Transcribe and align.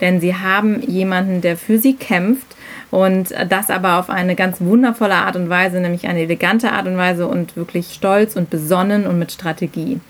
denn 0.00 0.20
sie 0.20 0.34
haben 0.34 0.80
jemanden, 0.82 1.40
der 1.40 1.56
für 1.56 1.78
sie 1.78 1.94
kämpft 1.94 2.56
und 2.90 3.34
das 3.48 3.70
aber 3.70 3.98
auf 3.98 4.10
eine 4.10 4.34
ganz 4.34 4.60
wundervolle 4.60 5.14
Art 5.14 5.36
und 5.36 5.48
Weise, 5.48 5.80
nämlich 5.80 6.06
eine 6.08 6.20
elegante 6.20 6.72
Art 6.72 6.86
und 6.86 6.96
Weise 6.96 7.26
und 7.26 7.56
wirklich 7.56 7.92
stolz 7.92 8.36
und 8.36 8.50
besonnen 8.50 9.06
und 9.06 9.18
mit 9.18 9.32
Strategie. 9.32 10.00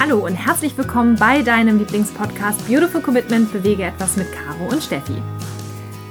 Hallo 0.00 0.26
und 0.26 0.34
herzlich 0.34 0.76
willkommen 0.76 1.14
bei 1.14 1.42
deinem 1.42 1.78
Lieblingspodcast 1.78 2.66
Beautiful 2.66 3.00
Commitment 3.00 3.52
Bewege 3.52 3.84
etwas 3.84 4.16
mit 4.16 4.26
Caro 4.32 4.68
und 4.68 4.82
Steffi. 4.82 5.14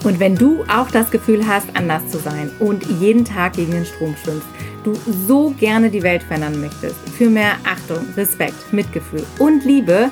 Und 0.03 0.19
wenn 0.19 0.35
du 0.35 0.63
auch 0.69 0.89
das 0.91 1.11
Gefühl 1.11 1.45
hast, 1.45 1.67
anders 1.75 2.07
zu 2.07 2.19
sein 2.19 2.49
und 2.59 2.85
jeden 3.01 3.25
Tag 3.25 3.53
gegen 3.53 3.71
den 3.71 3.85
Strom 3.85 4.15
schwimmst, 4.15 4.47
du 4.83 4.93
so 5.27 5.53
gerne 5.59 5.89
die 5.89 6.03
Welt 6.03 6.23
verändern 6.23 6.61
möchtest, 6.61 6.95
für 7.09 7.29
mehr 7.29 7.53
Achtung, 7.65 8.05
Respekt, 8.15 8.71
Mitgefühl 8.71 9.25
und 9.39 9.65
Liebe, 9.65 10.09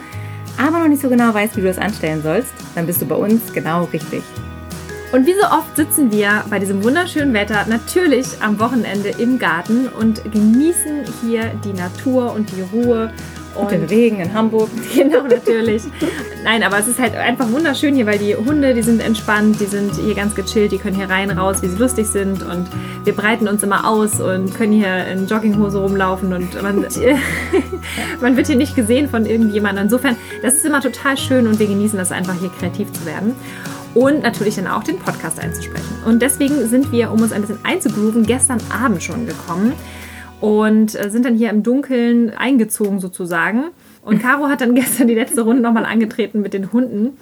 aber 0.57 0.79
noch 0.79 0.87
nicht 0.87 1.01
so 1.01 1.09
genau 1.09 1.33
weißt, 1.33 1.55
wie 1.55 1.61
du 1.61 1.67
das 1.67 1.77
anstellen 1.77 2.21
sollst, 2.21 2.51
dann 2.75 2.85
bist 2.85 3.01
du 3.01 3.05
bei 3.05 3.15
uns 3.15 3.53
genau 3.53 3.85
richtig. 3.85 4.23
Und 5.13 5.25
wie 5.25 5.35
so 5.39 5.47
oft 5.47 5.73
sitzen 5.77 6.11
wir 6.11 6.43
bei 6.49 6.59
diesem 6.59 6.83
wunderschönen 6.83 7.33
Wetter 7.33 7.65
natürlich 7.69 8.27
am 8.41 8.59
Wochenende 8.59 9.09
im 9.09 9.39
Garten 9.39 9.87
und 9.87 10.21
genießen 10.31 11.05
hier 11.21 11.53
die 11.63 11.71
Natur 11.71 12.33
und 12.33 12.51
die 12.51 12.61
Ruhe 12.61 13.13
und 13.57 13.71
den 13.71 13.83
Regen 13.83 14.19
in 14.19 14.33
Hamburg. 14.33 14.69
Genau, 14.95 15.23
natürlich. 15.23 15.83
Nein, 16.43 16.63
aber 16.63 16.79
es 16.79 16.87
ist 16.87 16.99
halt 16.99 17.15
einfach 17.15 17.51
wunderschön 17.51 17.95
hier, 17.95 18.05
weil 18.05 18.17
die 18.17 18.35
Hunde, 18.35 18.73
die 18.73 18.81
sind 18.81 19.01
entspannt, 19.01 19.59
die 19.59 19.65
sind 19.65 19.95
hier 19.95 20.15
ganz 20.15 20.33
gechillt, 20.33 20.71
die 20.71 20.77
können 20.77 20.95
hier 20.95 21.09
rein, 21.09 21.29
raus, 21.29 21.61
wie 21.61 21.67
sie 21.67 21.77
lustig 21.77 22.07
sind 22.07 22.41
und 22.41 22.67
wir 23.03 23.13
breiten 23.13 23.47
uns 23.47 23.63
immer 23.63 23.87
aus 23.87 24.19
und 24.19 24.55
können 24.55 24.73
hier 24.73 25.05
in 25.07 25.27
Jogginghose 25.27 25.79
rumlaufen 25.79 26.33
und 26.33 26.61
man, 26.61 26.85
man 28.21 28.37
wird 28.37 28.47
hier 28.47 28.55
nicht 28.55 28.75
gesehen 28.75 29.09
von 29.09 29.25
irgendjemandem. 29.25 29.85
Insofern, 29.85 30.15
das 30.41 30.55
ist 30.55 30.65
immer 30.65 30.81
total 30.81 31.17
schön 31.17 31.47
und 31.47 31.59
wir 31.59 31.67
genießen 31.67 31.97
das 31.97 32.11
einfach 32.11 32.35
hier 32.39 32.49
kreativ 32.49 32.91
zu 32.91 33.05
werden 33.05 33.35
und 33.93 34.21
natürlich 34.21 34.55
dann 34.55 34.67
auch 34.67 34.83
den 34.83 34.99
Podcast 34.99 35.39
einzusprechen. 35.39 35.95
Und 36.05 36.21
deswegen 36.21 36.67
sind 36.67 36.91
wir, 36.91 37.11
um 37.11 37.21
uns 37.21 37.31
ein 37.31 37.41
bisschen 37.41 37.59
einzugrooven, 37.63 38.25
gestern 38.25 38.59
Abend 38.69 39.03
schon 39.03 39.25
gekommen 39.25 39.73
und 40.41 40.95
äh, 40.95 41.09
sind 41.09 41.25
dann 41.25 41.35
hier 41.35 41.49
im 41.49 41.63
Dunkeln 41.63 42.31
eingezogen 42.31 42.99
sozusagen. 42.99 43.65
Und 44.07 44.21
Caro 44.21 44.47
hat 44.47 44.61
dann 44.61 44.73
gestern 44.75 45.07
die 45.07 45.15
letzte 45.15 45.41
Runde 45.41 45.61
nochmal 45.61 45.85
angetreten 45.85 46.41
mit 46.41 46.53
den 46.53 46.71
Hunden. 46.71 47.17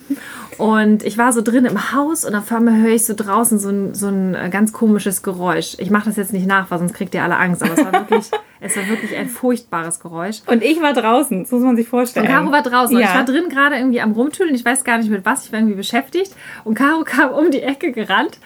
Und 0.58 1.04
ich 1.04 1.18
war 1.18 1.34
so 1.34 1.42
drin 1.42 1.66
im 1.66 1.94
Haus 1.94 2.26
und 2.26 2.36
auf 2.36 2.52
einmal 2.52 2.78
höre 2.78 2.94
ich 2.94 3.06
so 3.06 3.14
draußen 3.16 3.58
so 3.58 3.70
ein, 3.70 3.94
so 3.96 4.08
ein 4.08 4.36
äh, 4.36 4.50
ganz 4.52 4.72
komisches 4.72 5.24
Geräusch. 5.24 5.78
Ich 5.80 5.90
mache 5.90 6.06
das 6.06 6.16
jetzt 6.16 6.32
nicht 6.32 6.46
nach, 6.46 6.70
weil 6.70 6.80
sonst 6.80 6.94
kriegt 6.94 7.16
ihr 7.16 7.24
alle 7.24 7.38
Angst. 7.38 7.64
Aber 7.64 7.74
es 7.74 7.84
war 7.84 7.92
wirklich, 7.92 8.30
es 8.60 8.78
war 8.78 8.88
wirklich 8.88 9.16
ein 9.16 9.30
furchtbares 9.30 10.00
Geräusch. 10.00 10.42
Und 10.46 10.62
ich 10.62 10.80
war 10.82 10.94
draußen, 10.94 11.44
das 11.44 11.52
muss 11.52 11.64
man 11.64 11.76
sich 11.76 11.88
vorstellen. 11.88 12.28
Und 12.28 12.32
Caro 12.32 12.52
war 12.52 12.62
draußen. 12.62 12.98
Ja. 12.98 13.02
Und 13.02 13.10
ich 13.10 13.18
war 13.18 13.26
drin 13.26 13.50
gerade 13.50 13.78
irgendwie 13.78 14.02
am 14.02 14.12
Rumtüdeln. 14.12 14.54
Ich 14.54 14.64
weiß 14.64 14.84
gar 14.84 15.00
nicht 15.00 15.10
mit 15.10 15.26
was, 15.26 15.46
ich 15.46 15.52
war 15.52 15.60
irgendwie 15.60 15.78
beschäftigt. 15.78 16.34
Und 16.66 16.76
Caro 16.76 17.04
kam 17.04 17.32
um 17.32 17.50
die 17.50 17.62
Ecke 17.62 17.94
gerannt, 17.94 18.38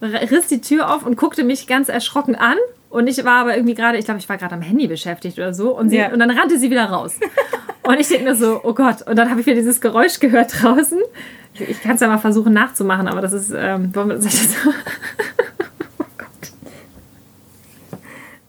riss 0.00 0.46
die 0.46 0.60
Tür 0.60 0.94
auf 0.94 1.04
und 1.04 1.16
guckte 1.16 1.42
mich 1.42 1.66
ganz 1.66 1.88
erschrocken 1.88 2.36
an 2.36 2.56
und 2.90 3.06
ich 3.06 3.24
war 3.24 3.42
aber 3.42 3.56
irgendwie 3.56 3.74
gerade, 3.74 3.98
ich 3.98 4.04
glaube, 4.04 4.18
ich 4.18 4.28
war 4.28 4.36
gerade 4.36 4.54
am 4.54 4.62
Handy 4.62 4.88
beschäftigt 4.88 5.38
oder 5.38 5.54
so. 5.54 5.76
Und, 5.76 5.90
sie, 5.90 5.98
ja. 5.98 6.12
und 6.12 6.18
dann 6.18 6.30
rannte 6.30 6.58
sie 6.58 6.70
wieder 6.70 6.86
raus. 6.86 7.18
und 7.84 8.00
ich 8.00 8.08
denke 8.08 8.24
mir 8.24 8.34
so, 8.34 8.60
oh 8.64 8.74
Gott. 8.74 9.02
Und 9.06 9.16
dann 9.16 9.30
habe 9.30 9.40
ich 9.40 9.46
wieder 9.46 9.56
dieses 9.56 9.80
Geräusch 9.80 10.18
gehört 10.18 10.52
draußen. 10.60 10.98
Ich, 11.54 11.60
ich 11.62 11.82
kann 11.82 11.94
es 11.94 12.00
ja 12.00 12.08
mal 12.08 12.18
versuchen 12.18 12.52
nachzumachen, 12.52 13.06
aber 13.06 13.20
das 13.20 13.32
ist. 13.32 13.52
Ähm, 13.56 13.94
wollen 13.94 14.08
wir 14.08 14.16
das 14.16 14.24
so? 14.24 14.70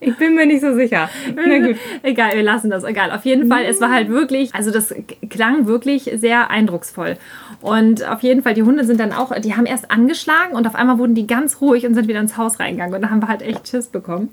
Ich 0.04 0.18
bin 0.18 0.34
mir 0.34 0.48
nicht 0.48 0.62
so 0.62 0.74
sicher. 0.74 1.10
Na 1.36 1.60
gut. 1.68 1.78
Egal, 2.02 2.34
wir 2.34 2.42
lassen 2.42 2.72
das. 2.72 2.84
Egal. 2.84 3.12
Auf 3.12 3.24
jeden 3.24 3.48
Fall, 3.48 3.66
es 3.66 3.80
war 3.80 3.92
halt 3.92 4.10
wirklich, 4.10 4.54
also 4.56 4.72
das 4.72 4.94
klang 5.30 5.68
wirklich 5.68 6.12
sehr 6.16 6.50
eindrucksvoll. 6.50 7.18
Und 7.62 8.08
auf 8.10 8.22
jeden 8.24 8.42
Fall, 8.42 8.56
die 8.56 8.64
Hunde 8.64 8.84
sind 8.84 9.00
dann 9.00 9.14
auch, 9.14 9.32
die 9.40 9.56
haben 9.56 9.68
erst 9.68 9.92
angeschlagen 9.92 10.56
und 10.56 10.66
auf 10.66 10.74
einmal 10.74 10.98
wurden 10.98 11.14
die 11.14 11.28
ganz 11.28 11.62
ruhig 11.62 11.86
und 11.86 11.94
sind 11.94 12.08
wieder 12.08 12.20
ins 12.20 12.36
Haus 12.36 12.60
reingegangen. 12.60 12.96
Und 12.96 13.02
da 13.02 13.12
haben 13.12 13.22
wir 13.22 13.28
halt 13.28 13.44
echt 13.44 13.68
Schiss 13.68 13.88
bekommen. 13.88 14.30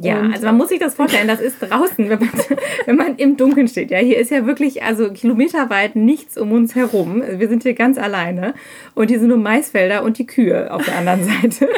Ja, 0.00 0.20
und 0.20 0.32
also 0.32 0.46
man 0.46 0.56
muss 0.56 0.68
sich 0.68 0.78
das 0.78 0.94
vorstellen, 0.94 1.26
das 1.26 1.40
ist 1.40 1.58
draußen, 1.60 2.08
wenn 2.08 2.20
man, 2.20 2.30
wenn 2.86 2.96
man 2.96 3.16
im 3.16 3.36
Dunkeln 3.36 3.66
steht. 3.66 3.90
Ja, 3.90 3.98
hier 3.98 4.18
ist 4.18 4.30
ja 4.30 4.46
wirklich 4.46 4.84
also 4.84 5.10
kilometerweit 5.10 5.96
nichts 5.96 6.38
um 6.38 6.52
uns 6.52 6.76
herum. 6.76 7.22
Wir 7.28 7.48
sind 7.48 7.64
hier 7.64 7.74
ganz 7.74 7.98
alleine 7.98 8.54
und 8.94 9.08
hier 9.08 9.18
sind 9.18 9.28
nur 9.28 9.38
Maisfelder 9.38 10.04
und 10.04 10.18
die 10.18 10.26
Kühe 10.26 10.72
auf 10.72 10.84
der 10.84 10.98
anderen 10.98 11.24
Seite. 11.42 11.68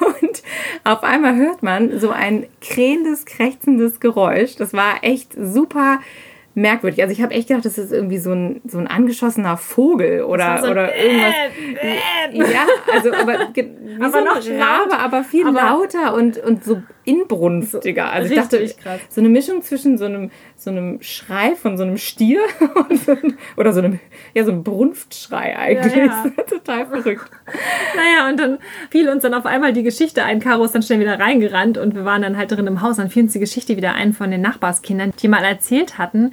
Und 0.00 0.42
auf 0.84 1.02
einmal 1.02 1.34
hört 1.34 1.64
man 1.64 1.98
so 1.98 2.10
ein 2.10 2.46
krähendes, 2.60 3.24
krächzendes 3.26 3.98
Geräusch. 3.98 4.54
Das 4.54 4.72
war 4.72 5.02
echt 5.02 5.32
super 5.36 5.98
merkwürdig. 6.54 7.02
Also 7.02 7.12
ich 7.12 7.22
habe 7.22 7.34
echt 7.34 7.48
gedacht, 7.48 7.64
das 7.64 7.78
ist 7.78 7.92
irgendwie 7.92 8.18
so 8.18 8.32
ein, 8.32 8.60
so 8.64 8.78
ein 8.78 8.86
angeschossener 8.86 9.56
Vogel 9.56 10.22
oder, 10.22 10.62
so 10.62 10.70
oder 10.70 10.96
irgendwas. 10.96 11.34
Äh. 11.80 12.38
Ja, 12.38 12.66
also 12.92 13.12
aber, 13.12 13.34
aber 14.00 14.10
so 14.10 14.24
noch 14.24 14.60
Rabe, 14.60 14.98
aber 14.98 15.24
viel 15.24 15.46
aber 15.46 15.60
lauter 15.60 16.14
und, 16.14 16.38
und 16.38 16.64
so 16.64 16.82
inbrunstiger. 17.04 18.10
Also 18.10 18.32
ich 18.32 18.40
dachte, 18.40 18.58
ich, 18.58 18.76
so 19.08 19.20
eine 19.20 19.28
Mischung 19.28 19.62
zwischen 19.62 19.98
so 19.98 20.06
einem, 20.06 20.30
so 20.56 20.70
einem 20.70 21.02
Schrei 21.02 21.54
von 21.54 21.76
so 21.76 21.82
einem 21.82 21.98
Stier 21.98 22.40
so, 23.04 23.16
oder 23.56 23.72
so 23.72 23.80
einem, 23.80 24.00
ja, 24.32 24.44
so 24.44 24.52
einem 24.52 24.64
Brunftschrei 24.64 25.56
eigentlich. 25.56 25.94
Ja, 25.94 26.04
ja. 26.06 26.30
Total 26.48 26.86
verrückt. 26.86 27.30
Naja, 27.94 28.30
und 28.30 28.40
dann 28.40 28.58
fiel 28.90 29.08
uns 29.08 29.22
dann 29.22 29.34
auf 29.34 29.44
einmal 29.44 29.72
die 29.72 29.82
Geschichte 29.82 30.24
ein. 30.24 30.40
Caro 30.40 30.64
ist 30.64 30.74
dann 30.74 30.82
schnell 30.82 31.00
wieder 31.00 31.18
reingerannt 31.18 31.76
und 31.78 31.94
wir 31.94 32.04
waren 32.04 32.22
dann 32.22 32.36
halt 32.36 32.50
drin 32.52 32.66
im 32.66 32.80
Haus. 32.80 32.96
Dann 32.96 33.10
fiel 33.10 33.24
uns 33.24 33.32
die 33.32 33.40
Geschichte 33.40 33.76
wieder 33.76 33.94
ein 33.94 34.12
von 34.12 34.30
den 34.30 34.40
Nachbarskindern, 34.40 35.12
die 35.20 35.28
mal 35.28 35.44
erzählt 35.44 35.98
hatten, 35.98 36.32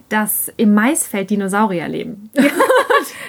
dass 0.11 0.51
im 0.57 0.73
Maisfeld 0.73 1.29
Dinosaurier 1.29 1.87
leben. 1.87 2.29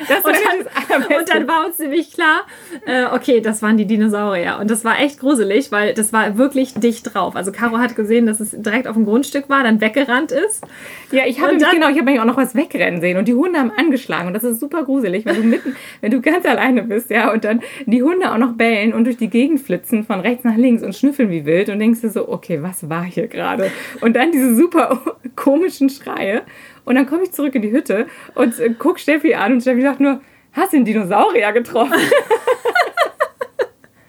Ja, 0.09 0.17
und, 0.17 0.27
dann, 0.27 1.19
und, 1.19 1.29
dann, 1.29 1.49
war 1.49 1.67
uns 1.67 1.77
ziemlich 1.77 2.13
klar, 2.13 2.43
äh, 2.87 3.05
okay, 3.07 3.41
das 3.41 3.63
waren 3.63 3.77
die 3.77 3.87
Dinosaurier. 3.87 4.59
Und 4.61 4.71
das 4.71 4.85
war 4.85 5.01
echt 5.01 5.21
gruselig, 5.21 5.73
weil 5.73 5.95
das 5.95 6.13
war 6.13 6.37
wirklich 6.37 6.75
dicht 6.75 7.15
drauf. 7.15 7.37
Also 7.37 7.53
Caro 7.53 7.79
hat 7.79 7.97
gesehen, 7.97 8.27
dass 8.27 8.41
es 8.41 8.51
direkt 8.51 8.87
auf 8.87 8.97
dem 8.97 9.05
Grundstück 9.05 9.49
war, 9.49 9.63
dann 9.63 9.81
weggerannt 9.81 10.33
ist. 10.33 10.65
Ja, 11.11 11.23
ich 11.27 11.41
habe 11.41 11.57
genau, 11.57 11.89
ich 11.89 11.99
habe 11.99 12.11
mich 12.11 12.21
auch 12.21 12.25
noch 12.25 12.37
was 12.37 12.55
wegrennen 12.55 13.01
sehen 13.01 13.17
und 13.17 13.29
die 13.29 13.35
Hunde 13.35 13.59
haben 13.59 13.73
angeschlagen 13.77 14.27
und 14.27 14.35
das 14.35 14.45
ist 14.45 14.61
super 14.61 14.85
gruselig, 14.85 15.25
wenn 15.25 15.37
du 15.37 15.43
mitten, 15.43 15.77
wenn 16.01 16.11
du 16.11 16.21
ganz 16.21 16.45
alleine 16.45 16.83
bist, 16.83 17.11
ja, 17.11 17.33
und 17.33 17.45
dann 17.45 17.61
die 17.87 18.03
Hunde 18.03 18.33
auch 18.33 18.39
noch 18.39 18.55
bellen 18.55 18.93
und 18.93 19.05
durch 19.05 19.17
die 19.17 19.31
Gegend 19.31 19.61
flitzen 19.61 20.05
von 20.05 20.21
rechts 20.21 20.45
nach 20.45 20.57
links 20.57 20.83
und 20.83 20.95
schnüffeln 20.95 21.31
wie 21.31 21.45
wild 21.47 21.69
und 21.69 21.79
denkst 21.79 22.01
du 22.01 22.11
so, 22.11 22.29
okay, 22.29 22.63
was 22.63 22.89
war 22.89 23.05
hier 23.05 23.29
gerade? 23.29 23.71
Und 24.01 24.17
dann 24.17 24.33
diese 24.33 24.55
super 24.55 25.01
komischen 25.37 25.89
Schreie. 25.89 26.43
Und 26.85 26.97
dann 26.97 27.07
komme 27.07 27.23
ich 27.23 27.33
zurück 27.33 27.55
in 27.55 27.63
die 27.63 27.73
Hütte 27.73 28.07
und 28.35 28.59
äh, 28.59 28.75
guck 28.77 28.99
Steffi 28.99 29.35
an 29.35 29.53
und 29.53 29.61
Steffi 29.61 29.83
sagt 29.83 30.01
nur, 30.01 30.21
hast 30.53 30.73
du 30.73 30.79
einen 30.79 30.85
Dinosaurier 30.85 31.53
getroffen? 31.53 31.95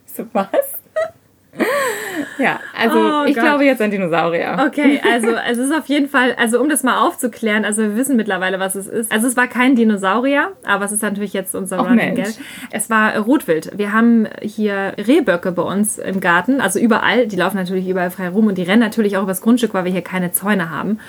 so, 0.05 0.25
was? 0.33 0.47
Ja, 2.39 2.59
also 2.77 2.97
oh 2.97 3.25
ich 3.25 3.35
Gott. 3.35 3.43
glaube 3.43 3.65
jetzt 3.65 3.81
an 3.81 3.91
Dinosaurier. 3.91 4.57
Okay, 4.67 4.99
also 5.11 5.29
es 5.49 5.57
ist 5.57 5.71
auf 5.71 5.85
jeden 5.85 6.09
Fall, 6.09 6.35
also 6.37 6.59
um 6.59 6.67
das 6.67 6.83
mal 6.83 6.99
aufzuklären, 6.99 7.63
also 7.63 7.83
wir 7.83 7.95
wissen 7.95 8.15
mittlerweile, 8.15 8.59
was 8.59 8.75
es 8.75 8.87
ist. 8.87 9.11
Also 9.11 9.27
es 9.27 9.37
war 9.37 9.47
kein 9.47 9.75
Dinosaurier, 9.75 10.51
aber 10.65 10.85
es 10.85 10.91
ist 10.91 11.03
natürlich 11.03 11.33
jetzt 11.33 11.55
unser 11.55 11.79
oh, 11.79 11.83
Running 11.83 12.15
Gag. 12.15 12.33
Es 12.71 12.89
war 12.89 13.17
Rotwild. 13.17 13.77
Wir 13.77 13.93
haben 13.93 14.27
hier 14.41 14.93
Rehböcke 14.97 15.51
bei 15.51 15.61
uns 15.61 15.99
im 15.99 16.19
Garten, 16.19 16.59
also 16.59 16.79
überall. 16.79 17.27
Die 17.27 17.35
laufen 17.35 17.57
natürlich 17.57 17.87
überall 17.87 18.11
frei 18.11 18.29
rum 18.29 18.47
und 18.47 18.57
die 18.57 18.63
rennen 18.63 18.81
natürlich 18.81 19.17
auch 19.17 19.23
übers 19.23 19.41
Grundstück, 19.41 19.73
weil 19.73 19.85
wir 19.85 19.91
hier 19.91 20.01
keine 20.01 20.31
Zäune 20.31 20.69
haben. 20.69 20.99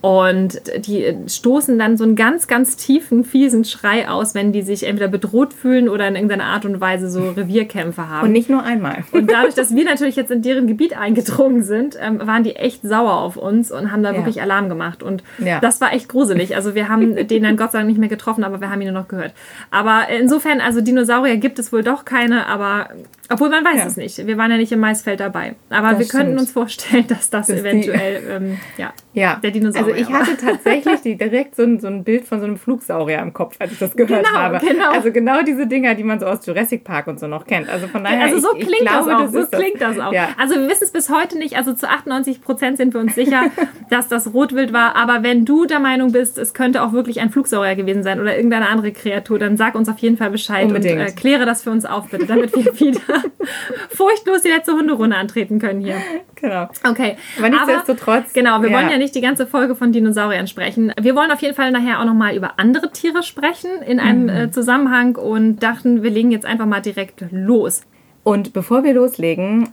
Und 0.00 0.62
die 0.86 1.14
stoßen 1.26 1.78
dann 1.78 1.96
so 1.96 2.04
einen 2.04 2.16
ganz, 2.16 2.48
ganz 2.48 2.76
tiefen, 2.76 3.22
fiesen 3.24 3.64
Schrei 3.64 4.08
aus, 4.08 4.34
wenn 4.34 4.52
die 4.52 4.62
sich 4.62 4.86
entweder 4.86 5.08
bedroht 5.08 5.52
fühlen 5.52 5.88
oder 5.88 6.08
in 6.08 6.14
irgendeiner 6.14 6.44
Art 6.44 6.64
und 6.64 6.80
Weise 6.80 7.10
so 7.10 7.30
Revierkämpfe 7.36 8.08
haben. 8.08 8.28
Und 8.28 8.32
nicht 8.32 8.48
nur 8.48 8.62
einmal. 8.62 9.04
Und 9.12 9.30
dadurch, 9.30 9.54
dass 9.54 9.74
wir 9.74 9.84
natürlich 9.84 10.16
jetzt 10.16 10.30
in 10.30 10.40
deren 10.42 10.66
Gebiet 10.66 10.96
eingedrungen 10.96 11.62
sind, 11.62 11.98
ähm, 12.00 12.26
waren 12.26 12.44
die 12.44 12.56
echt 12.56 12.82
sauer 12.82 13.18
auf 13.18 13.36
uns 13.36 13.70
und 13.70 13.92
haben 13.92 14.02
da 14.02 14.12
ja. 14.12 14.16
wirklich 14.16 14.40
Alarm 14.40 14.68
gemacht. 14.68 15.02
Und 15.02 15.22
ja. 15.38 15.60
das 15.60 15.80
war 15.80 15.92
echt 15.92 16.08
gruselig. 16.08 16.56
Also 16.56 16.74
wir 16.74 16.88
haben 16.88 17.14
den 17.28 17.42
dann 17.42 17.56
Gott 17.56 17.72
sei 17.72 17.78
Dank 17.78 17.88
nicht 17.88 18.00
mehr 18.00 18.08
getroffen, 18.08 18.42
aber 18.44 18.60
wir 18.60 18.70
haben 18.70 18.80
ihn 18.80 18.92
nur 18.92 19.00
noch 19.00 19.08
gehört. 19.08 19.34
Aber 19.70 20.08
insofern, 20.08 20.60
also 20.60 20.80
Dinosaurier 20.80 21.36
gibt 21.36 21.58
es 21.58 21.72
wohl 21.72 21.82
doch 21.82 22.06
keine, 22.06 22.46
aber 22.46 22.88
obwohl 23.32 23.48
man 23.48 23.64
weiß 23.64 23.76
ja. 23.78 23.86
es 23.86 23.96
nicht. 23.96 24.26
Wir 24.26 24.36
waren 24.38 24.50
ja 24.50 24.56
nicht 24.56 24.72
im 24.72 24.80
Maisfeld 24.80 25.20
dabei. 25.20 25.54
Aber 25.70 25.90
das 25.90 25.98
wir 25.98 26.06
stimmt. 26.06 26.22
könnten 26.24 26.38
uns 26.38 26.50
vorstellen, 26.50 27.06
dass 27.08 27.30
das, 27.30 27.46
das 27.46 27.60
eventuell 27.60 28.22
ähm, 28.28 28.58
ja, 28.76 28.92
ja, 29.12 29.36
der 29.36 29.52
Dinosaurier 29.52 29.86
Also 29.86 29.89
ich 29.96 30.10
hatte 30.10 30.36
tatsächlich 30.36 31.18
direkt 31.18 31.56
so 31.56 31.62
ein, 31.62 31.80
so 31.80 31.86
ein 31.86 32.04
Bild 32.04 32.24
von 32.24 32.40
so 32.40 32.46
einem 32.46 32.56
Flugsaurier 32.56 33.18
im 33.18 33.32
Kopf, 33.32 33.56
als 33.58 33.72
ich 33.72 33.78
das 33.78 33.94
gehört 33.96 34.26
genau, 34.26 34.38
habe. 34.38 34.58
Genau. 34.58 34.90
Also 34.90 35.12
genau 35.12 35.42
diese 35.42 35.66
Dinger, 35.66 35.94
die 35.94 36.04
man 36.04 36.20
so 36.20 36.26
aus 36.26 36.44
Jurassic 36.46 36.84
Park 36.84 37.06
und 37.06 37.20
so 37.20 37.26
noch 37.26 37.46
kennt. 37.46 37.68
Also 37.68 37.88
von 37.88 38.04
daher, 38.04 38.24
also 38.24 38.38
so 38.38 38.56
ich, 38.56 38.66
klingt 38.66 38.82
ich 38.82 38.88
glaube, 38.88 39.10
das 39.10 39.20
auch. 39.20 39.32
das 39.32 39.50
so 39.50 39.56
klingt 39.56 39.80
das, 39.80 39.96
das 39.96 40.06
auch. 40.06 40.12
Ja. 40.12 40.28
Also 40.38 40.54
wir 40.56 40.68
wissen 40.68 40.84
es 40.84 40.92
bis 40.92 41.10
heute 41.10 41.38
nicht. 41.38 41.56
Also 41.56 41.72
zu 41.72 41.88
98 41.88 42.42
Prozent 42.42 42.76
sind 42.76 42.94
wir 42.94 43.00
uns 43.00 43.14
sicher, 43.14 43.44
dass 43.90 44.08
das 44.08 44.32
Rotwild 44.32 44.72
war. 44.72 44.96
Aber 44.96 45.22
wenn 45.22 45.44
du 45.44 45.66
der 45.66 45.80
Meinung 45.80 46.12
bist, 46.12 46.38
es 46.38 46.54
könnte 46.54 46.82
auch 46.82 46.92
wirklich 46.92 47.20
ein 47.20 47.30
Flugsaurier 47.30 47.74
gewesen 47.76 48.02
sein 48.02 48.20
oder 48.20 48.36
irgendeine 48.36 48.68
andere 48.68 48.92
Kreatur, 48.92 49.38
dann 49.38 49.56
sag 49.56 49.74
uns 49.74 49.88
auf 49.88 49.98
jeden 49.98 50.16
Fall 50.16 50.30
Bescheid 50.30 50.66
Unbedingt. 50.66 51.00
und 51.00 51.06
äh, 51.06 51.12
kläre 51.12 51.46
das 51.46 51.62
für 51.62 51.70
uns 51.70 51.84
auf, 51.84 52.08
bitte, 52.08 52.26
damit 52.26 52.54
wir 52.54 52.64
wieder 52.80 53.00
furchtlos 53.90 54.42
die 54.42 54.48
letzte 54.48 54.72
Hunderunde 54.72 55.16
antreten 55.16 55.58
können 55.58 55.80
hier. 55.80 55.96
Genau. 56.36 56.68
Okay. 56.88 57.16
Aber 57.38 57.48
nichtsdestotrotz. 57.50 58.32
Genau, 58.32 58.62
wir 58.62 58.70
ja. 58.70 58.76
wollen 58.76 58.90
ja 58.90 58.98
nicht 58.98 59.14
die 59.14 59.20
ganze 59.20 59.46
Folge 59.46 59.74
von 59.80 59.92
Dinosauriern 59.92 60.46
sprechen. 60.46 60.92
Wir 61.00 61.16
wollen 61.16 61.32
auf 61.32 61.40
jeden 61.40 61.54
Fall 61.54 61.72
nachher 61.72 62.00
auch 62.00 62.04
nochmal 62.04 62.36
über 62.36 62.60
andere 62.60 62.92
Tiere 62.92 63.22
sprechen 63.22 63.70
in 63.84 63.98
einem 63.98 64.24
mhm. 64.24 64.28
äh, 64.28 64.50
Zusammenhang 64.50 65.16
und 65.16 65.62
dachten, 65.62 66.02
wir 66.02 66.10
legen 66.10 66.30
jetzt 66.30 66.44
einfach 66.44 66.66
mal 66.66 66.82
direkt 66.82 67.24
los. 67.30 67.80
Und 68.22 68.52
bevor 68.52 68.84
wir 68.84 68.92
loslegen, 68.92 69.70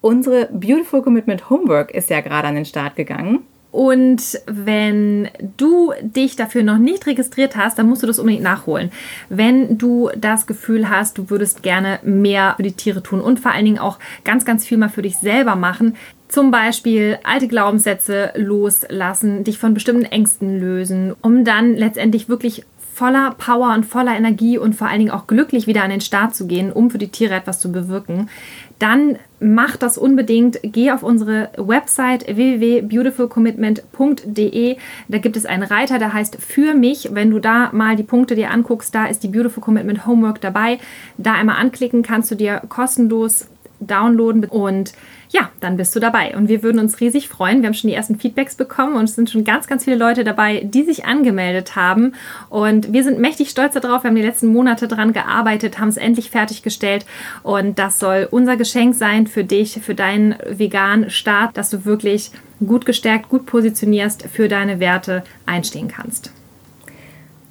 unsere 0.00 0.46
Beautiful 0.46 1.02
Commitment 1.02 1.50
Homework 1.50 1.90
ist 1.90 2.08
ja 2.08 2.22
gerade 2.22 2.48
an 2.48 2.54
den 2.54 2.64
Start 2.64 2.96
gegangen. 2.96 3.40
Und 3.70 4.40
wenn 4.46 5.28
du 5.58 5.92
dich 6.00 6.36
dafür 6.36 6.62
noch 6.62 6.78
nicht 6.78 7.06
registriert 7.06 7.54
hast, 7.54 7.78
dann 7.78 7.86
musst 7.86 8.02
du 8.02 8.06
das 8.06 8.18
unbedingt 8.18 8.42
nachholen. 8.42 8.90
Wenn 9.28 9.76
du 9.76 10.10
das 10.16 10.46
Gefühl 10.46 10.88
hast, 10.88 11.18
du 11.18 11.28
würdest 11.28 11.62
gerne 11.62 12.00
mehr 12.02 12.54
für 12.56 12.62
die 12.64 12.72
Tiere 12.72 13.02
tun 13.02 13.20
und 13.20 13.38
vor 13.38 13.52
allen 13.52 13.66
Dingen 13.66 13.78
auch 13.78 13.98
ganz, 14.24 14.46
ganz 14.46 14.66
viel 14.66 14.78
mal 14.78 14.88
für 14.88 15.02
dich 15.02 15.18
selber 15.18 15.54
machen, 15.54 15.96
zum 16.30 16.50
Beispiel 16.50 17.18
alte 17.24 17.48
Glaubenssätze 17.48 18.32
loslassen, 18.36 19.44
dich 19.44 19.58
von 19.58 19.74
bestimmten 19.74 20.04
Ängsten 20.04 20.60
lösen, 20.60 21.14
um 21.20 21.44
dann 21.44 21.74
letztendlich 21.74 22.28
wirklich 22.28 22.64
voller 23.00 23.34
Power 23.38 23.74
und 23.74 23.86
voller 23.86 24.14
Energie 24.14 24.58
und 24.58 24.74
vor 24.74 24.86
allen 24.86 24.98
Dingen 24.98 25.10
auch 25.10 25.26
glücklich 25.26 25.66
wieder 25.66 25.82
an 25.82 25.88
den 25.88 26.02
Start 26.02 26.34
zu 26.34 26.46
gehen, 26.46 26.70
um 26.70 26.90
für 26.90 26.98
die 26.98 27.08
Tiere 27.08 27.34
etwas 27.34 27.58
zu 27.58 27.72
bewirken, 27.72 28.28
dann 28.78 29.16
mach 29.40 29.78
das 29.78 29.96
unbedingt. 29.96 30.60
Geh 30.62 30.90
auf 30.90 31.02
unsere 31.02 31.48
Website 31.56 32.26
www.beautifulcommitment.de. 32.26 34.76
Da 35.08 35.18
gibt 35.18 35.38
es 35.38 35.46
einen 35.46 35.62
Reiter, 35.62 35.98
der 35.98 36.12
heißt 36.12 36.36
Für 36.42 36.74
mich. 36.74 37.08
Wenn 37.12 37.30
du 37.30 37.38
da 37.38 37.70
mal 37.72 37.96
die 37.96 38.02
Punkte 38.02 38.34
dir 38.34 38.50
anguckst, 38.50 38.94
da 38.94 39.06
ist 39.06 39.22
die 39.22 39.28
Beautiful 39.28 39.62
Commitment 39.62 40.06
Homework 40.06 40.42
dabei. 40.42 40.76
Da 41.16 41.32
einmal 41.32 41.56
anklicken, 41.56 42.02
kannst 42.02 42.30
du 42.30 42.34
dir 42.34 42.60
kostenlos 42.68 43.46
downloaden 43.80 44.44
und 44.44 44.92
ja, 45.30 45.50
dann 45.60 45.76
bist 45.76 45.94
du 45.94 46.00
dabei. 46.00 46.36
Und 46.36 46.48
wir 46.48 46.64
würden 46.64 46.80
uns 46.80 47.00
riesig 47.00 47.28
freuen. 47.28 47.62
Wir 47.62 47.68
haben 47.68 47.74
schon 47.74 47.88
die 47.88 47.94
ersten 47.94 48.18
Feedbacks 48.18 48.56
bekommen 48.56 48.96
und 48.96 49.04
es 49.04 49.14
sind 49.14 49.30
schon 49.30 49.44
ganz, 49.44 49.68
ganz 49.68 49.84
viele 49.84 49.96
Leute 49.96 50.24
dabei, 50.24 50.62
die 50.64 50.82
sich 50.82 51.04
angemeldet 51.04 51.76
haben. 51.76 52.14
Und 52.48 52.92
wir 52.92 53.04
sind 53.04 53.20
mächtig 53.20 53.50
stolz 53.50 53.74
darauf. 53.74 54.02
Wir 54.02 54.08
haben 54.08 54.16
die 54.16 54.22
letzten 54.22 54.48
Monate 54.48 54.88
daran 54.88 55.12
gearbeitet, 55.12 55.78
haben 55.78 55.88
es 55.88 55.96
endlich 55.96 56.30
fertiggestellt. 56.30 57.06
Und 57.44 57.78
das 57.78 58.00
soll 58.00 58.26
unser 58.30 58.56
Geschenk 58.56 58.96
sein 58.96 59.28
für 59.28 59.44
dich, 59.44 59.80
für 59.82 59.94
deinen 59.94 60.34
veganen 60.48 61.10
Start, 61.10 61.56
dass 61.56 61.70
du 61.70 61.84
wirklich 61.84 62.32
gut 62.58 62.84
gestärkt, 62.84 63.28
gut 63.28 63.46
positionierst, 63.46 64.26
für 64.32 64.48
deine 64.48 64.80
Werte 64.80 65.22
einstehen 65.46 65.86
kannst. 65.86 66.32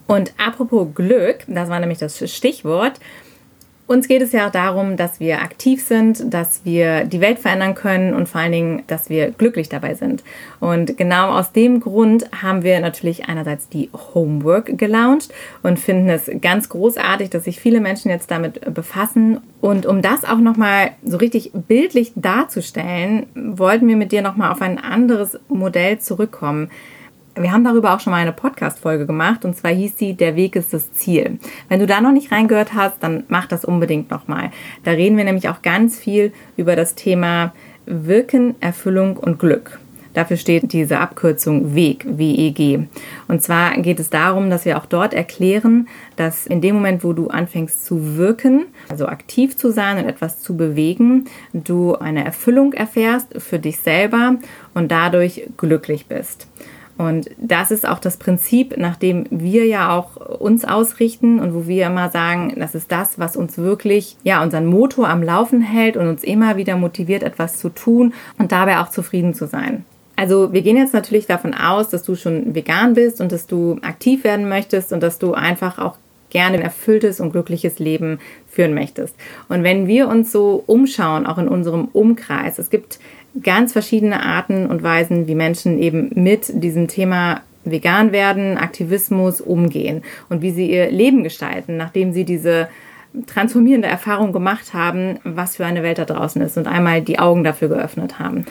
Und 0.06 0.34
apropos 0.38 0.88
Glück, 0.94 1.46
das 1.48 1.70
war 1.70 1.80
nämlich 1.80 2.00
das 2.00 2.18
Stichwort. 2.30 3.00
Uns 3.90 4.08
geht 4.08 4.22
es 4.22 4.34
ja 4.34 4.46
auch 4.46 4.52
darum, 4.52 4.98
dass 4.98 5.20
wir 5.20 5.42
aktiv 5.42 5.84
sind, 5.84 6.32
dass 6.32 6.64
wir 6.64 7.06
die 7.06 7.22
Welt 7.22 7.40
verändern 7.40 7.74
können 7.74 8.14
und 8.14 8.30
vor 8.30 8.40
allen 8.40 8.52
Dingen, 8.52 8.84
dass 8.86 9.10
wir 9.10 9.32
glücklich 9.32 9.68
dabei 9.68 9.96
sind. 9.96 10.24
Und 10.60 10.96
genau 10.96 11.32
aus 11.32 11.54
dem 11.54 11.80
Grund 11.80 12.30
haben 12.44 12.62
wir 12.62 12.82
natürlich 12.82 13.28
einerseits 13.28 13.68
die 13.68 13.90
Homework 14.14 14.78
gelauncht 14.78 15.34
und 15.64 15.80
finden 15.80 16.08
es 16.08 16.30
ganz 16.40 16.70
großartig, 16.70 17.32
dass 17.32 17.46
sich 17.46 17.60
viele 17.60 17.82
Menschen 17.82 18.12
jetzt 18.12 18.30
damit 18.30 18.72
befassen. 18.76 19.42
Und 19.60 19.88
um 19.88 20.04
das 20.04 20.24
auch 20.24 20.38
nochmal 20.38 20.92
so 21.04 21.18
richtig 21.18 21.52
bildlich 21.54 22.12
darzustellen, 22.16 23.26
wollten 23.34 23.88
wir 23.88 23.96
mit 23.96 24.12
dir 24.12 24.22
nochmal 24.22 24.52
auf 24.52 24.62
ein 24.62 24.78
anderes 24.78 25.40
Modell 25.48 25.98
zurückkommen. 25.98 26.70
Wir 27.40 27.54
haben 27.54 27.64
darüber 27.64 27.96
auch 27.96 28.02
schon 28.02 28.12
mal 28.12 28.18
eine 28.18 28.34
Podcast-Folge 28.34 29.06
gemacht 29.06 29.46
und 29.46 29.56
zwar 29.56 29.72
hieß 29.72 29.98
sie 29.98 30.14
Der 30.14 30.36
Weg 30.36 30.58
ist 30.58 30.74
das 30.74 30.92
Ziel. 30.92 31.40
Wenn 31.70 31.80
du 31.80 31.88
da 31.88 32.02
noch 32.02 32.12
nicht 32.12 32.34
reingehört 32.34 32.74
hast, 32.74 33.02
dann 33.02 33.24
mach 33.30 33.46
das 33.46 33.64
unbedingt 33.64 34.12
nochmal. 34.12 34.52
Da 34.84 34.92
reden 34.92 35.16
wir 35.16 35.24
nämlich 35.24 35.48
auch 35.48 35.62
ganz 35.62 35.98
viel 35.98 36.34
über 36.58 36.76
das 36.76 36.96
Thema 36.96 37.54
Wirken, 37.86 38.56
Erfüllung 38.60 39.16
und 39.16 39.40
Glück. 39.40 39.80
Dafür 40.14 40.36
steht 40.36 40.74
diese 40.74 41.00
Abkürzung 41.00 41.76
WEG, 41.76 42.06
W-E-G. 42.10 42.88
Und 43.30 43.42
zwar 43.42 43.72
geht 43.78 44.02
es 44.02 44.10
darum, 44.10 44.50
dass 44.50 44.66
wir 44.66 44.78
auch 44.78 44.86
dort 44.86 45.14
erklären, 45.14 45.88
dass 46.18 46.46
in 46.46 46.60
dem 46.60 46.76
Moment, 46.76 47.06
wo 47.06 47.14
du 47.14 47.30
anfängst 47.30 47.86
zu 47.86 48.18
wirken, 48.18 48.66
also 48.90 49.08
aktiv 49.08 49.56
zu 49.56 49.72
sein 49.72 49.98
und 49.98 50.10
etwas 50.10 50.42
zu 50.42 50.58
bewegen, 50.58 51.24
du 51.54 51.96
eine 51.96 52.26
Erfüllung 52.26 52.74
erfährst 52.74 53.28
für 53.38 53.60
dich 53.60 53.78
selber 53.78 54.36
und 54.74 54.92
dadurch 54.92 55.44
glücklich 55.56 56.08
bist. 56.08 56.48
Und 57.00 57.30
das 57.38 57.72
ist 57.72 57.88
auch 57.88 58.00
das 58.00 58.18
Prinzip, 58.18 58.76
nach 58.78 58.98
dem 58.98 59.26
wir 59.30 59.66
ja 59.66 59.96
auch 59.96 60.18
uns 60.18 60.66
ausrichten 60.66 61.40
und 61.40 61.54
wo 61.54 61.66
wir 61.66 61.88
immer 61.88 62.10
sagen, 62.10 62.54
das 62.58 62.76
ist 62.76 62.92
das, 62.92 63.18
was 63.18 63.38
uns 63.38 63.58
wirklich, 63.58 64.18
ja, 64.24 64.44
unseren 64.44 64.66
Motor 64.66 65.08
am 65.08 65.24
Laufen 65.24 65.62
hält 65.62 65.96
und 65.96 66.10
uns 66.10 66.26
immer 66.26 66.58
wieder 66.58 66.76
motiviert, 66.76 67.24
etwas 67.24 67.58
zu 67.58 67.70
tun 67.70 68.14
und 68.38 68.52
dabei 68.52 68.80
auch 68.80 68.90
zufrieden 68.90 69.34
zu 69.34 69.48
sein. 69.48 69.86
Also 70.18 70.52
wir 70.52 70.62
gehen 70.62 70.76
jetzt 70.76 70.94
natürlich 70.94 71.26
davon 71.26 71.54
aus, 71.54 71.88
dass 71.88 72.04
du 72.04 72.16
schon 72.16 72.54
vegan 72.54 72.96
bist 72.96 73.22
und 73.22 73.32
dass 73.32 73.48
du 73.48 73.78
aktiv 73.82 74.26
werden 74.26 74.50
möchtest 74.50 74.92
und 74.92 75.02
dass 75.02 75.20
du 75.20 75.34
einfach 75.34 75.80
auch 75.80 75.96
gerne 76.30 76.58
ein 76.58 76.64
erfülltes 76.64 77.22
und 77.22 77.32
glückliches 77.32 77.80
Leben 77.80 78.20
führen 78.48 78.74
möchtest. 78.74 79.16
Und 79.48 79.64
wenn 79.64 79.88
wir 79.88 80.10
uns 80.10 80.34
so 80.34 80.64
umschauen, 80.68 81.26
auch 81.26 81.38
in 81.38 81.48
unserem 81.48 81.86
Umkreis, 81.94 82.60
es 82.60 82.70
gibt 82.70 83.00
ganz 83.42 83.74
verschiedene 83.74 84.24
Arten 84.26 84.68
und 84.68 84.84
Weisen, 84.84 85.28
wie 85.28 85.36
Menschen 85.36 85.80
eben 85.80 86.12
mit 86.16 86.52
diesem 86.64 86.88
Thema 86.88 87.42
vegan 87.64 88.12
werden, 88.12 88.58
Aktivismus 88.58 89.42
umgehen 89.42 90.04
und 90.30 90.42
wie 90.42 90.52
sie 90.52 90.72
ihr 90.72 90.90
Leben 90.90 91.24
gestalten, 91.24 91.78
nachdem 91.78 92.14
sie 92.14 92.24
diese 92.24 92.70
transformierende 93.28 93.88
Erfahrung 93.88 94.32
gemacht 94.32 94.74
haben, 94.74 95.20
was 95.24 95.58
für 95.58 95.66
eine 95.66 95.84
Welt 95.84 95.98
da 95.98 96.06
draußen 96.06 96.42
ist 96.42 96.58
und 96.58 96.68
einmal 96.68 97.02
die 97.02 97.20
Augen 97.20 97.44
dafür 97.44 97.68
geöffnet 97.68 98.20
haben. 98.20 98.46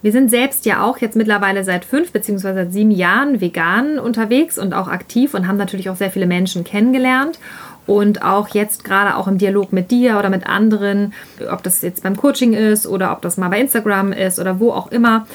Wir 0.00 0.12
sind 0.12 0.30
selbst 0.30 0.64
ja 0.64 0.84
auch 0.84 0.98
jetzt 0.98 1.16
mittlerweile 1.16 1.64
seit 1.64 1.84
fünf 1.84 2.12
bzw. 2.12 2.54
seit 2.54 2.72
sieben 2.72 2.92
Jahren 2.92 3.40
vegan 3.40 3.98
unterwegs 3.98 4.56
und 4.56 4.72
auch 4.72 4.86
aktiv 4.86 5.34
und 5.34 5.48
haben 5.48 5.56
natürlich 5.56 5.90
auch 5.90 5.96
sehr 5.96 6.10
viele 6.10 6.26
Menschen 6.26 6.62
kennengelernt 6.62 7.40
und 7.88 8.22
auch 8.22 8.48
jetzt 8.48 8.84
gerade 8.84 9.16
auch 9.16 9.26
im 9.26 9.38
Dialog 9.38 9.72
mit 9.72 9.90
dir 9.90 10.18
oder 10.18 10.28
mit 10.28 10.46
anderen, 10.46 11.14
ob 11.50 11.62
das 11.62 11.80
jetzt 11.80 12.02
beim 12.02 12.16
Coaching 12.16 12.52
ist 12.52 12.86
oder 12.86 13.12
ob 13.12 13.22
das 13.22 13.38
mal 13.38 13.48
bei 13.48 13.60
Instagram 13.60 14.12
ist 14.12 14.38
oder 14.38 14.60
wo 14.60 14.72
auch 14.72 14.92
immer, 14.92 15.26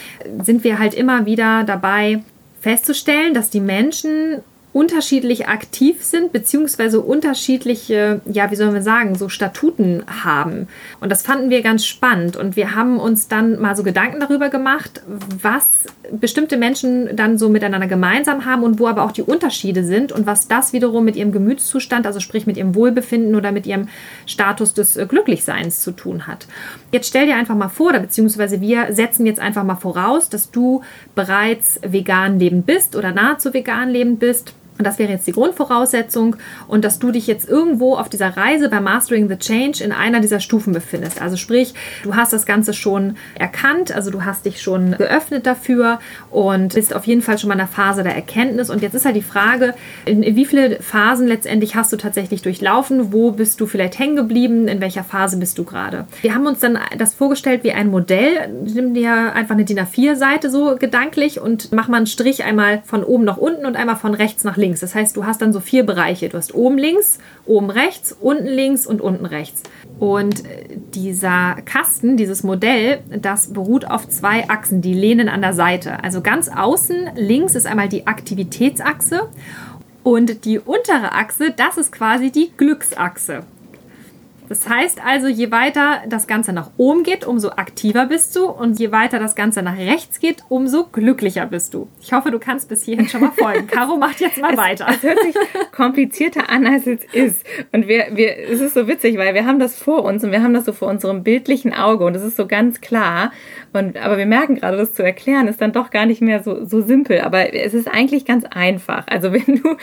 sind 0.44 0.64
wir 0.64 0.78
halt 0.78 0.94
immer 0.94 1.26
wieder 1.26 1.64
dabei 1.64 2.24
festzustellen, 2.62 3.34
dass 3.34 3.50
die 3.50 3.60
Menschen 3.60 4.44
unterschiedlich 4.74 5.48
aktiv 5.48 6.04
sind, 6.04 6.32
beziehungsweise 6.34 7.00
unterschiedliche, 7.00 8.22
ja, 8.26 8.50
wie 8.50 8.56
sollen 8.56 8.74
wir 8.74 8.82
sagen, 8.82 9.14
so 9.14 9.30
Statuten 9.30 10.04
haben. 10.24 10.68
Und 11.00 11.12
das 11.12 11.22
fanden 11.22 11.52
wir 11.52 11.62
ganz 11.62 11.86
spannend. 11.86 12.36
Und 12.36 12.56
wir 12.56 12.76
haben 12.76 13.00
uns 13.00 13.28
dann 13.28 13.62
mal 13.62 13.76
so 13.76 13.84
Gedanken 13.84 14.20
darüber 14.20 14.50
gemacht, 14.50 15.04
was 15.42 15.68
bestimmte 16.12 16.58
Menschen 16.58 17.16
dann 17.16 17.38
so 17.38 17.50
miteinander 17.50 17.88
gemeinsam 17.88 18.46
haben 18.46 18.64
und 18.64 18.80
wo 18.80 18.88
aber 18.88 19.04
auch 19.04 19.12
die 19.12 19.22
Unterschiede 19.22 19.84
sind 19.84 20.12
und 20.12 20.26
was 20.26 20.48
das 20.48 20.74
wiederum 20.74 21.06
mit 21.06 21.16
ihrem 21.16 21.32
Gemütszustand, 21.32 22.08
also 22.08 22.20
sprich 22.20 22.48
mit 22.48 22.58
ihrem 22.58 22.74
Wohlbefinden 22.74 23.36
oder 23.36 23.52
mit 23.52 23.68
ihrem 23.68 23.90
Status 24.26 24.74
des 24.74 24.98
äh, 24.98 25.06
Glücklichseins 25.06 25.82
zu 25.82 25.92
tun 25.92 26.26
hat. 26.26 26.48
Jetzt 26.92 27.08
stell 27.08 27.28
dir 27.28 27.36
einfach 27.36 27.56
mal 27.56 27.70
vor, 27.70 27.90
oder 27.90 28.00
beziehungsweise 28.00 28.60
wir 28.60 28.88
setzen 28.92 29.28
jetzt 29.28 29.40
einfach 29.40 29.64
mal 29.64 29.76
voraus, 29.76 30.30
dass 30.30 30.50
du 30.50 30.82
bereits 31.14 31.80
vegan 31.86 32.40
lebend 32.40 32.66
bist 32.66 32.96
oder 32.96 33.12
nahezu 33.12 33.54
vegan 33.54 33.90
lebend 33.90 34.20
bist 34.20 34.54
und 34.78 34.86
das 34.86 34.98
wäre 34.98 35.12
jetzt 35.12 35.28
die 35.28 35.32
Grundvoraussetzung 35.32 36.36
und 36.68 36.84
dass 36.84 37.00
du 37.00 37.12
dich 37.12 37.28
jetzt 37.28 37.48
irgendwo 37.48 37.96
auf 37.96 38.10
dieser 38.10 38.36
Reise 38.36 38.70
bei 38.70 38.82
Mastering 38.82 39.30
the 39.30 39.38
Change 39.38 39.84
in 39.84 39.92
einer 39.92 40.20
dieser 40.20 40.40
Stufen 40.40 40.74
befindest. 40.74 41.22
Also 41.22 41.38
sprich, 41.38 41.74
du 42.04 42.16
hast 42.16 42.34
das 42.34 42.46
Ganze 42.46 42.74
schon 42.74 43.16
erkannt, 43.36 43.96
also 43.96 44.10
du 44.10 44.26
hast 44.26 44.46
dich 44.46 44.62
schon 44.62 44.98
geöffnet 44.98 45.46
dafür 45.46 46.00
und 46.32 46.74
bist 46.74 46.96
auf 46.96 47.06
jeden 47.06 47.22
Fall 47.22 47.38
schon 47.38 47.50
mal 47.50 47.54
in 47.54 47.60
der 47.60 47.68
Phase 47.68 48.04
der 48.04 48.16
Erkenntnis. 48.16 48.70
Und 48.70 48.82
jetzt 48.82 48.96
ist 48.96 49.06
halt 49.06 49.16
die 49.16 49.22
Frage, 49.22 49.76
in 50.06 50.24
wie 50.36 50.46
viele 50.46 50.82
Phasen 50.82 51.28
letztendlich 51.28 51.76
hast 51.76 51.94
du 51.94 51.98
tatsächlich 51.98 52.42
durchlaufen? 52.42 53.14
Wo 53.14 53.32
bist 53.32 53.62
du 53.62 53.68
vielleicht 53.68 54.00
hängen 54.00 54.16
geblieben? 54.16 54.68
In 54.68 54.82
welcher 54.82 55.04
Phase 55.04 55.38
bist 55.38 55.58
du 55.60 55.66
gerade? 55.66 56.08
Wir 56.22 56.34
haben 56.34 56.48
uns 56.48 56.60
dann 56.60 56.80
das 56.98 57.14
vorgestellt 57.14 57.64
wie 57.64 57.74
ein 57.74 57.90
Modell. 57.90 58.50
Nimm 58.66 58.94
dir 58.96 59.34
einfach 59.34 59.54
eine 59.54 59.66
DIN 59.66 59.80
A4-Seite 59.80 60.50
so 60.50 60.76
gedanklich 60.78 61.40
und 61.40 61.72
mach 61.72 61.88
mal 61.88 61.98
einen 61.98 62.08
Strich 62.08 62.44
einmal 62.44 62.82
von 62.86 63.04
oben 63.04 63.24
nach 63.24 63.38
unten 63.38 63.66
und 63.66 63.76
einmal 63.76 63.98
von 63.98 64.16
rechts 64.16 64.44
nach 64.44 64.58
links 64.58 64.63
links. 64.64 64.80
Das 64.80 64.96
heißt, 64.96 65.16
du 65.18 65.26
hast 65.26 65.42
dann 65.42 65.54
so 65.54 65.60
vier 65.60 65.86
Bereiche. 65.86 66.30
Du 66.30 66.38
hast 66.38 66.56
oben 66.56 66.78
links, 66.78 67.20
oben 67.46 67.70
rechts, 67.70 68.16
unten 68.20 68.48
links 68.48 68.88
und 68.88 69.02
unten 69.02 69.26
rechts. 69.26 69.64
Und 70.00 70.46
äh, 70.46 70.64
dieser 70.94 71.58
Kasten, 71.66 72.16
dieses 72.18 72.44
Modell, 72.44 73.02
das 73.10 73.54
beruht 73.54 73.86
auf 73.86 74.08
zwei 74.08 74.50
Achsen, 74.50 74.82
die 74.82 74.94
lehnen 74.94 75.28
an 75.30 75.42
der 75.42 75.54
Seite. 75.54 76.04
Also 76.04 76.22
ganz 76.22 76.50
außen 76.50 77.12
links 77.16 77.56
ist 77.56 77.68
einmal 77.68 77.90
die 77.90 78.08
Aktivitätsachse 78.08 79.30
und 80.04 80.46
die 80.46 80.60
untere 80.60 81.12
Achse, 81.12 81.54
das 81.56 81.78
ist 81.78 81.92
quasi 81.92 82.32
die 82.32 82.52
Glücksachse. 82.56 83.44
Das 84.50 84.68
heißt 84.68 85.00
also, 85.04 85.28
je 85.28 85.52
weiter 85.52 86.02
das 86.08 86.28
Ganze 86.28 86.54
nach 86.54 86.72
oben 86.78 87.04
geht, 87.04 87.26
umso 87.26 87.50
aktiver 87.50 88.06
bist 88.06 88.36
du 88.36 88.46
und 88.46 88.80
je 88.80 88.92
weiter 88.92 89.20
das 89.20 89.36
Ganze 89.36 89.62
nach 89.62 89.78
rechts 89.78 90.20
geht, 90.20 90.44
umso 90.50 90.86
glücklicher 90.86 91.46
bist 91.46 91.74
du. 91.74 91.88
Ich 92.02 92.14
hoffe, 92.14 92.32
du 92.32 92.40
kannst 92.40 92.70
bis 92.70 92.84
hierhin 92.84 93.08
schon 93.08 93.22
mal 93.22 93.32
folgen. 93.32 93.68
Caro 93.68 93.98
macht 93.98 94.20
jetzt 94.20 94.40
mal 94.40 94.54
es, 94.54 94.58
weiter. 94.58 94.88
Es 94.90 95.04
hört 95.04 95.20
sich 95.22 95.36
komplizierter 95.72 96.50
an, 96.50 96.68
als 96.68 96.88
es 96.88 97.04
ist. 97.14 97.46
Und 97.72 97.88
wir, 97.88 98.08
wir, 98.12 98.38
es 98.50 98.60
ist 98.60 98.74
so 98.74 98.88
witzig, 98.88 99.18
weil 99.18 99.34
wir 99.34 99.46
haben 99.46 99.60
das 99.60 99.78
vor 99.78 100.04
uns 100.04 100.24
und 100.24 100.32
wir 100.32 100.44
haben 100.44 100.54
das 100.54 100.66
so 100.66 100.74
vor 100.74 100.90
unserem 100.90 101.24
bildlichen 101.24 101.74
Auge 101.74 102.06
und 102.06 102.16
es 102.16 102.24
ist 102.24 102.38
so 102.38 102.48
ganz 102.48 102.82
klar. 102.82 103.32
Und, 103.74 103.98
aber 103.98 104.18
wir 104.18 104.28
merken 104.28 104.56
gerade, 104.56 104.78
das 104.78 104.94
zu 104.94 105.04
erklären, 105.04 105.48
ist 105.48 105.60
dann 105.60 105.74
doch 105.74 105.90
gar 105.90 106.06
nicht 106.06 106.22
mehr 106.22 106.44
so, 106.44 106.66
so 106.66 106.82
simpel. 106.82 107.22
Aber 107.22 107.54
es 107.54 107.74
ist 107.74 107.88
eigentlich 107.88 108.26
ganz 108.26 108.46
einfach. 108.46 109.08
Also 109.08 109.34
wenn 109.34 109.62
du 109.62 109.76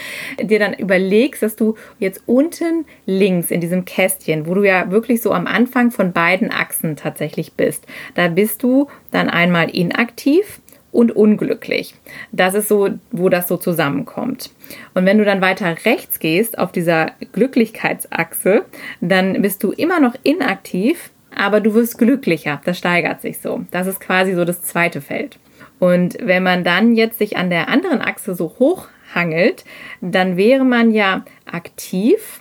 dir 0.43 0.59
dann 0.59 0.75
überlegst, 0.75 1.43
dass 1.43 1.57
du 1.57 1.75
jetzt 1.99 2.23
unten 2.27 2.87
links 3.05 3.51
in 3.51 3.61
diesem 3.61 3.85
Kästchen, 3.85 4.47
wo 4.47 4.55
du 4.55 4.65
ja 4.65 4.91
wirklich 4.91 5.21
so 5.21 5.33
am 5.33 5.47
Anfang 5.47 5.91
von 5.91 6.13
beiden 6.13 6.51
Achsen 6.51 6.97
tatsächlich 6.97 7.55
bist, 7.55 7.87
da 8.15 8.29
bist 8.29 8.63
du 8.63 8.89
dann 9.11 9.29
einmal 9.29 9.71
inaktiv 9.71 10.61
und 10.93 11.15
unglücklich. 11.15 11.95
Das 12.33 12.55
ist 12.55 12.69
so, 12.69 12.89
wo 13.11 13.29
das 13.29 13.49
so 13.49 13.57
zusammenkommt. 13.57 14.51
Und 14.95 15.05
wenn 15.05 15.19
du 15.19 15.25
dann 15.25 15.41
weiter 15.41 15.77
rechts 15.85 16.19
gehst 16.19 16.59
auf 16.59 16.73
dieser 16.73 17.13
Glücklichkeitsachse, 17.33 18.65
dann 19.01 19.43
bist 19.43 19.63
du 19.63 19.73
immer 19.73 20.01
noch 20.01 20.15
inaktiv 20.23 21.11
aber 21.35 21.61
du 21.61 21.75
wirst 21.75 21.99
glücklicher. 21.99 22.61
Das 22.65 22.79
steigert 22.79 23.21
sich 23.21 23.39
so. 23.39 23.65
Das 23.71 23.87
ist 23.87 24.01
quasi 24.01 24.35
so 24.35 24.45
das 24.45 24.63
zweite 24.63 25.01
Feld. 25.01 25.39
Und 25.79 26.19
wenn 26.21 26.43
man 26.43 26.65
dann 26.65 26.95
jetzt 26.95 27.19
sich 27.19 27.37
an 27.37 27.51
der 27.51 27.69
anderen 27.69 28.01
Achse 28.01 28.35
so 28.35 28.55
hochhangelt, 28.59 29.65
dann 30.01 30.37
wäre 30.37 30.65
man 30.65 30.91
ja 30.91 31.25
aktiv, 31.51 32.41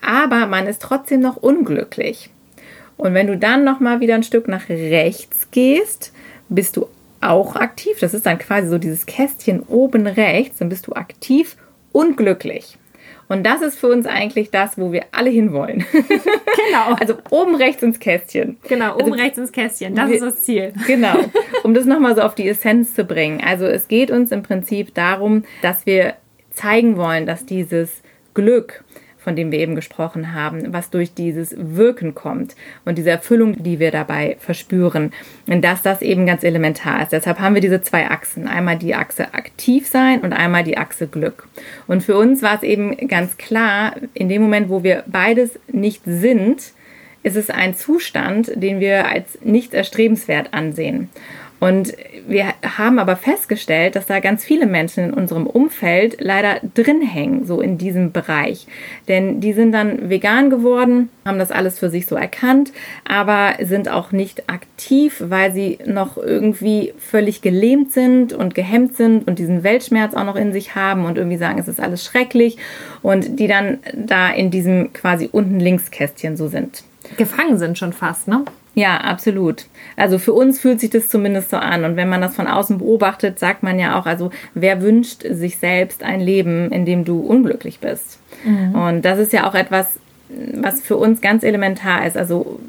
aber 0.00 0.46
man 0.46 0.66
ist 0.66 0.82
trotzdem 0.82 1.20
noch 1.20 1.36
unglücklich. 1.36 2.30
Und 2.96 3.12
wenn 3.12 3.26
du 3.26 3.36
dann 3.36 3.64
noch 3.64 3.80
mal 3.80 4.00
wieder 4.00 4.14
ein 4.14 4.22
Stück 4.22 4.48
nach 4.48 4.68
rechts 4.68 5.50
gehst, 5.50 6.12
bist 6.48 6.76
du 6.76 6.88
auch 7.20 7.56
aktiv. 7.56 7.98
Das 8.00 8.14
ist 8.14 8.24
dann 8.24 8.38
quasi 8.38 8.68
so 8.68 8.78
dieses 8.78 9.04
Kästchen 9.04 9.60
oben 9.60 10.06
rechts, 10.06 10.58
dann 10.58 10.68
bist 10.68 10.86
du 10.86 10.92
aktiv 10.92 11.56
und 11.92 12.16
glücklich. 12.16 12.78
Und 13.28 13.44
das 13.44 13.60
ist 13.60 13.78
für 13.78 13.88
uns 13.88 14.06
eigentlich 14.06 14.50
das, 14.50 14.78
wo 14.78 14.92
wir 14.92 15.04
alle 15.12 15.30
hinwollen. 15.30 15.84
Genau. 16.66 16.96
also 16.98 17.14
oben 17.30 17.54
rechts 17.54 17.82
ins 17.82 18.00
Kästchen. 18.00 18.56
Genau, 18.68 18.94
oben 18.94 19.12
also, 19.12 19.22
rechts 19.22 19.38
ins 19.38 19.52
Kästchen. 19.52 19.94
Das 19.94 20.08
wir, 20.08 20.16
ist 20.16 20.22
das 20.22 20.42
Ziel. 20.42 20.72
Genau. 20.86 21.14
Um 21.62 21.74
das 21.74 21.84
nochmal 21.84 22.16
so 22.16 22.22
auf 22.22 22.34
die 22.34 22.48
Essenz 22.48 22.94
zu 22.94 23.04
bringen. 23.04 23.40
Also 23.44 23.66
es 23.66 23.86
geht 23.88 24.10
uns 24.10 24.32
im 24.32 24.42
Prinzip 24.42 24.92
darum, 24.94 25.44
dass 25.62 25.86
wir 25.86 26.14
zeigen 26.50 26.96
wollen, 26.96 27.24
dass 27.24 27.46
dieses 27.46 28.02
Glück, 28.34 28.84
von 29.26 29.34
dem 29.34 29.50
wir 29.50 29.58
eben 29.58 29.74
gesprochen 29.74 30.34
haben, 30.34 30.72
was 30.72 30.90
durch 30.90 31.12
dieses 31.12 31.52
Wirken 31.58 32.14
kommt 32.14 32.54
und 32.84 32.96
diese 32.96 33.10
Erfüllung, 33.10 33.60
die 33.60 33.80
wir 33.80 33.90
dabei 33.90 34.36
verspüren, 34.38 35.12
dass 35.46 35.82
das 35.82 36.00
eben 36.00 36.26
ganz 36.26 36.44
elementar 36.44 37.02
ist. 37.02 37.10
Deshalb 37.10 37.40
haben 37.40 37.56
wir 37.56 37.60
diese 37.60 37.82
zwei 37.82 38.08
Achsen. 38.08 38.46
Einmal 38.46 38.78
die 38.78 38.94
Achse 38.94 39.34
aktiv 39.34 39.88
sein 39.88 40.20
und 40.20 40.32
einmal 40.32 40.62
die 40.62 40.78
Achse 40.78 41.08
Glück. 41.08 41.48
Und 41.88 42.04
für 42.04 42.16
uns 42.16 42.40
war 42.40 42.54
es 42.54 42.62
eben 42.62 42.96
ganz 43.08 43.36
klar, 43.36 43.96
in 44.14 44.28
dem 44.28 44.42
Moment, 44.42 44.68
wo 44.68 44.84
wir 44.84 45.02
beides 45.08 45.58
nicht 45.66 46.02
sind, 46.04 46.62
ist 47.24 47.34
es 47.34 47.50
ein 47.50 47.74
Zustand, 47.74 48.52
den 48.54 48.78
wir 48.78 49.08
als 49.08 49.40
nicht 49.42 49.74
erstrebenswert 49.74 50.54
ansehen. 50.54 51.10
Und 51.58 51.94
wir 52.28 52.52
haben 52.62 52.98
aber 52.98 53.16
festgestellt, 53.16 53.96
dass 53.96 54.06
da 54.06 54.20
ganz 54.20 54.44
viele 54.44 54.66
Menschen 54.66 55.04
in 55.04 55.14
unserem 55.14 55.46
Umfeld 55.46 56.16
leider 56.20 56.60
drin 56.74 57.00
hängen, 57.00 57.46
so 57.46 57.60
in 57.62 57.78
diesem 57.78 58.12
Bereich. 58.12 58.66
Denn 59.08 59.40
die 59.40 59.54
sind 59.54 59.72
dann 59.72 60.10
vegan 60.10 60.50
geworden, 60.50 61.08
haben 61.24 61.38
das 61.38 61.50
alles 61.50 61.78
für 61.78 61.88
sich 61.88 62.06
so 62.06 62.14
erkannt, 62.14 62.72
aber 63.08 63.54
sind 63.64 63.88
auch 63.88 64.12
nicht 64.12 64.50
aktiv, 64.50 65.22
weil 65.26 65.52
sie 65.54 65.78
noch 65.86 66.18
irgendwie 66.18 66.92
völlig 66.98 67.40
gelähmt 67.40 67.92
sind 67.92 68.34
und 68.34 68.54
gehemmt 68.54 68.94
sind 68.96 69.26
und 69.26 69.38
diesen 69.38 69.64
Weltschmerz 69.64 70.14
auch 70.14 70.24
noch 70.24 70.36
in 70.36 70.52
sich 70.52 70.74
haben 70.74 71.06
und 71.06 71.16
irgendwie 71.16 71.38
sagen, 71.38 71.58
es 71.58 71.68
ist 71.68 71.80
alles 71.80 72.04
schrecklich 72.04 72.58
und 73.02 73.38
die 73.38 73.48
dann 73.48 73.78
da 73.94 74.28
in 74.30 74.50
diesem 74.50 74.92
quasi 74.92 75.30
unten 75.32 75.58
links 75.58 75.90
Kästchen 75.90 76.36
so 76.36 76.48
sind. 76.48 76.84
Gefangen 77.16 77.58
sind 77.58 77.78
schon 77.78 77.92
fast, 77.92 78.28
ne? 78.28 78.44
Ja, 78.74 78.98
absolut. 78.98 79.64
Also 79.96 80.18
für 80.18 80.34
uns 80.34 80.60
fühlt 80.60 80.80
sich 80.80 80.90
das 80.90 81.08
zumindest 81.08 81.48
so 81.48 81.56
an. 81.56 81.84
Und 81.84 81.96
wenn 81.96 82.10
man 82.10 82.20
das 82.20 82.36
von 82.36 82.46
außen 82.46 82.78
beobachtet, 82.78 83.38
sagt 83.38 83.62
man 83.62 83.78
ja 83.78 83.98
auch, 83.98 84.04
also 84.04 84.30
wer 84.52 84.82
wünscht 84.82 85.22
sich 85.22 85.56
selbst 85.56 86.02
ein 86.02 86.20
Leben, 86.20 86.70
in 86.70 86.84
dem 86.84 87.06
du 87.06 87.20
unglücklich 87.20 87.78
bist? 87.80 88.20
Mhm. 88.44 88.74
Und 88.74 89.02
das 89.06 89.18
ist 89.18 89.32
ja 89.32 89.48
auch 89.48 89.54
etwas, 89.54 89.98
was 90.28 90.82
für 90.82 90.96
uns 90.98 91.22
ganz 91.22 91.42
elementar 91.42 92.06
ist. 92.06 92.18
Also 92.18 92.60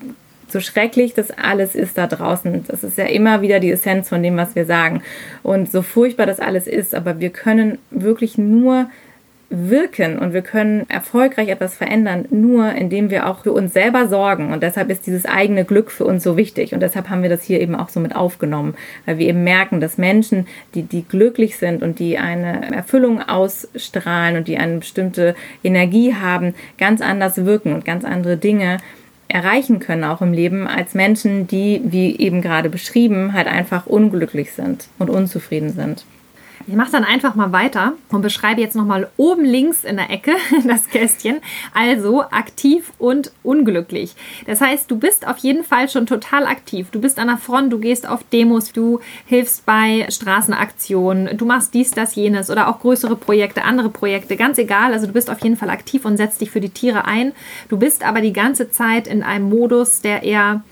so 0.47 0.61
schrecklich 0.61 1.13
das 1.13 1.31
alles 1.31 1.75
ist 1.75 1.97
da 1.97 2.07
draußen, 2.07 2.63
das 2.67 2.83
ist 2.83 2.97
ja 2.97 3.05
immer 3.05 3.41
wieder 3.41 3.59
die 3.59 3.71
Essenz 3.71 4.07
von 4.07 4.23
dem, 4.23 4.37
was 4.37 4.55
wir 4.55 4.65
sagen. 4.65 5.01
Und 5.43 5.69
so 5.69 5.81
furchtbar 5.81 6.25
das 6.25 6.39
alles 6.39 6.67
ist, 6.67 6.95
aber 6.95 7.19
wir 7.19 7.31
können 7.31 7.79
wirklich 7.91 8.37
nur 8.37 8.89
wirken 9.49 10.19
und 10.19 10.33
wir 10.33 10.41
können 10.41 10.89
erfolgreich 10.89 11.47
etwas 11.47 11.75
verändern, 11.75 12.25
nur 12.31 12.73
indem 12.73 13.09
wir 13.09 13.27
auch 13.27 13.43
für 13.43 13.53
uns 13.53 13.71
selber 13.71 14.07
sorgen. 14.07 14.51
Und 14.51 14.61
deshalb 14.61 14.89
ist 14.89 15.07
dieses 15.07 15.25
eigene 15.25 15.63
Glück 15.63 15.89
für 15.89 16.03
uns 16.03 16.23
so 16.23 16.35
wichtig. 16.35 16.73
Und 16.73 16.81
deshalb 16.81 17.09
haben 17.09 17.23
wir 17.23 17.29
das 17.29 17.43
hier 17.43 17.61
eben 17.61 17.75
auch 17.75 17.87
so 17.87 18.01
mit 18.01 18.15
aufgenommen, 18.15 18.75
weil 19.05 19.19
wir 19.19 19.27
eben 19.27 19.45
merken, 19.45 19.79
dass 19.79 19.97
Menschen, 19.97 20.47
die, 20.73 20.83
die 20.83 21.03
glücklich 21.03 21.57
sind 21.57 21.81
und 21.81 21.99
die 21.99 22.17
eine 22.17 22.75
Erfüllung 22.75 23.21
ausstrahlen 23.21 24.35
und 24.35 24.49
die 24.49 24.57
eine 24.57 24.79
bestimmte 24.79 25.33
Energie 25.63 26.13
haben, 26.13 26.53
ganz 26.77 27.01
anders 27.01 27.45
wirken 27.45 27.73
und 27.73 27.85
ganz 27.85 28.03
andere 28.03 28.35
Dinge 28.35 28.77
erreichen 29.29 29.79
können, 29.79 30.03
auch 30.03 30.21
im 30.21 30.33
Leben, 30.33 30.67
als 30.67 30.93
Menschen, 30.93 31.47
die, 31.47 31.81
wie 31.85 32.17
eben 32.17 32.41
gerade 32.41 32.69
beschrieben, 32.69 33.33
halt 33.33 33.47
einfach 33.47 33.85
unglücklich 33.85 34.51
sind 34.51 34.87
und 34.99 35.09
unzufrieden 35.09 35.69
sind. 35.69 36.05
Ich 36.69 36.75
mache 36.75 36.91
dann 36.91 37.05
einfach 37.05 37.33
mal 37.35 37.53
weiter 37.53 37.93
und 38.09 38.21
beschreibe 38.21 38.59
jetzt 38.59 38.75
nochmal 38.75 39.09
oben 39.15 39.45
links 39.45 39.85
in 39.85 39.95
der 39.95 40.09
Ecke 40.09 40.33
das 40.67 40.89
Kästchen. 40.89 41.37
Also 41.73 42.23
aktiv 42.23 42.91
und 42.97 43.31
unglücklich. 43.41 44.15
Das 44.45 44.59
heißt, 44.59 44.91
du 44.91 44.97
bist 44.97 45.25
auf 45.25 45.37
jeden 45.37 45.63
Fall 45.63 45.87
schon 45.87 46.05
total 46.05 46.45
aktiv. 46.45 46.89
Du 46.91 46.99
bist 46.99 47.19
an 47.19 47.27
der 47.27 47.37
Front, 47.37 47.71
du 47.71 47.79
gehst 47.79 48.05
auf 48.05 48.21
Demos, 48.33 48.73
du 48.73 48.99
hilfst 49.25 49.65
bei 49.65 50.07
Straßenaktionen, 50.09 51.37
du 51.37 51.45
machst 51.45 51.73
dies, 51.73 51.91
das, 51.91 52.15
jenes 52.15 52.49
oder 52.49 52.67
auch 52.67 52.81
größere 52.81 53.15
Projekte, 53.15 53.63
andere 53.63 53.89
Projekte, 53.89 54.35
ganz 54.35 54.57
egal. 54.57 54.91
Also 54.91 55.07
du 55.07 55.13
bist 55.13 55.29
auf 55.29 55.39
jeden 55.39 55.55
Fall 55.55 55.69
aktiv 55.69 56.03
und 56.03 56.17
setzt 56.17 56.41
dich 56.41 56.51
für 56.51 56.59
die 56.59 56.69
Tiere 56.69 57.05
ein. 57.05 57.31
Du 57.69 57.77
bist 57.77 58.03
aber 58.03 58.19
die 58.19 58.33
ganze 58.33 58.69
Zeit 58.69 59.07
in 59.07 59.23
einem 59.23 59.47
Modus, 59.47 60.01
der 60.01 60.23
eher 60.23 60.63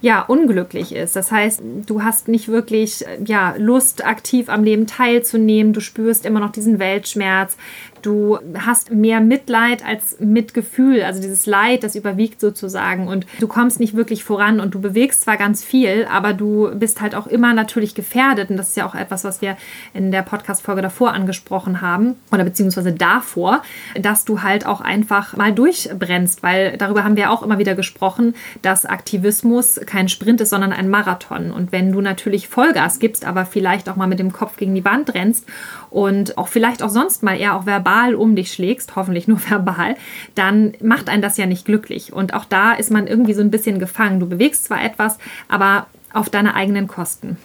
ja, 0.00 0.22
unglücklich 0.22 0.94
ist. 0.94 1.16
Das 1.16 1.32
heißt, 1.32 1.60
du 1.86 2.02
hast 2.02 2.28
nicht 2.28 2.48
wirklich 2.48 3.04
ja, 3.24 3.54
Lust, 3.58 4.06
aktiv 4.06 4.48
am 4.48 4.62
Leben 4.62 4.86
teilzunehmen. 4.86 5.72
Du 5.72 5.80
spürst 5.80 6.24
immer 6.24 6.40
noch 6.40 6.52
diesen 6.52 6.78
Weltschmerz. 6.78 7.56
Du 8.02 8.38
hast 8.58 8.90
mehr 8.90 9.20
Mitleid 9.20 9.84
als 9.84 10.18
Mitgefühl. 10.20 11.02
Also 11.02 11.20
dieses 11.20 11.46
Leid, 11.46 11.82
das 11.82 11.94
überwiegt 11.94 12.40
sozusagen. 12.40 13.08
Und 13.08 13.26
du 13.40 13.46
kommst 13.46 13.80
nicht 13.80 13.94
wirklich 13.94 14.24
voran 14.24 14.60
und 14.60 14.74
du 14.74 14.80
bewegst 14.80 15.22
zwar 15.22 15.36
ganz 15.36 15.64
viel, 15.64 16.06
aber 16.10 16.32
du 16.32 16.70
bist 16.74 17.00
halt 17.00 17.14
auch 17.14 17.26
immer 17.26 17.54
natürlich 17.54 17.94
gefährdet. 17.94 18.50
Und 18.50 18.56
das 18.56 18.68
ist 18.68 18.76
ja 18.76 18.86
auch 18.86 18.94
etwas, 18.94 19.24
was 19.24 19.42
wir 19.42 19.56
in 19.94 20.10
der 20.10 20.22
Podcast-Folge 20.22 20.82
davor 20.82 21.12
angesprochen 21.12 21.80
haben 21.80 22.16
oder 22.32 22.44
beziehungsweise 22.44 22.92
davor, 22.92 23.62
dass 24.00 24.24
du 24.24 24.42
halt 24.42 24.66
auch 24.66 24.80
einfach 24.80 25.36
mal 25.36 25.52
durchbrennst, 25.52 26.42
weil 26.42 26.76
darüber 26.76 27.04
haben 27.04 27.16
wir 27.16 27.30
auch 27.30 27.42
immer 27.42 27.58
wieder 27.58 27.74
gesprochen, 27.74 28.34
dass 28.62 28.86
Aktivismus 28.86 29.80
kein 29.86 30.08
Sprint 30.08 30.40
ist, 30.40 30.50
sondern 30.50 30.72
ein 30.72 30.88
Marathon. 30.88 31.52
Und 31.52 31.72
wenn 31.72 31.92
du 31.92 32.00
natürlich 32.00 32.48
Vollgas 32.48 32.98
gibst, 32.98 33.24
aber 33.24 33.44
vielleicht 33.44 33.88
auch 33.88 33.96
mal 33.96 34.06
mit 34.06 34.18
dem 34.18 34.32
Kopf 34.32 34.56
gegen 34.56 34.74
die 34.74 34.84
Wand 34.84 35.14
rennst 35.14 35.46
und 35.90 36.36
auch 36.38 36.48
vielleicht 36.48 36.82
auch 36.82 36.90
sonst 36.90 37.22
mal 37.22 37.38
eher 37.38 37.54
auch 37.56 37.66
verbal 37.88 38.14
um 38.14 38.36
dich 38.36 38.52
schlägst, 38.52 38.96
hoffentlich 38.96 39.28
nur 39.28 39.40
verbal, 39.48 39.96
dann 40.34 40.74
macht 40.82 41.08
einen 41.08 41.22
das 41.22 41.36
ja 41.36 41.46
nicht 41.46 41.64
glücklich. 41.64 42.12
Und 42.12 42.34
auch 42.34 42.44
da 42.44 42.72
ist 42.72 42.90
man 42.90 43.06
irgendwie 43.06 43.34
so 43.34 43.40
ein 43.40 43.50
bisschen 43.50 43.78
gefangen. 43.78 44.20
Du 44.20 44.28
bewegst 44.28 44.64
zwar 44.64 44.84
etwas, 44.84 45.18
aber 45.48 45.86
auf 46.12 46.30
deine 46.30 46.54
eigenen 46.54 46.88
Kosten. 46.88 47.36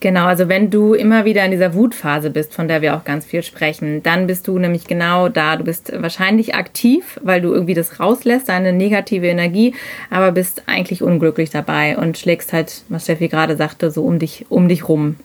Genau, 0.00 0.26
also 0.26 0.48
wenn 0.48 0.70
du 0.70 0.92
immer 0.92 1.24
wieder 1.24 1.42
in 1.44 1.50
dieser 1.50 1.72
Wutphase 1.72 2.28
bist, 2.28 2.52
von 2.52 2.68
der 2.68 2.82
wir 2.82 2.94
auch 2.94 3.04
ganz 3.04 3.24
viel 3.24 3.42
sprechen, 3.42 4.02
dann 4.02 4.26
bist 4.26 4.46
du 4.46 4.58
nämlich 4.58 4.86
genau 4.86 5.30
da. 5.30 5.56
Du 5.56 5.64
bist 5.64 5.90
wahrscheinlich 5.96 6.54
aktiv, 6.54 7.18
weil 7.22 7.40
du 7.40 7.52
irgendwie 7.54 7.72
das 7.72 7.98
rauslässt, 7.98 8.50
deine 8.50 8.74
negative 8.74 9.26
Energie, 9.26 9.74
aber 10.10 10.32
bist 10.32 10.64
eigentlich 10.66 11.02
unglücklich 11.02 11.48
dabei 11.48 11.96
und 11.96 12.18
schlägst 12.18 12.52
halt, 12.52 12.82
was 12.90 13.04
Steffi 13.04 13.28
gerade 13.28 13.56
sagte, 13.56 13.90
so 13.90 14.04
um 14.04 14.18
dich, 14.18 14.44
um 14.50 14.68
dich 14.68 14.86
rum. 14.86 15.16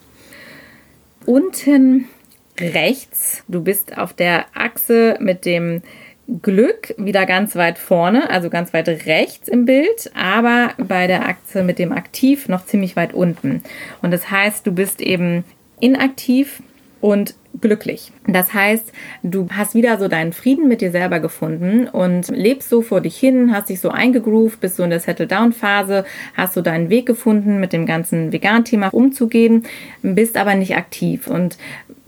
Unten 1.26 2.06
rechts. 2.62 3.44
Du 3.48 3.62
bist 3.62 3.98
auf 3.98 4.14
der 4.14 4.46
Achse 4.54 5.18
mit 5.20 5.46
dem 5.46 5.82
Glück 6.42 6.94
wieder 6.98 7.26
ganz 7.26 7.56
weit 7.56 7.78
vorne, 7.78 8.30
also 8.30 8.50
ganz 8.50 8.74
weit 8.74 8.88
rechts 8.88 9.50
im 9.50 9.66
Bild, 9.66 10.12
aber 10.16 10.72
bei 10.78 11.08
der 11.08 11.28
Achse 11.28 11.64
mit 11.64 11.78
dem 11.78 11.92
Aktiv 11.92 12.48
noch 12.48 12.66
ziemlich 12.66 12.96
weit 12.96 13.14
unten. 13.14 13.64
Und 14.02 14.12
das 14.12 14.32
heißt, 14.32 14.66
du 14.66 14.72
bist 14.72 15.02
eben 15.02 15.44
inaktiv 15.80 16.62
und 17.02 17.36
glücklich. 17.60 18.14
Das 18.28 18.54
heißt, 18.54 18.94
du 19.24 19.48
hast 19.52 19.76
wieder 19.76 19.98
so 19.98 20.08
deinen 20.08 20.32
Frieden 20.32 20.70
mit 20.70 20.80
dir 20.80 20.92
selber 20.92 21.20
gefunden 21.20 21.88
und 21.88 22.30
lebst 22.30 22.70
so 22.70 22.82
vor 22.82 23.02
dich 23.02 23.18
hin, 23.18 23.54
hast 23.54 23.70
dich 23.70 23.82
so 23.82 23.90
eingegroovt, 23.90 24.62
bist 24.62 24.78
so 24.78 24.84
in 24.84 24.90
der 24.90 25.02
Settle-Down-Phase, 25.02 26.06
hast 26.36 26.54
so 26.54 26.62
deinen 26.62 26.90
Weg 26.90 27.06
gefunden, 27.06 27.60
mit 27.60 27.74
dem 27.74 27.86
ganzen 27.86 28.32
Vegan-Thema 28.32 28.90
umzugehen, 28.94 29.66
bist 30.02 30.38
aber 30.38 30.56
nicht 30.56 30.78
aktiv. 30.78 31.28
Und 31.28 31.58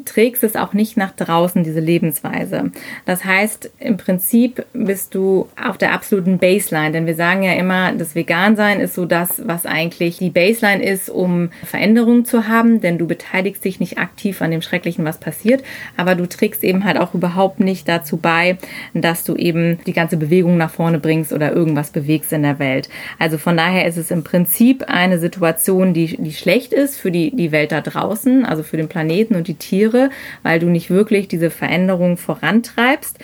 trägst 0.05 0.43
es 0.43 0.55
auch 0.55 0.74
nicht 0.74 0.98
nach 0.98 1.12
draußen, 1.12 1.63
diese 1.63 1.79
Lebensweise. 1.79 2.72
Das 3.05 3.25
heißt, 3.25 3.72
im 3.79 3.98
Prinzip 3.98 4.65
bist 4.74 5.15
du 5.15 5.48
auf 5.62 5.77
der 5.77 5.93
absoluten 5.93 6.38
Baseline, 6.38 6.91
denn 6.91 7.05
wir 7.05 7.15
sagen 7.15 7.43
ja 7.43 7.53
immer, 7.53 7.91
das 7.93 8.15
Vegansein 8.15 8.79
ist 8.79 8.95
so 8.95 9.05
das, 9.05 9.41
was 9.45 9.65
eigentlich 9.65 10.17
die 10.17 10.29
Baseline 10.29 10.83
ist, 10.83 11.10
um 11.10 11.50
Veränderungen 11.65 12.25
zu 12.25 12.48
haben, 12.48 12.81
denn 12.81 12.98
du 12.98 13.07
beteiligst 13.07 13.63
dich 13.63 13.79
nicht 13.79 13.98
aktiv 13.98 14.41
an 14.41 14.51
dem 14.51 14.62
Schrecklichen, 14.62 15.05
was 15.05 15.17
passiert, 15.17 15.63
aber 15.98 16.15
du 16.15 16.27
trägst 16.27 16.63
eben 16.63 16.83
halt 16.86 16.98
auch 16.98 17.13
überhaupt 17.13 17.60
nicht 17.60 17.88
dazu 17.88 18.17
bei, 18.17 18.57
dass 18.93 19.24
du 19.24 19.36
eben 19.36 19.79
die 19.86 19.93
ganze 19.93 20.17
Bewegung 20.17 20.57
nach 20.57 20.72
vorne 20.72 21.00
bringst 21.00 21.33
oder 21.33 21.53
irgendwas 21.53 21.91
bewegst 21.91 22.33
in 22.33 22.43
der 22.43 22.60
Welt. 22.60 22.89
Also 23.19 23.38
von 23.38 23.57
daher 23.57 23.88
ist 23.88 23.98
es 23.98 24.12
im 24.12 24.24
Prinzip 24.24 24.83
eine 24.88 25.19
Situation, 25.19 25.93
die, 25.93 26.17
die 26.17 26.33
schlecht 26.33 26.74
ist 26.74 27.00
für 27.00 27.12
die, 27.12 27.36
die 27.36 27.51
Welt 27.51 27.72
da 27.72 27.81
draußen, 27.81 28.45
also 28.45 28.63
für 28.63 28.77
den 28.77 28.89
Planeten 28.89 29.36
und 29.36 29.48
die 29.48 29.55
Tiere 29.55 29.92
Weil 30.43 30.59
du 30.59 30.67
nicht 30.67 30.89
wirklich 30.89 31.27
diese 31.27 31.50
Veränderung 31.50 32.17
vorantreibst. 32.17 33.19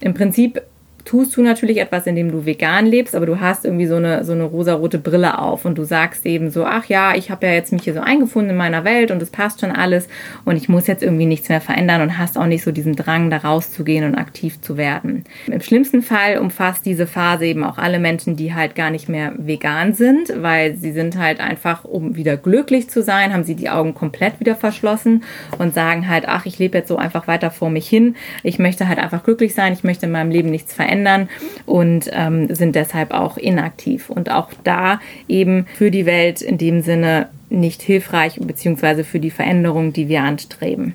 Im 0.00 0.14
Prinzip 0.14 0.62
tust 1.04 1.36
du 1.36 1.42
natürlich 1.42 1.78
etwas, 1.78 2.06
indem 2.06 2.30
du 2.30 2.46
vegan 2.46 2.86
lebst, 2.86 3.14
aber 3.14 3.26
du 3.26 3.40
hast 3.40 3.64
irgendwie 3.64 3.86
so 3.86 3.96
eine, 3.96 4.24
so 4.24 4.32
eine 4.32 4.44
rosarote 4.44 4.98
Brille 4.98 5.38
auf 5.38 5.64
und 5.64 5.76
du 5.76 5.84
sagst 5.84 6.24
eben 6.26 6.50
so, 6.50 6.64
ach 6.64 6.86
ja, 6.86 7.14
ich 7.14 7.30
habe 7.30 7.46
ja 7.46 7.52
jetzt 7.52 7.72
mich 7.72 7.82
hier 7.82 7.94
so 7.94 8.00
eingefunden 8.00 8.50
in 8.50 8.56
meiner 8.56 8.84
Welt 8.84 9.10
und 9.10 9.20
es 9.20 9.30
passt 9.30 9.60
schon 9.60 9.72
alles 9.72 10.08
und 10.44 10.56
ich 10.56 10.68
muss 10.68 10.86
jetzt 10.86 11.02
irgendwie 11.02 11.26
nichts 11.26 11.48
mehr 11.48 11.60
verändern 11.60 12.02
und 12.02 12.18
hast 12.18 12.38
auch 12.38 12.46
nicht 12.46 12.62
so 12.62 12.70
diesen 12.70 12.94
Drang, 12.94 13.30
da 13.30 13.38
rauszugehen 13.38 14.04
und 14.04 14.14
aktiv 14.14 14.60
zu 14.60 14.76
werden. 14.76 15.24
Im 15.46 15.60
schlimmsten 15.60 16.02
Fall 16.02 16.38
umfasst 16.38 16.86
diese 16.86 17.06
Phase 17.06 17.46
eben 17.46 17.64
auch 17.64 17.78
alle 17.78 17.98
Menschen, 17.98 18.36
die 18.36 18.54
halt 18.54 18.74
gar 18.74 18.90
nicht 18.90 19.08
mehr 19.08 19.32
vegan 19.36 19.94
sind, 19.94 20.32
weil 20.36 20.76
sie 20.76 20.92
sind 20.92 21.18
halt 21.18 21.40
einfach, 21.40 21.84
um 21.84 22.16
wieder 22.16 22.36
glücklich 22.36 22.88
zu 22.90 23.02
sein, 23.02 23.32
haben 23.32 23.44
sie 23.44 23.56
die 23.56 23.70
Augen 23.70 23.94
komplett 23.94 24.38
wieder 24.40 24.54
verschlossen 24.54 25.24
und 25.58 25.74
sagen 25.74 26.08
halt, 26.08 26.24
ach, 26.28 26.46
ich 26.46 26.58
lebe 26.58 26.78
jetzt 26.78 26.88
so 26.88 26.96
einfach 26.96 27.26
weiter 27.26 27.50
vor 27.50 27.70
mich 27.70 27.88
hin. 27.88 28.14
Ich 28.42 28.58
möchte 28.58 28.88
halt 28.88 28.98
einfach 28.98 29.24
glücklich 29.24 29.54
sein, 29.54 29.72
ich 29.72 29.84
möchte 29.84 30.06
in 30.06 30.12
meinem 30.12 30.30
Leben 30.30 30.50
nichts 30.50 30.72
verändern 30.72 30.91
verändern 30.92 31.28
und 31.64 32.10
ähm, 32.12 32.54
sind 32.54 32.74
deshalb 32.74 33.12
auch 33.12 33.36
inaktiv. 33.36 34.10
Und 34.10 34.30
auch 34.30 34.48
da 34.64 35.00
eben 35.28 35.66
für 35.74 35.90
die 35.90 36.06
Welt 36.06 36.42
in 36.42 36.58
dem 36.58 36.82
Sinne 36.82 37.28
nicht 37.48 37.82
hilfreich, 37.82 38.38
beziehungsweise 38.40 39.04
für 39.04 39.20
die 39.20 39.30
Veränderung, 39.30 39.92
die 39.92 40.08
wir 40.08 40.22
anstreben. 40.22 40.94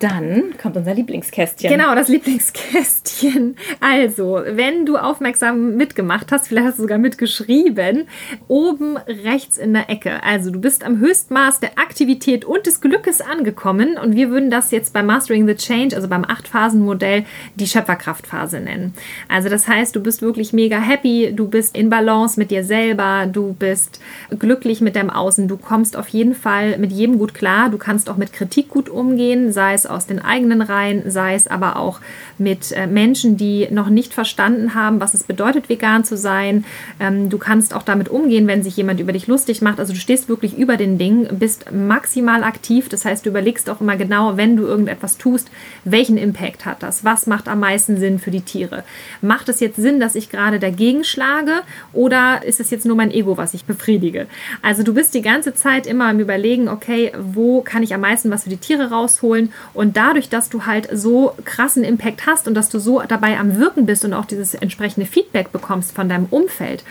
Dann 0.00 0.54
kommt 0.62 0.76
unser 0.76 0.94
Lieblingskästchen. 0.94 1.70
Genau, 1.70 1.94
das 1.94 2.08
Lieblingskästchen. 2.08 3.56
Also, 3.80 4.40
wenn 4.46 4.86
du 4.86 4.96
aufmerksam 4.96 5.76
mitgemacht 5.76 6.30
hast, 6.30 6.48
vielleicht 6.48 6.68
hast 6.68 6.78
du 6.78 6.82
sogar 6.82 6.98
mitgeschrieben, 6.98 8.06
oben 8.46 8.96
rechts 8.96 9.58
in 9.58 9.74
der 9.74 9.90
Ecke. 9.90 10.22
Also, 10.22 10.50
du 10.50 10.60
bist 10.60 10.84
am 10.84 10.98
Höchstmaß 10.98 11.58
der 11.60 11.78
Aktivität 11.78 12.44
und 12.44 12.66
des 12.66 12.80
Glückes 12.80 13.20
angekommen 13.20 13.98
und 13.98 14.14
wir 14.14 14.30
würden 14.30 14.50
das 14.50 14.70
jetzt 14.70 14.92
bei 14.92 15.02
Mastering 15.02 15.48
the 15.48 15.56
Change, 15.56 15.96
also 15.96 16.06
beim 16.06 16.24
Acht-Phasen-Modell, 16.24 17.24
die 17.56 17.66
Schöpferkraftphase 17.66 18.60
nennen. 18.60 18.94
Also, 19.28 19.48
das 19.48 19.66
heißt, 19.66 19.96
du 19.96 20.00
bist 20.00 20.22
wirklich 20.22 20.52
mega 20.52 20.78
happy, 20.78 21.32
du 21.34 21.48
bist 21.48 21.76
in 21.76 21.90
Balance 21.90 22.38
mit 22.38 22.52
dir 22.52 22.62
selber, 22.62 23.26
du 23.26 23.54
bist 23.58 24.00
glücklich 24.38 24.80
mit 24.80 24.94
deinem 24.94 25.10
Außen, 25.10 25.48
du 25.48 25.56
kommst 25.56 25.96
auf 25.96 26.08
jeden 26.08 26.36
Fall 26.36 26.78
mit 26.78 26.92
jedem 26.92 27.18
gut 27.18 27.34
klar, 27.34 27.68
du 27.68 27.78
kannst 27.78 28.08
auch 28.08 28.16
mit 28.16 28.32
Kritik 28.32 28.68
gut 28.68 28.88
umgehen, 28.88 29.52
sei 29.52 29.74
es 29.74 29.87
aus 29.88 30.06
den 30.06 30.20
eigenen 30.20 30.62
Reihen, 30.62 31.10
sei 31.10 31.34
es 31.34 31.46
aber 31.46 31.76
auch 31.76 32.00
mit 32.38 32.72
äh, 32.72 32.86
Menschen, 32.86 33.36
die 33.36 33.68
noch 33.70 33.88
nicht 33.88 34.14
verstanden 34.14 34.74
haben, 34.74 35.00
was 35.00 35.14
es 35.14 35.24
bedeutet, 35.24 35.68
vegan 35.68 36.04
zu 36.04 36.16
sein. 36.16 36.64
Ähm, 37.00 37.30
du 37.30 37.38
kannst 37.38 37.74
auch 37.74 37.82
damit 37.82 38.08
umgehen, 38.08 38.46
wenn 38.46 38.62
sich 38.62 38.76
jemand 38.76 39.00
über 39.00 39.12
dich 39.12 39.26
lustig 39.26 39.62
macht. 39.62 39.80
Also 39.80 39.92
du 39.92 39.98
stehst 39.98 40.28
wirklich 40.28 40.56
über 40.56 40.76
den 40.76 40.98
Dingen, 40.98 41.28
bist 41.38 41.72
maximal 41.72 42.44
aktiv. 42.44 42.88
Das 42.88 43.04
heißt, 43.04 43.26
du 43.26 43.30
überlegst 43.30 43.68
auch 43.70 43.80
immer 43.80 43.96
genau, 43.96 44.36
wenn 44.36 44.56
du 44.56 44.64
irgendetwas 44.64 45.18
tust, 45.18 45.50
welchen 45.84 46.16
Impact 46.16 46.66
hat 46.66 46.82
das? 46.82 47.04
Was 47.04 47.26
macht 47.26 47.48
am 47.48 47.60
meisten 47.60 47.96
Sinn 47.98 48.18
für 48.18 48.30
die 48.30 48.42
Tiere? 48.42 48.84
Macht 49.20 49.48
es 49.48 49.60
jetzt 49.60 49.76
Sinn, 49.76 50.00
dass 50.00 50.14
ich 50.14 50.30
gerade 50.30 50.58
dagegen 50.58 51.04
schlage 51.04 51.62
oder 51.92 52.44
ist 52.44 52.60
es 52.60 52.70
jetzt 52.70 52.86
nur 52.86 52.96
mein 52.96 53.10
Ego, 53.10 53.36
was 53.36 53.54
ich 53.54 53.64
befriedige? 53.64 54.26
Also 54.62 54.82
du 54.82 54.94
bist 54.94 55.14
die 55.14 55.22
ganze 55.22 55.54
Zeit 55.54 55.86
immer 55.86 56.08
am 56.08 56.20
Überlegen, 56.20 56.68
okay, 56.68 57.12
wo 57.18 57.62
kann 57.62 57.82
ich 57.82 57.94
am 57.94 58.00
meisten 58.00 58.30
was 58.30 58.44
für 58.44 58.50
die 58.50 58.56
Tiere 58.56 58.90
rausholen 58.90 59.52
und 59.78 59.96
dadurch, 59.96 60.28
dass 60.28 60.48
du 60.48 60.66
halt 60.66 60.88
so 60.92 61.34
krassen 61.44 61.84
Impact 61.84 62.26
hast 62.26 62.48
und 62.48 62.54
dass 62.54 62.68
du 62.68 62.80
so 62.80 63.00
dabei 63.06 63.38
am 63.38 63.58
Wirken 63.60 63.86
bist 63.86 64.04
und 64.04 64.12
auch 64.12 64.24
dieses 64.24 64.54
entsprechende 64.54 65.06
Feedback 65.06 65.52
bekommst 65.52 65.94
von 65.94 66.08
deinem 66.08 66.26
Umfeld, 66.30 66.82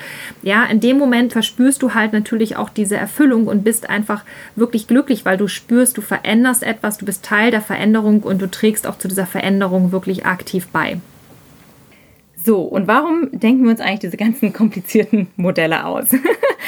ja, 0.41 0.63
in 0.63 0.79
dem 0.79 0.97
Moment 0.97 1.33
verspürst 1.33 1.81
du 1.81 1.93
halt 1.93 2.13
natürlich 2.13 2.55
auch 2.55 2.69
diese 2.69 2.95
Erfüllung 2.95 3.47
und 3.47 3.65
bist 3.65 3.89
einfach 3.89 4.23
wirklich 4.55 4.87
glücklich, 4.87 5.25
weil 5.25 5.35
du 5.35 5.49
spürst, 5.49 5.97
du 5.97 6.01
veränderst 6.01 6.63
etwas, 6.63 6.97
du 6.97 7.03
bist 7.03 7.25
Teil 7.25 7.51
der 7.51 7.59
Veränderung 7.59 8.23
und 8.23 8.41
du 8.41 8.49
trägst 8.49 8.87
auch 8.87 8.97
zu 8.97 9.09
dieser 9.09 9.25
Veränderung 9.25 9.91
wirklich 9.91 10.25
aktiv 10.25 10.69
bei. 10.71 11.01
So, 12.37 12.61
und 12.61 12.87
warum 12.87 13.27
denken 13.33 13.65
wir 13.65 13.71
uns 13.71 13.81
eigentlich 13.81 13.99
diese 13.99 14.15
ganzen 14.15 14.53
komplizierten 14.53 15.27
Modelle 15.35 15.85
aus? 15.85 16.07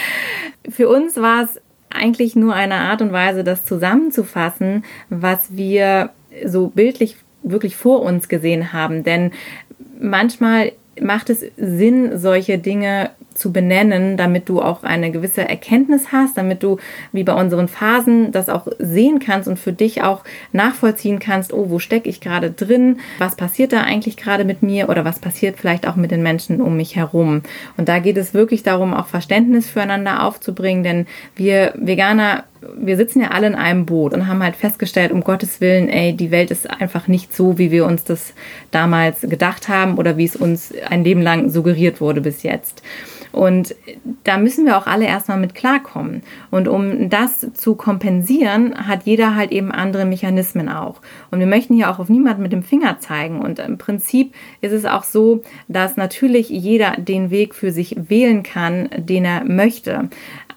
Für 0.70 0.90
uns 0.90 1.16
war 1.16 1.44
es 1.44 1.62
eigentlich 1.90 2.36
nur 2.36 2.54
eine 2.54 2.76
Art 2.76 3.02
und 3.02 3.12
Weise, 3.12 3.44
das 3.44 3.66
zusammenzufassen, 3.66 4.84
was 5.10 5.56
wir 5.56 6.12
so 6.46 6.68
bildlich 6.68 7.18
wirklich 7.44 7.76
vor 7.76 8.02
uns 8.02 8.30
gesehen 8.30 8.74
haben. 8.74 9.04
Denn 9.04 9.32
manchmal 10.00 10.74
macht 11.02 11.30
es 11.30 11.46
Sinn, 11.58 12.18
solche 12.18 12.58
Dinge 12.58 13.12
zu 13.40 13.52
benennen, 13.52 14.18
damit 14.18 14.50
du 14.50 14.62
auch 14.62 14.84
eine 14.84 15.12
gewisse 15.12 15.48
Erkenntnis 15.48 16.12
hast, 16.12 16.38
damit 16.38 16.62
du 16.62 16.78
wie 17.12 17.24
bei 17.24 17.34
unseren 17.34 17.68
Phasen 17.68 18.32
das 18.32 18.50
auch 18.50 18.68
sehen 18.78 19.20
kannst 19.20 19.48
und 19.48 19.58
für 19.58 19.74
dich 19.74 20.04
auch 20.04 20.24
nachvollziehen 20.52 21.20
kannst, 21.20 21.54
oh, 21.54 21.70
wo 21.70 21.80
stecke 21.80 22.10
ich 22.10 22.22
gerade 22.22 22.52
drin, 22.52 23.00
was 23.18 23.36
passiert 23.36 23.74
da 23.74 23.82
eigentlich 23.82 24.18
gerade 24.18 24.44
mit 24.44 24.62
mir 24.62 24.90
oder 24.90 25.06
was 25.06 25.20
passiert 25.20 25.58
vielleicht 25.58 25.88
auch 25.88 25.96
mit 25.96 26.12
den 26.12 26.22
Menschen 26.22 26.62
um 26.62 26.76
mich 26.78 26.96
herum. 26.96 27.42
Und 27.78 27.90
da 27.90 28.00
geht 28.00 28.18
es 28.18 28.34
wirklich 28.34 28.64
darum, 28.64 28.94
auch 28.94 29.08
Verständnis 29.08 29.70
füreinander 29.70 30.24
aufzubringen, 30.24 30.84
denn 30.84 31.08
wir 31.36 31.74
Veganer 31.76 32.44
wir 32.78 32.98
sitzen 32.98 33.22
ja 33.22 33.30
alle 33.30 33.48
in 33.48 33.56
einem 33.56 33.86
Boot 33.86 34.14
und 34.14 34.28
haben 34.28 34.44
halt 34.44 34.56
festgestellt, 34.56 35.12
um 35.12 35.22
Gottes 35.22 35.62
Willen, 35.62 35.88
ey, 35.90 36.14
die 36.14 36.32
Welt 36.32 36.52
ist 36.52 36.70
einfach 36.70 37.08
nicht 37.08 37.34
so, 37.34 37.58
wie 37.58 37.72
wir 37.72 37.86
uns 37.86 38.04
das 38.04 38.34
damals 38.72 39.22
gedacht 39.22 39.70
haben 39.70 39.98
oder 39.98 40.18
wie 40.18 40.26
es 40.26 40.36
uns 40.36 40.74
ein 40.90 41.04
Leben 41.04 41.22
lang 41.22 41.50
suggeriert 41.50 42.02
wurde 42.02 42.22
bis 42.22 42.44
jetzt. 42.44 42.84
Und 43.32 43.76
da 44.24 44.38
müssen 44.38 44.66
wir 44.66 44.78
auch 44.78 44.88
alle 44.88 45.06
erstmal 45.06 45.38
mit 45.38 45.54
klarkommen. 45.54 46.24
Und 46.50 46.68
um 46.68 47.10
das 47.10 47.54
zu 47.54 47.76
kompensieren, 47.76 48.88
hat 48.88 49.04
jeder 49.04 49.36
halt 49.36 49.52
eben 49.52 49.72
andere 49.72 50.06
Mechanismen 50.06 50.68
auch. 50.68 51.00
Und 51.30 51.40
wir 51.40 51.46
möchten 51.46 51.76
hier 51.76 51.92
auch 51.92 52.00
auf 52.00 52.10
niemanden 52.10 52.42
mit 52.42 52.52
dem 52.52 52.64
Finger 52.64 53.00
zeigen. 53.00 53.40
Und 53.40 53.60
im 53.60 53.78
Prinzip 53.78 54.34
ist 54.62 54.72
es 54.72 54.86
auch 54.86 55.04
so, 55.04 55.44
dass 55.68 55.96
natürlich 55.96 56.50
jeder 56.50 56.96
den 56.98 57.30
Weg 57.30 57.54
für 57.54 57.72
sich 57.72 57.96
wählen 58.10 58.42
kann, 58.42 58.90
den 58.98 59.26
er 59.26 59.44
möchte. 59.44 60.10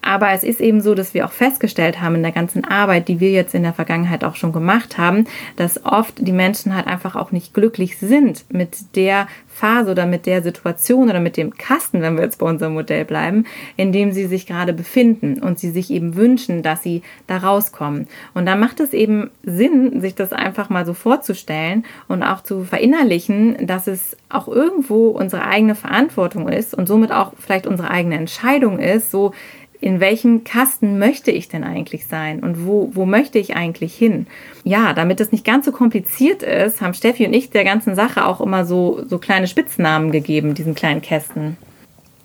Aber 0.04 0.32
es 0.32 0.42
ist 0.42 0.60
eben 0.60 0.80
so, 0.80 0.94
dass 0.94 1.14
wir 1.14 1.24
auch 1.24 1.32
festgestellt 1.32 1.91
haben 2.00 2.16
in 2.16 2.22
der 2.22 2.33
ganzen 2.33 2.64
Arbeit, 2.64 3.09
die 3.09 3.20
wir 3.20 3.31
jetzt 3.31 3.55
in 3.55 3.62
der 3.62 3.72
Vergangenheit 3.72 4.24
auch 4.24 4.37
schon 4.37 4.52
gemacht 4.52 4.98
haben, 4.98 5.26
dass 5.57 5.85
oft 5.85 6.26
die 6.26 6.33
Menschen 6.33 6.74
halt 6.74 6.87
einfach 6.87 7.16
auch 7.16 7.33
nicht 7.33 7.55
glücklich 7.55 7.98
sind 7.98 8.44
mit 8.50 8.96
der 8.96 9.26
Phase 9.48 9.90
oder 9.90 10.07
mit 10.07 10.26
der 10.26 10.42
Situation 10.42 11.11
oder 11.11 11.20
mit 11.20 11.37
dem 11.37 11.55
Kasten, 11.55 12.00
wenn 12.00 12.16
wir 12.16 12.24
jetzt 12.24 12.38
bei 12.38 12.46
unserem 12.46 12.72
Modell 12.72 13.05
bleiben, 13.05 13.44
in 13.76 13.92
dem 13.92 14.12
sie 14.12 14.26
sich 14.26 14.46
gerade 14.46 14.72
befinden 14.72 15.42
und 15.42 15.59
sie 15.59 15.70
sich 15.70 15.90
eben 15.90 16.16
wünschen, 16.16 16.62
dass 16.62 16.83
sie 16.83 17.02
da 17.26 17.37
rauskommen. 17.37 18.09
Und 18.33 18.46
da 18.46 18.57
macht 18.57 18.81
es 18.81 18.92
eben 18.94 19.31
Sinn, 19.42 20.00
sich 20.00 20.14
das 20.14 20.33
einfach 20.33 20.70
mal 20.70 20.87
so 20.87 20.94
vorzustellen 20.94 21.85
und 22.09 22.22
auch 22.22 22.42
zu 22.42 22.64
verinnerlichen, 22.64 23.66
dass 23.66 23.87
es 23.87 24.16
auch 24.31 24.48
irgendwo 24.48 25.09
unsere 25.09 25.44
eigene 25.44 25.74
Verantwortung 25.74 26.48
ist 26.48 26.74
und 26.74 26.88
somit 26.88 27.12
auch 27.12 27.35
vielleicht 27.38 27.66
unsere 27.66 27.90
eigene 27.90 28.16
Entscheidung 28.16 28.78
ist, 28.78 29.11
so 29.11 29.33
in 29.82 29.98
welchem 29.98 30.44
Kasten 30.44 31.00
möchte 31.00 31.32
ich 31.32 31.48
denn 31.48 31.64
eigentlich 31.64 32.06
sein 32.06 32.38
und 32.40 32.64
wo, 32.64 32.90
wo 32.94 33.04
möchte 33.04 33.40
ich 33.40 33.56
eigentlich 33.56 33.92
hin? 33.94 34.28
Ja, 34.62 34.92
damit 34.92 35.20
es 35.20 35.32
nicht 35.32 35.44
ganz 35.44 35.66
so 35.66 35.72
kompliziert 35.72 36.44
ist, 36.44 36.80
haben 36.80 36.94
Steffi 36.94 37.26
und 37.26 37.32
ich 37.32 37.50
der 37.50 37.64
ganzen 37.64 37.96
Sache 37.96 38.24
auch 38.24 38.40
immer 38.40 38.64
so, 38.64 39.02
so 39.04 39.18
kleine 39.18 39.48
Spitznamen 39.48 40.12
gegeben, 40.12 40.54
diesen 40.54 40.76
kleinen 40.76 41.02
Kästen. 41.02 41.56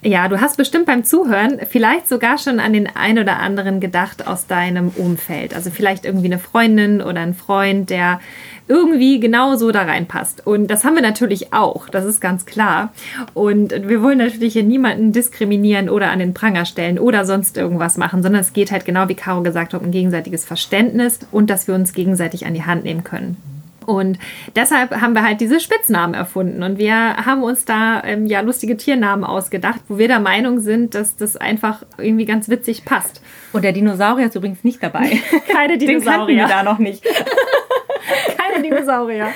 Ja, 0.04 0.28
du 0.28 0.40
hast 0.40 0.58
bestimmt 0.58 0.86
beim 0.86 1.04
Zuhören 1.04 1.60
vielleicht 1.68 2.08
sogar 2.08 2.38
schon 2.38 2.60
an 2.60 2.72
den 2.72 2.88
ein 2.88 3.18
oder 3.18 3.40
anderen 3.40 3.80
gedacht 3.80 4.28
aus 4.28 4.46
deinem 4.46 4.90
Umfeld. 4.90 5.56
Also 5.56 5.72
vielleicht 5.72 6.06
irgendwie 6.06 6.28
eine 6.28 6.38
Freundin 6.38 7.02
oder 7.02 7.22
ein 7.22 7.34
Freund, 7.34 7.90
der 7.90 8.20
irgendwie 8.68 9.20
genauso 9.20 9.72
da 9.72 9.82
reinpasst. 9.84 10.46
Und 10.46 10.68
das 10.68 10.84
haben 10.84 10.94
wir 10.94 11.02
natürlich 11.02 11.52
auch, 11.52 11.90
das 11.90 12.06
ist 12.06 12.22
ganz 12.22 12.46
klar. 12.46 12.94
Und 13.34 13.72
wir 13.90 14.04
wollen 14.04 14.20
natürlich 14.20 14.54
hier 14.54 14.64
niemanden 14.64 15.14
diskriminieren 15.14 15.90
oder 15.90 16.12
an 16.12 16.20
den 16.20 16.36
Pranger 16.36 16.66
stellen 16.66 17.00
oder 17.00 17.26
sonst 17.26 17.58
irgendwas 17.58 17.98
machen, 17.98 18.22
sondern 18.22 18.42
es 18.42 18.54
geht 18.54 18.72
halt 18.72 18.86
genau, 18.86 19.10
wie 19.10 19.16
Caro 19.16 19.42
gesagt 19.42 19.74
hat, 19.74 19.82
um 19.82 19.90
gegenseitiges 19.90 20.46
Verständnis 20.46 21.20
und 21.32 21.50
dass 21.50 21.68
wir 21.68 21.74
uns 21.74 21.94
gegenseitig 21.94 22.46
an 22.46 22.54
die 22.54 22.64
Hand 22.64 22.84
nehmen 22.84 23.04
können. 23.04 23.57
Und 23.88 24.20
deshalb 24.54 25.00
haben 25.00 25.14
wir 25.14 25.24
halt 25.24 25.40
diese 25.40 25.62
Spitznamen 25.62 26.14
erfunden. 26.14 26.62
Und 26.62 26.78
wir 26.78 26.94
haben 27.26 27.42
uns 27.42 27.64
da 27.64 28.04
ähm, 28.04 28.26
ja 28.28 28.42
lustige 28.42 28.76
Tiernamen 28.76 29.24
ausgedacht, 29.24 29.80
wo 29.88 29.98
wir 29.98 30.10
der 30.10 30.20
Meinung 30.20 30.60
sind, 30.60 30.94
dass 30.94 31.16
das 31.16 31.38
einfach 31.38 31.84
irgendwie 31.98 32.26
ganz 32.26 32.50
witzig 32.50 32.84
passt. 32.84 33.22
Und 33.54 33.64
der 33.64 33.72
Dinosaurier 33.72 34.28
ist 34.28 34.36
übrigens 34.36 34.66
nicht 34.66 34.84
dabei. 34.84 35.22
Keine 35.50 35.78
Dinosaurier. 35.78 36.28
Den 36.28 36.38
wir 36.38 36.48
da 36.48 36.64
noch 36.64 36.80
nicht. 36.80 37.02
Keine 38.38 38.62
Dinosaurier. 38.62 39.30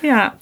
Ja. 0.00 0.34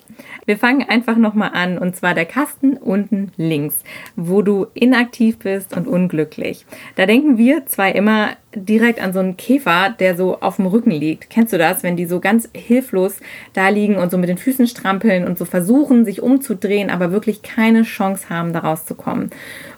Wir 0.51 0.59
fangen 0.59 0.83
einfach 0.89 1.17
nochmal 1.17 1.53
an 1.55 1.79
und 1.79 1.95
zwar 1.95 2.13
der 2.13 2.25
Kasten 2.25 2.77
unten 2.77 3.31
links, 3.37 3.85
wo 4.17 4.43
du 4.43 4.67
inaktiv 4.75 5.39
bist 5.39 5.77
und 5.77 5.87
unglücklich. 5.87 6.67
Da 6.97 7.07
denken 7.07 7.39
wir 7.39 7.67
zwei 7.67 7.93
immer 7.93 8.31
direkt 8.57 9.01
an 9.01 9.13
so 9.13 9.21
einen 9.21 9.37
Käfer, 9.37 9.95
der 9.97 10.17
so 10.17 10.41
auf 10.41 10.57
dem 10.57 10.67
Rücken 10.67 10.91
liegt. 10.91 11.31
Kennst 11.31 11.53
du 11.53 11.59
das, 11.59 11.85
wenn 11.85 11.97
die 11.97 12.07
so 12.07 12.19
ganz 12.19 12.49
hilflos 12.53 13.21
da 13.53 13.69
liegen 13.69 13.95
und 13.95 14.11
so 14.11 14.19
mit 14.19 14.29
den 14.29 14.39
Füßen 14.39 14.67
strampeln 14.67 15.25
und 15.25 15.39
so 15.39 15.45
versuchen, 15.45 16.05
sich 16.05 16.21
umzudrehen, 16.21 16.91
aber 16.91 17.13
wirklich 17.13 17.43
keine 17.43 17.85
Chance 17.85 18.29
haben, 18.29 18.53
da 18.53 18.59
rauszukommen? 18.59 19.31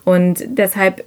Und 0.06 0.42
deshalb 0.46 1.04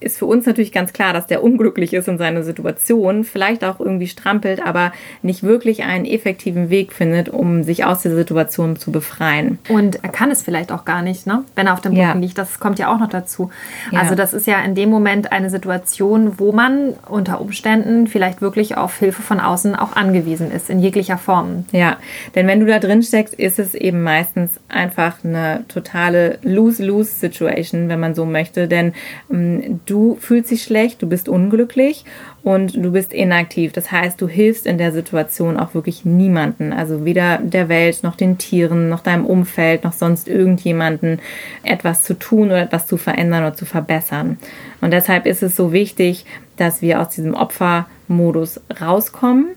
ist 0.00 0.18
für 0.18 0.26
uns 0.26 0.46
natürlich 0.46 0.72
ganz 0.72 0.92
klar, 0.92 1.12
dass 1.12 1.26
der 1.26 1.42
unglücklich 1.42 1.92
ist 1.92 2.06
in 2.06 2.18
seiner 2.18 2.42
Situation, 2.42 3.24
vielleicht 3.24 3.64
auch 3.64 3.80
irgendwie 3.80 4.06
strampelt, 4.06 4.64
aber 4.64 4.92
nicht 5.22 5.42
wirklich 5.42 5.82
einen 5.82 6.04
effektiven 6.04 6.70
Weg 6.70 6.92
findet, 6.92 7.28
um 7.28 7.64
sich 7.64 7.84
aus 7.84 8.02
der 8.02 8.14
Situation 8.14 8.76
zu 8.76 8.92
befreien. 8.92 9.58
Und 9.68 10.02
er 10.04 10.10
kann 10.10 10.30
es 10.30 10.42
vielleicht 10.42 10.70
auch 10.70 10.84
gar 10.84 11.02
nicht, 11.02 11.26
ne? 11.26 11.44
wenn 11.56 11.66
er 11.66 11.72
auf 11.72 11.80
dem 11.80 11.92
Boden 11.92 12.02
ja. 12.02 12.14
liegt. 12.14 12.38
Das 12.38 12.60
kommt 12.60 12.78
ja 12.78 12.92
auch 12.92 12.98
noch 12.98 13.08
dazu. 13.08 13.50
Ja. 13.90 14.00
Also 14.00 14.14
das 14.14 14.34
ist 14.34 14.46
ja 14.46 14.60
in 14.60 14.76
dem 14.76 14.88
Moment 14.88 15.32
eine 15.32 15.50
Situation, 15.50 16.38
wo 16.38 16.52
man 16.52 16.94
unter 17.08 17.40
Umständen 17.40 18.06
vielleicht 18.06 18.40
wirklich 18.40 18.76
auf 18.76 18.98
Hilfe 18.98 19.22
von 19.22 19.40
außen 19.40 19.74
auch 19.74 19.96
angewiesen 19.96 20.52
ist, 20.52 20.70
in 20.70 20.78
jeglicher 20.78 21.18
Form. 21.18 21.64
Ja, 21.72 21.96
denn 22.36 22.46
wenn 22.46 22.60
du 22.60 22.66
da 22.66 22.78
drin 22.78 23.02
steckst, 23.02 23.34
ist 23.34 23.58
es 23.58 23.74
eben 23.74 24.02
meistens 24.02 24.60
einfach 24.68 25.24
eine 25.24 25.64
totale 25.66 26.38
Lose-Lose-Situation, 26.42 27.88
wenn 27.88 27.98
man 27.98 28.14
so 28.14 28.24
möchte, 28.24 28.68
denn 28.68 28.92
ähm, 29.32 29.80
du 29.88 30.16
fühlst 30.20 30.50
dich 30.50 30.62
schlecht, 30.62 31.02
du 31.02 31.08
bist 31.08 31.28
unglücklich 31.28 32.04
und 32.42 32.74
du 32.76 32.92
bist 32.92 33.12
inaktiv. 33.12 33.72
Das 33.72 33.90
heißt, 33.90 34.20
du 34.20 34.28
hilfst 34.28 34.66
in 34.66 34.78
der 34.78 34.92
Situation 34.92 35.58
auch 35.58 35.74
wirklich 35.74 36.04
niemanden, 36.04 36.72
also 36.72 37.04
weder 37.04 37.38
der 37.38 37.68
Welt 37.68 38.02
noch 38.02 38.16
den 38.16 38.38
Tieren, 38.38 38.88
noch 38.88 39.00
deinem 39.00 39.26
Umfeld, 39.26 39.84
noch 39.84 39.92
sonst 39.92 40.28
irgendjemanden 40.28 41.20
etwas 41.62 42.02
zu 42.02 42.14
tun 42.14 42.48
oder 42.48 42.62
etwas 42.62 42.86
zu 42.86 42.96
verändern 42.96 43.44
oder 43.44 43.54
zu 43.54 43.66
verbessern. 43.66 44.38
Und 44.80 44.92
deshalb 44.92 45.26
ist 45.26 45.42
es 45.42 45.56
so 45.56 45.72
wichtig, 45.72 46.24
dass 46.56 46.82
wir 46.82 47.00
aus 47.00 47.10
diesem 47.10 47.34
Opfermodus 47.34 48.60
rauskommen 48.80 49.48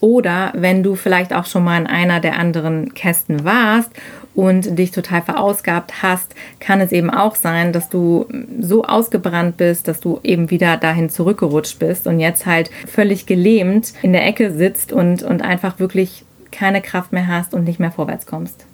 oder 0.00 0.52
wenn 0.54 0.82
du 0.82 0.94
vielleicht 0.94 1.32
auch 1.32 1.46
schon 1.46 1.64
mal 1.64 1.80
in 1.80 1.86
einer 1.86 2.20
der 2.20 2.38
anderen 2.38 2.94
Kästen 2.94 3.44
warst 3.44 3.90
und 4.36 4.78
dich 4.78 4.92
total 4.92 5.22
verausgabt 5.22 6.02
hast, 6.02 6.34
kann 6.60 6.80
es 6.80 6.92
eben 6.92 7.10
auch 7.10 7.34
sein, 7.34 7.72
dass 7.72 7.88
du 7.88 8.26
so 8.60 8.84
ausgebrannt 8.84 9.56
bist, 9.56 9.88
dass 9.88 9.98
du 9.98 10.20
eben 10.22 10.50
wieder 10.50 10.76
dahin 10.76 11.10
zurückgerutscht 11.10 11.78
bist 11.78 12.06
und 12.06 12.20
jetzt 12.20 12.46
halt 12.46 12.70
völlig 12.86 13.26
gelähmt 13.26 13.94
in 14.02 14.12
der 14.12 14.26
Ecke 14.26 14.52
sitzt 14.52 14.92
und, 14.92 15.22
und 15.22 15.42
einfach 15.42 15.80
wirklich 15.80 16.24
keine 16.52 16.82
Kraft 16.82 17.12
mehr 17.12 17.26
hast 17.26 17.54
und 17.54 17.64
nicht 17.64 17.80
mehr 17.80 17.90
vorwärts 17.90 18.26
kommst 18.26 18.66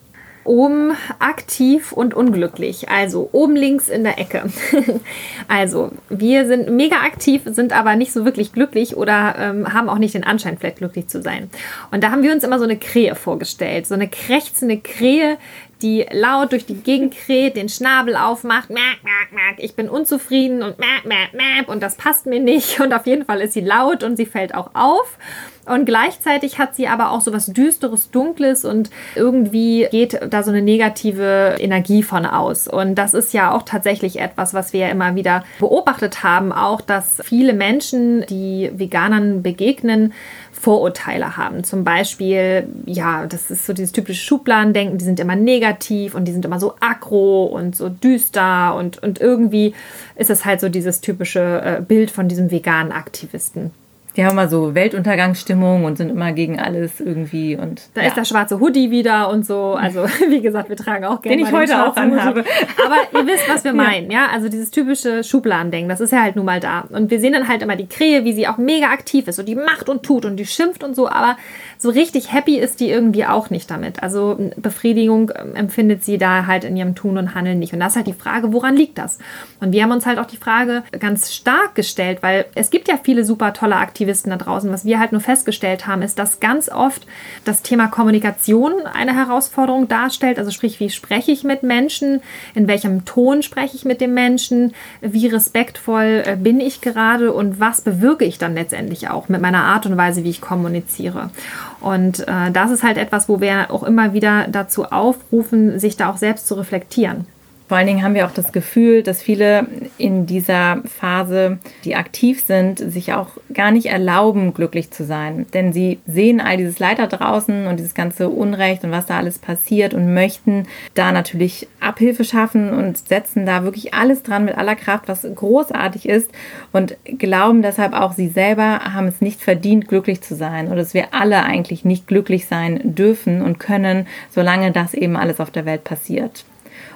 oben 0.45 0.93
aktiv 1.19 1.93
und 1.93 2.15
unglücklich. 2.15 2.89
Also 2.89 3.29
oben 3.33 3.57
links 3.57 3.89
in 3.89 4.05
der 4.05 4.19
Ecke. 4.19 4.45
also 5.49 5.91
wir 6.09 6.47
sind 6.47 6.71
mega 6.71 6.97
aktiv, 6.97 7.43
sind 7.47 7.73
aber 7.73 7.97
nicht 7.97 8.13
so 8.13 8.25
wirklich 8.25 8.53
glücklich 8.53 8.97
oder 8.97 9.35
ähm, 9.39 9.73
haben 9.73 9.89
auch 9.89 9.99
nicht 9.99 10.15
den 10.15 10.25
Anschein, 10.25 10.59
vielleicht 10.59 10.79
glücklich 10.79 11.09
zu 11.09 11.23
sein. 11.23 11.51
Und 11.91 12.03
da 12.03 12.11
haben 12.11 12.23
wir 12.23 12.33
uns 12.33 12.45
immer 12.45 12.59
so 12.59 12.65
eine 12.65 12.77
Krähe 12.77 13.15
vorgestellt. 13.15 13.87
So 13.87 13.95
eine 13.95 14.09
krächzende 14.09 14.79
Krähe, 14.79 15.39
die 15.83 16.07
laut 16.11 16.53
durch 16.53 16.67
die 16.67 16.77
Gegend 16.77 17.15
kräht, 17.15 17.57
den 17.57 17.69
Schnabel 17.69 18.17
aufmacht, 18.17 18.71
merk, 18.71 19.03
merk, 19.03 19.33
merk, 19.33 19.57
ich 19.59 19.75
bin 19.75 19.89
unzufrieden 19.89 20.63
und 20.63 20.79
merk, 20.79 21.05
merk, 21.05 21.35
merk 21.35 21.69
und 21.69 21.83
das 21.83 21.97
passt 21.97 22.27
mir 22.27 22.41
nicht 22.41 22.81
und 22.81 22.93
auf 22.93 23.07
jeden 23.07 23.25
Fall 23.25 23.41
ist 23.41 23.55
sie 23.55 23.61
laut 23.61 24.03
und 24.03 24.17
sie 24.17 24.27
fällt 24.27 24.55
auch 24.55 24.71
auf 24.75 25.19
und 25.65 25.87
gleichzeitig 25.87 26.59
hat 26.59 26.75
sie 26.75 26.89
aber 26.89 27.13
auch 27.13 27.21
so 27.21 27.33
was 27.33 27.47
Düsteres, 27.47 28.11
Dunkles 28.11 28.65
und 28.65 28.91
irgendwie 29.15 29.87
geht 29.93 30.19
da 30.29 30.43
so 30.43 30.51
eine 30.51 30.61
negative 30.61 31.57
Energie 31.61 32.03
von 32.03 32.27
aus. 32.27 32.67
Und 32.67 32.97
das 32.97 33.15
ist 33.15 33.33
ja 33.33 33.53
auch 33.53 33.63
tatsächlich 33.63 34.19
etwas, 34.19 34.55
was 34.55 34.73
wir 34.73 34.81
ja 34.81 34.89
immer 34.89 35.15
wieder 35.15 35.45
beobachtet 35.61 36.25
haben, 36.25 36.53
auch 36.53 36.81
dass 36.81 37.23
viele 37.25 37.53
Menschen, 37.53 38.27
die 38.27 38.73
Veganern 38.75 39.43
begegnen, 39.43 40.15
Vorurteile 40.63 41.37
haben. 41.37 41.65
Zum 41.65 41.83
Beispiel, 41.83 42.69
ja, 42.87 43.27
das 43.27 43.51
ist 43.51 43.67
so 43.67 43.73
dieses 43.73 43.91
typische 43.91 44.23
Schubladendenken, 44.23 44.97
die 44.97 45.05
sind 45.05 45.19
immer 45.19 45.35
negativ 45.35 46.15
und 46.15 46.27
die 46.27 46.33
sind 46.33 46.45
immer 46.45 46.61
so 46.61 46.75
aggro 46.79 47.47
und 47.47 47.75
so 47.75 47.89
düster 47.89 48.77
und, 48.77 49.03
und 49.03 49.21
irgendwie 49.21 49.75
ist 50.15 50.31
es 50.31 50.45
halt 50.45 50.61
so 50.61 50.69
dieses 50.69 51.01
typische 51.01 51.41
äh, 51.65 51.83
Bild 51.83 52.13
von 52.13 52.29
diesem 52.29 52.53
veganen 52.53 52.93
Aktivisten. 52.93 53.73
Die 54.17 54.25
haben 54.25 54.37
mal 54.37 54.49
so 54.49 54.75
Weltuntergangsstimmung 54.75 55.85
und 55.85 55.97
sind 55.97 56.11
immer 56.11 56.33
gegen 56.33 56.61
alles 56.61 57.01
irgendwie 57.01 57.57
und 57.57 57.83
da 57.95 58.03
ja. 58.03 58.09
ist 58.09 58.17
der 58.17 58.25
schwarze 58.25 58.61
Hoodie 58.61 58.91
wieder 58.91 59.31
und 59.31 59.47
so. 59.47 59.75
Also 59.75 60.05
wie 60.29 60.41
gesagt, 60.41 60.69
wir 60.69 60.77
tragen 60.77 61.05
auch 61.05 61.23
gerne 61.23 61.39
den 61.39 61.47
ich 61.47 61.53
heute 61.53 61.87
auch 61.87 61.97
anhabe. 61.97 62.45
Aber 62.85 63.21
ihr 63.21 63.27
wisst, 63.27 63.49
was 63.49 63.65
wir 63.65 63.73
meinen, 63.73 64.11
ja? 64.11 64.29
Also 64.33 64.49
dieses 64.49 64.71
typische 64.71 65.25
Schubladendenken, 65.25 65.89
das 65.89 66.01
ist 66.01 66.13
ja 66.13 66.23
halt 66.23 66.37
nun 66.37 66.45
mal 66.45 66.61
da. 66.61 66.85
Und 66.91 67.11
wir 67.11 67.21
sehen 67.21 67.33
dann 67.33 67.49
halt 67.49 67.63
immer 67.63 67.77
die 67.77 67.87
Krähe, 67.87 68.25
wie 68.25 68.33
sie 68.33 68.47
auch 68.49 68.59
mega 68.59 68.87
aktiv 68.87 69.29
ist 69.29 69.39
und 69.39 69.47
die 69.47 69.55
macht 69.55 69.89
und 69.89 70.03
tut 70.03 70.25
und 70.25 70.37
die 70.37 70.47
schimpft 70.47 70.85
und 70.85 70.95
so. 70.95 71.09
Aber 71.09 71.37
so 71.79 71.91
richtig 71.91 72.33
happy 72.33 72.59
ist 72.59 72.81
die 72.81 72.91
irgendwie 72.91 73.25
auch 73.27 73.51
nicht 73.51 73.71
damit. 73.71 74.03
Also 74.03 74.39
Befriedigung 74.57 75.33
ähm, 75.35 75.55
empfindet 75.57 76.05
sie 76.05 76.19
da 76.19 76.47
halt 76.47 76.65
in 76.65 76.77
ihrem 76.77 76.95
Tun 76.95 77.19
und 77.19 77.35
Handeln 77.35 77.59
nicht. 77.59 77.73
Und 77.73 77.81
das 77.81 77.93
ist 77.93 77.97
halt 77.97 78.07
die 78.07 78.13
Frage, 78.13 78.53
woran 78.53 78.77
liegt 78.77 78.99
das? 78.99 79.19
Und 79.61 79.73
wir 79.73 79.83
haben 79.83 79.91
uns 79.91 80.07
halt 80.07 80.19
auch 80.19 80.27
die 80.27 80.37
Frage 80.37 80.85
ganz 80.99 81.33
stark 81.33 81.75
gestellt, 81.75 82.19
weil 82.23 82.45
es 82.55 82.71
gibt 82.71 82.89
ja 82.89 82.99
viele 83.03 83.25
super 83.25 83.53
tolle 83.53 83.77
Aktivisten 84.03 84.31
da 84.31 84.37
draußen. 84.37 84.73
Was 84.73 84.85
wir 84.85 84.99
halt 84.99 85.13
nur 85.13 85.21
festgestellt 85.21 85.87
haben, 85.87 86.03
ist, 86.03 86.19
dass 86.19 86.41
ganz 86.41 86.69
oft 86.69 87.07
das 87.45 87.63
Thema 87.63 87.87
Kommunikation 87.87 88.85
eine 88.93 89.15
Herausforderung 89.15 89.87
darstellt. 89.87 90.41
Also 90.41 90.51
sprich, 90.51 90.81
wie 90.81 90.91
spreche 90.91 91.31
ich 91.31 91.45
mit 91.45 91.63
Menschen? 91.63 92.21
In 92.55 92.67
welchem 92.67 93.05
Ton 93.05 93.45
spreche 93.45 93.77
ich 93.77 93.85
mit 93.85 94.01
dem 94.01 94.13
Menschen? 94.13 94.75
Wie 95.01 95.29
respektvoll 95.29 96.25
äh, 96.27 96.37
bin 96.37 96.59
ich 96.59 96.81
gerade? 96.81 97.33
Und 97.33 97.61
was 97.61 97.83
bewirke 97.83 98.25
ich 98.25 98.39
dann 98.39 98.55
letztendlich 98.55 99.09
auch 99.09 99.29
mit 99.29 99.41
meiner 99.41 99.63
Art 99.63 99.87
und 99.87 99.97
Weise, 99.97 100.25
wie 100.25 100.31
ich 100.31 100.41
kommuniziere? 100.41 101.31
Und 101.79 102.27
äh, 102.27 102.51
das 102.53 102.73
ist 102.73 102.83
halt 102.83 102.99
etwas, 102.99 103.29
wo 103.29 103.41
wir 103.41 103.71
auch 103.71 103.85
immer 103.85 104.15
wieder 104.15 104.49
dazu 104.49 104.87
aufrufen, 104.87 105.79
sich 105.79 105.97
da 105.97 106.11
auch 106.11 106.17
selbst 106.17 106.49
zu 106.49 106.55
reflektieren. 106.55 107.27
Vor 107.73 107.79
allen 107.79 107.87
Dingen 107.87 108.03
haben 108.03 108.15
wir 108.15 108.27
auch 108.27 108.35
das 108.35 108.53
Gefühl, 108.53 109.03
dass 109.03 109.23
viele 109.23 109.67
in 109.97 110.27
dieser 110.27 110.83
Phase, 110.85 111.57
die 111.87 111.97
aktiv 111.97 112.43
sind, 112.43 112.79
sich 112.79 113.15
auch 113.15 113.29
gar 113.55 113.71
nicht 113.71 113.87
erlauben, 113.87 114.53
glücklich 114.53 114.91
zu 114.91 115.07
sein. 115.07 115.47
Denn 115.55 115.73
sie 115.73 115.99
sehen 116.07 116.43
all 116.43 116.59
dieses 116.59 116.79
Leid 116.81 116.99
da 116.99 117.07
draußen 117.07 117.67
und 117.67 117.79
dieses 117.79 117.95
ganze 117.95 118.29
Unrecht 118.29 118.85
und 118.85 118.91
was 118.91 119.07
da 119.07 119.17
alles 119.17 119.39
passiert 119.39 119.95
und 119.95 120.13
möchten 120.13 120.69
da 120.93 121.13
natürlich 121.13 121.67
Abhilfe 121.81 122.25
schaffen 122.25 122.75
und 122.75 122.99
setzen 123.09 123.47
da 123.47 123.65
wirklich 123.65 123.95
alles 123.95 124.23
dran 124.23 124.45
mit 124.45 124.59
aller 124.59 124.77
Kraft, 124.77 125.09
was 125.09 125.27
großartig 125.35 126.07
ist 126.07 126.31
und 126.73 126.99
glauben 127.05 127.63
deshalb 127.63 127.95
auch, 127.95 128.13
sie 128.13 128.29
selber 128.29 128.81
haben 128.93 129.07
es 129.07 129.23
nicht 129.23 129.41
verdient, 129.41 129.89
glücklich 129.89 130.21
zu 130.21 130.35
sein 130.35 130.67
oder 130.67 130.77
dass 130.77 130.93
wir 130.93 131.15
alle 131.15 131.43
eigentlich 131.43 131.87
nicht 131.87 132.07
glücklich 132.07 132.45
sein 132.45 132.81
dürfen 132.85 133.41
und 133.41 133.59
können, 133.59 134.07
solange 134.29 134.73
das 134.73 134.93
eben 134.93 135.17
alles 135.17 135.41
auf 135.41 135.51
der 135.51 135.65
Welt 135.65 135.85
passiert. 135.85 136.45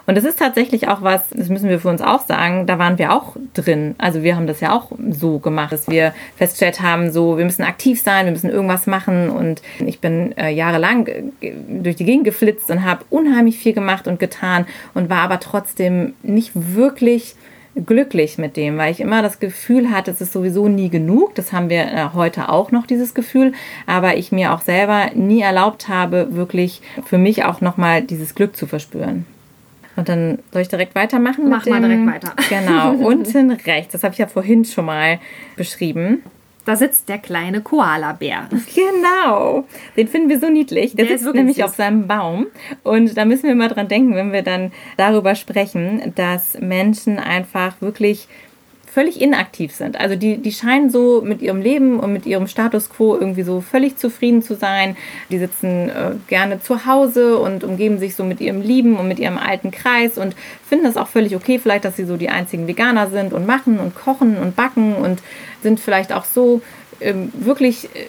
Und 0.06 0.16
das 0.16 0.24
ist 0.24 0.38
tatsächlich 0.38 0.88
auch 0.88 1.02
was, 1.02 1.28
das 1.30 1.48
müssen 1.48 1.68
wir 1.68 1.80
für 1.80 1.88
uns 1.88 2.00
auch 2.00 2.24
sagen, 2.26 2.66
da 2.66 2.78
waren 2.78 2.98
wir 2.98 3.12
auch 3.12 3.36
drin. 3.54 3.94
Also 3.98 4.22
wir 4.22 4.36
haben 4.36 4.46
das 4.46 4.60
ja 4.60 4.72
auch 4.72 4.92
so 5.10 5.38
gemacht, 5.38 5.72
dass 5.72 5.88
wir 5.88 6.14
festgestellt 6.36 6.80
haben, 6.80 7.10
so 7.10 7.38
wir 7.38 7.44
müssen 7.44 7.64
aktiv 7.64 8.00
sein, 8.00 8.26
wir 8.26 8.32
müssen 8.32 8.50
irgendwas 8.50 8.86
machen. 8.86 9.30
Und 9.30 9.62
ich 9.84 10.00
bin 10.00 10.36
äh, 10.38 10.50
jahrelang 10.50 11.08
durch 11.68 11.96
die 11.96 12.04
Gegend 12.04 12.24
geflitzt 12.24 12.70
und 12.70 12.84
habe 12.84 13.04
unheimlich 13.10 13.58
viel 13.58 13.72
gemacht 13.72 14.06
und 14.06 14.18
getan 14.18 14.66
und 14.94 15.10
war 15.10 15.22
aber 15.22 15.40
trotzdem 15.40 16.14
nicht 16.22 16.52
wirklich 16.54 17.34
glücklich 17.84 18.38
mit 18.38 18.56
dem, 18.56 18.78
weil 18.78 18.92
ich 18.92 19.00
immer 19.00 19.22
das 19.22 19.38
Gefühl 19.38 19.90
hatte, 19.90 20.10
es 20.10 20.20
ist 20.20 20.32
sowieso 20.32 20.68
nie 20.68 20.88
genug. 20.88 21.34
Das 21.34 21.52
haben 21.52 21.68
wir 21.68 21.82
äh, 21.82 22.08
heute 22.14 22.48
auch 22.48 22.70
noch, 22.70 22.86
dieses 22.86 23.14
Gefühl. 23.14 23.52
Aber 23.86 24.16
ich 24.16 24.32
mir 24.32 24.54
auch 24.54 24.62
selber 24.62 25.10
nie 25.14 25.42
erlaubt 25.42 25.88
habe, 25.88 26.28
wirklich 26.30 26.80
für 27.04 27.18
mich 27.18 27.44
auch 27.44 27.60
nochmal 27.60 28.02
dieses 28.02 28.34
Glück 28.34 28.56
zu 28.56 28.66
verspüren. 28.66 29.26
Und 29.96 30.08
dann 30.08 30.38
soll 30.52 30.62
ich 30.62 30.68
direkt 30.68 30.94
weitermachen? 30.94 31.48
Mach 31.48 31.66
mal 31.66 31.80
direkt 31.80 32.06
weiter. 32.06 32.34
Genau, 32.48 32.92
unten 32.92 33.50
rechts, 33.50 33.92
das 33.92 34.04
habe 34.04 34.12
ich 34.12 34.18
ja 34.18 34.26
vorhin 34.26 34.64
schon 34.64 34.84
mal 34.84 35.18
beschrieben. 35.56 36.22
Da 36.66 36.74
sitzt 36.74 37.08
der 37.08 37.18
kleine 37.18 37.60
Koala-Bär. 37.60 38.48
Genau, 38.74 39.64
den 39.96 40.08
finden 40.08 40.28
wir 40.28 40.40
so 40.40 40.50
niedlich. 40.50 40.96
Der, 40.96 41.06
der 41.06 41.16
sitzt 41.16 41.32
nämlich 41.32 41.56
süß. 41.56 41.64
auf 41.64 41.74
seinem 41.76 42.08
Baum. 42.08 42.48
Und 42.82 43.16
da 43.16 43.24
müssen 43.24 43.46
wir 43.46 43.54
mal 43.54 43.68
dran 43.68 43.86
denken, 43.86 44.16
wenn 44.16 44.32
wir 44.32 44.42
dann 44.42 44.72
darüber 44.96 45.36
sprechen, 45.36 46.12
dass 46.16 46.58
Menschen 46.58 47.20
einfach 47.20 47.80
wirklich 47.80 48.26
völlig 48.96 49.20
inaktiv 49.20 49.74
sind. 49.74 50.00
Also 50.00 50.16
die, 50.16 50.38
die 50.38 50.52
scheinen 50.52 50.88
so 50.88 51.20
mit 51.20 51.42
ihrem 51.42 51.60
Leben 51.60 52.00
und 52.00 52.14
mit 52.14 52.24
ihrem 52.24 52.46
Status 52.46 52.88
quo 52.88 53.14
irgendwie 53.14 53.42
so 53.42 53.60
völlig 53.60 53.98
zufrieden 53.98 54.40
zu 54.40 54.54
sein. 54.54 54.96
Die 55.28 55.38
sitzen 55.38 55.90
äh, 55.90 56.12
gerne 56.28 56.62
zu 56.62 56.86
Hause 56.86 57.36
und 57.36 57.62
umgeben 57.62 57.98
sich 57.98 58.14
so 58.14 58.24
mit 58.24 58.40
ihrem 58.40 58.62
Lieben 58.62 58.96
und 58.96 59.06
mit 59.06 59.18
ihrem 59.18 59.36
alten 59.36 59.70
Kreis 59.70 60.16
und 60.16 60.34
finden 60.66 60.86
es 60.86 60.96
auch 60.96 61.08
völlig 61.08 61.36
okay, 61.36 61.58
vielleicht, 61.58 61.84
dass 61.84 61.96
sie 61.96 62.06
so 62.06 62.16
die 62.16 62.30
einzigen 62.30 62.66
Veganer 62.66 63.10
sind 63.10 63.34
und 63.34 63.46
machen 63.46 63.80
und 63.80 63.94
kochen 63.94 64.38
und 64.38 64.56
backen 64.56 64.94
und 64.94 65.20
sind 65.62 65.78
vielleicht 65.78 66.14
auch 66.14 66.24
so 66.24 66.62
ähm, 67.02 67.30
wirklich. 67.34 67.84
Äh, 67.94 68.06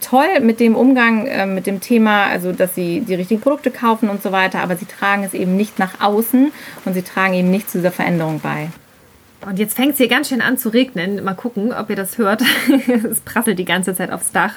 toll 0.00 0.40
mit 0.40 0.58
dem 0.58 0.74
Umgang 0.74 1.26
äh, 1.26 1.44
mit 1.44 1.66
dem 1.66 1.80
Thema, 1.80 2.24
also 2.24 2.52
dass 2.52 2.74
sie 2.74 3.00
die 3.00 3.14
richtigen 3.14 3.42
Produkte 3.42 3.70
kaufen 3.70 4.08
und 4.08 4.22
so 4.22 4.32
weiter, 4.32 4.60
aber 4.60 4.76
sie 4.76 4.86
tragen 4.86 5.22
es 5.22 5.34
eben 5.34 5.54
nicht 5.54 5.78
nach 5.78 6.00
außen 6.00 6.50
und 6.86 6.94
sie 6.94 7.02
tragen 7.02 7.34
eben 7.34 7.50
nicht 7.50 7.68
zu 7.68 7.78
dieser 7.78 7.92
Veränderung 7.92 8.40
bei. 8.40 8.68
Und 9.44 9.58
jetzt 9.58 9.74
fängt 9.74 9.92
es 9.92 9.98
hier 9.98 10.06
ganz 10.08 10.28
schön 10.28 10.40
an 10.40 10.56
zu 10.56 10.68
regnen. 10.68 11.22
Mal 11.24 11.34
gucken, 11.34 11.72
ob 11.72 11.90
ihr 11.90 11.96
das 11.96 12.16
hört. 12.16 12.42
es 12.88 13.20
prasselt 13.20 13.58
die 13.58 13.64
ganze 13.64 13.94
Zeit 13.94 14.12
aufs 14.12 14.30
Dach. 14.30 14.54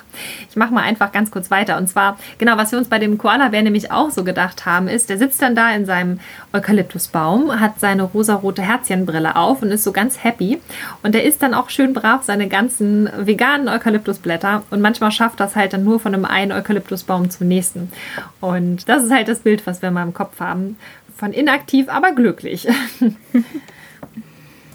Ich 0.50 0.56
mache 0.56 0.74
mal 0.74 0.84
einfach 0.84 1.12
ganz 1.12 1.32
kurz 1.32 1.50
weiter. 1.50 1.78
Und 1.78 1.88
zwar, 1.88 2.20
genau, 2.38 2.56
was 2.58 2.72
wir 2.72 2.78
uns 2.78 2.88
bei 2.88 3.00
dem 3.00 3.18
Koala-Bär 3.18 3.64
nämlich 3.64 3.92
auch 3.92 4.12
so 4.12 4.24
gedacht 4.24 4.66
haben, 4.68 4.88
ist, 4.88 5.10
der 5.10 5.18
sitzt 5.18 5.42
dann 5.42 5.56
da 5.56 5.74
in 5.74 5.88
seinem 5.88 6.20
Eukalyptusbaum, 6.54 7.60
hat 7.60 7.80
seine 7.80 8.04
rosarote 8.04 8.62
Herzchenbrille 8.62 9.36
auf 9.36 9.64
und 9.64 9.72
ist 9.72 9.84
so 9.84 9.92
ganz 9.92 10.24
happy. 10.24 10.62
Und 11.02 11.16
der 11.16 11.24
isst 11.24 11.42
dann 11.42 11.56
auch 11.56 11.72
schön 11.72 11.94
brav 11.94 12.24
seine 12.24 12.48
ganzen 12.48 13.10
veganen 13.18 13.68
Eukalyptusblätter. 13.68 14.64
Und 14.70 14.82
manchmal 14.82 15.12
schafft 15.12 15.40
das 15.40 15.56
halt 15.56 15.74
dann 15.74 15.84
nur 15.84 16.00
von 16.00 16.14
einem 16.14 16.26
einen 16.26 16.52
Eukalyptusbaum 16.52 17.32
zum 17.32 17.48
nächsten. 17.48 17.92
Und 18.40 18.88
das 18.88 19.04
ist 19.04 19.12
halt 19.12 19.28
das 19.30 19.40
Bild, 19.40 19.66
was 19.66 19.82
wir 19.82 19.90
mal 19.90 20.04
im 20.04 20.14
Kopf 20.14 20.40
haben. 20.40 20.78
Von 21.18 21.34
inaktiv, 21.34 21.90
aber 21.90 22.12
glücklich. 22.12 22.68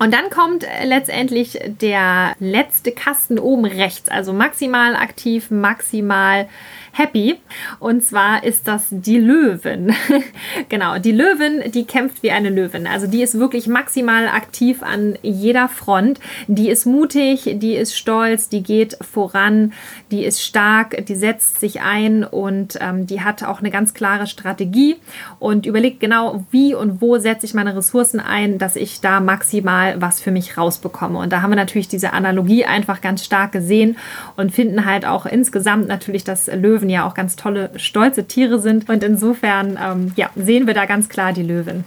Und 0.01 0.15
dann 0.15 0.31
kommt 0.31 0.65
äh, 0.65 0.87
letztendlich 0.87 1.61
der 1.67 2.35
letzte 2.41 2.91
Kasten 2.91 3.39
oben 3.39 3.67
rechts, 3.67 4.09
also 4.09 4.33
maximal 4.33 4.97
aktiv, 4.97 5.51
maximal 5.51 6.49
happy. 6.93 7.39
Und 7.79 8.05
zwar 8.05 8.45
ist 8.45 8.69
das 8.69 8.87
die 8.91 9.19
Löwin. 9.19 9.95
genau, 10.69 10.99
die 10.99 11.13
Löwin, 11.13 11.71
die 11.73 11.85
kämpft 11.85 12.23
wie 12.23 12.31
eine 12.31 12.51
Löwin. 12.51 12.87
Also 12.87 13.07
die 13.07 13.23
ist 13.23 13.39
wirklich 13.39 13.67
maximal 13.67 14.29
aktiv 14.29 14.83
an 14.83 15.19
jeder 15.23 15.69
Front. 15.69 16.21
Die 16.47 16.69
ist 16.69 16.87
mutig, 16.87 17.57
die 17.59 17.75
ist 17.75 17.97
stolz, 17.97 18.49
die 18.49 18.63
geht 18.63 18.97
voran, 19.01 19.73
die 20.11 20.25
ist 20.25 20.43
stark, 20.43 21.07
die 21.07 21.15
setzt 21.15 21.61
sich 21.61 21.81
ein 21.81 22.25
und 22.25 22.79
ähm, 22.81 23.07
die 23.07 23.21
hat 23.21 23.43
auch 23.43 23.61
eine 23.61 23.71
ganz 23.71 23.95
klare 23.95 24.27
Strategie 24.27 24.97
und 25.39 25.67
überlegt 25.67 26.01
genau, 26.01 26.45
wie 26.51 26.75
und 26.75 27.01
wo 27.01 27.19
setze 27.19 27.47
ich 27.47 27.55
meine 27.55 27.77
Ressourcen 27.77 28.21
ein, 28.21 28.59
dass 28.59 28.77
ich 28.77 29.01
da 29.01 29.21
maximal 29.21 30.01
was 30.01 30.21
für 30.21 30.31
mich 30.31 30.57
rausbekomme. 30.57 31.19
Und 31.19 31.33
da 31.33 31.43
haben 31.43 31.51
wir 31.51 31.57
natürlich 31.57 31.89
diese 31.89 32.13
Analogie 32.13 32.65
einfach 32.65 33.01
ganz 33.01 33.25
stark 33.25 33.53
gesehen 33.53 33.97
und 34.37 34.53
finden 34.53 34.85
halt 34.85 35.05
auch 35.07 35.27
insgesamt 35.27 35.89
natürlich, 35.89 36.25
dass 36.25 36.47
Löwen 36.49 36.80
Löwen 36.81 36.91
ja 36.91 37.07
auch 37.07 37.15
ganz 37.15 37.37
tolle, 37.37 37.71
stolze 37.77 38.25
Tiere 38.27 38.59
sind. 38.59 38.89
Und 38.89 39.03
insofern 39.03 39.79
ähm, 39.83 40.13
ja, 40.17 40.31
sehen 40.37 40.67
wir 40.67 40.75
da 40.75 40.87
ganz 40.87 41.09
klar 41.09 41.33
die 41.33 41.43
Löwen. 41.43 41.85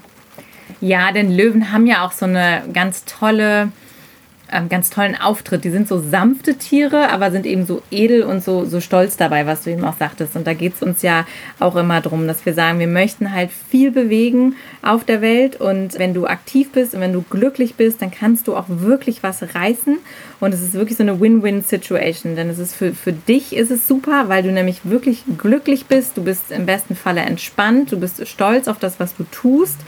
Ja, 0.82 1.12
denn 1.12 1.32
Löwen 1.32 1.72
haben 1.72 1.86
ja 1.86 2.06
auch 2.06 2.12
so 2.12 2.26
eine 2.26 2.64
ganz 2.74 3.06
tolle 3.06 3.72
ähm, 4.54 4.70
ganz 4.70 4.90
tollen 4.90 5.16
Auftritt. 5.20 5.64
Die 5.64 5.70
sind 5.70 5.88
so 5.88 6.00
sanfte 6.00 6.56
Tiere, 6.56 7.10
aber 7.10 7.32
sind 7.32 7.46
eben 7.46 7.66
so 7.66 7.82
edel 7.92 8.24
und 8.24 8.44
so, 8.44 8.66
so 8.66 8.80
stolz 8.80 9.18
dabei, 9.18 9.46
was 9.46 9.64
du 9.64 9.72
eben 9.72 9.84
auch 9.84 9.98
sagtest. 9.98 10.36
Und 10.36 10.48
da 10.48 10.54
geht 10.54 10.76
es 10.76 10.84
uns 10.84 11.02
ja 11.02 11.26
auch 11.60 11.76
immer 11.76 12.02
darum, 12.02 12.28
dass 12.28 12.46
wir 12.46 12.54
sagen, 12.54 12.80
wir 12.80 12.88
möchten 12.88 13.34
halt 13.34 13.52
viel 13.52 13.92
bewegen 13.92 14.56
auf 14.82 15.04
der 15.04 15.22
Welt. 15.22 15.60
Und 15.60 15.98
wenn 16.00 16.14
du 16.14 16.28
aktiv 16.28 16.72
bist 16.72 16.94
und 16.94 17.02
wenn 17.02 17.14
du 17.14 17.24
glücklich 17.30 17.76
bist, 17.76 18.02
dann 18.02 18.12
kannst 18.12 18.48
du 18.48 18.56
auch 18.56 18.66
wirklich 18.68 19.24
was 19.24 19.56
reißen. 19.56 19.98
Und 20.40 20.54
es 20.54 20.62
ist 20.62 20.74
wirklich 20.74 20.98
so 20.98 21.04
eine 21.04 21.20
Win-Win-Situation. 21.20 22.36
Denn 22.36 22.50
es 22.50 22.60
ist 22.60 22.76
für, 22.76 22.94
für 22.94 23.14
dich 23.14 23.56
ist 23.56 23.72
es 23.72 23.88
super, 23.88 24.26
weil 24.28 24.44
du 24.44 24.52
nämlich 24.52 24.82
wirklich 24.84 25.24
glücklich 25.38 25.86
bist. 25.86 26.18
Du 26.18 26.24
bist 26.24 26.52
im 26.52 26.66
besten 26.66 26.96
Falle 26.96 27.22
entspannt. 27.22 27.92
Du 27.92 28.00
bist 28.00 28.28
stolz 28.28 28.68
auf 28.68 28.80
das, 28.80 29.00
was 29.00 29.16
du 29.16 29.24
tust. 29.32 29.80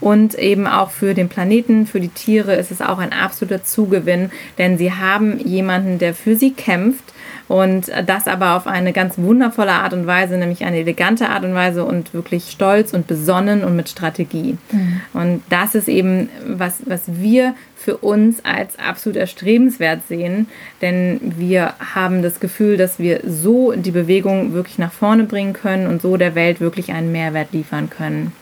Und 0.00 0.34
eben 0.36 0.66
auch 0.66 0.90
für 0.90 1.14
den 1.14 1.28
Planeten, 1.28 1.86
für 1.86 2.00
die 2.00 2.08
Tiere 2.08 2.54
ist 2.54 2.70
es 2.70 2.80
auch 2.80 2.98
ein 2.98 3.12
absoluter 3.12 3.64
Zugewinn, 3.64 4.30
denn 4.56 4.78
sie 4.78 4.92
haben 4.92 5.38
jemanden, 5.40 5.98
der 5.98 6.14
für 6.14 6.36
sie 6.36 6.52
kämpft 6.52 7.12
und 7.48 7.90
das 8.06 8.28
aber 8.28 8.56
auf 8.56 8.66
eine 8.66 8.92
ganz 8.92 9.16
wundervolle 9.16 9.72
Art 9.72 9.94
und 9.94 10.06
Weise, 10.06 10.36
nämlich 10.36 10.64
eine 10.64 10.78
elegante 10.78 11.30
Art 11.30 11.44
und 11.44 11.54
Weise 11.54 11.84
und 11.84 12.12
wirklich 12.12 12.50
stolz 12.50 12.92
und 12.92 13.06
besonnen 13.06 13.64
und 13.64 13.74
mit 13.74 13.88
Strategie. 13.88 14.58
Mhm. 14.70 15.00
Und 15.14 15.42
das 15.48 15.74
ist 15.74 15.88
eben, 15.88 16.28
was, 16.46 16.82
was 16.84 17.02
wir 17.06 17.54
für 17.74 17.96
uns 17.96 18.44
als 18.44 18.78
absolut 18.78 19.16
erstrebenswert 19.16 20.00
sehen, 20.08 20.48
denn 20.82 21.20
wir 21.22 21.72
haben 21.94 22.22
das 22.22 22.38
Gefühl, 22.38 22.76
dass 22.76 22.98
wir 22.98 23.20
so 23.26 23.72
die 23.72 23.92
Bewegung 23.92 24.52
wirklich 24.52 24.78
nach 24.78 24.92
vorne 24.92 25.24
bringen 25.24 25.54
können 25.54 25.86
und 25.86 26.02
so 26.02 26.18
der 26.18 26.34
Welt 26.34 26.60
wirklich 26.60 26.92
einen 26.92 27.12
Mehrwert 27.12 27.52
liefern 27.52 27.88
können. 27.88 28.32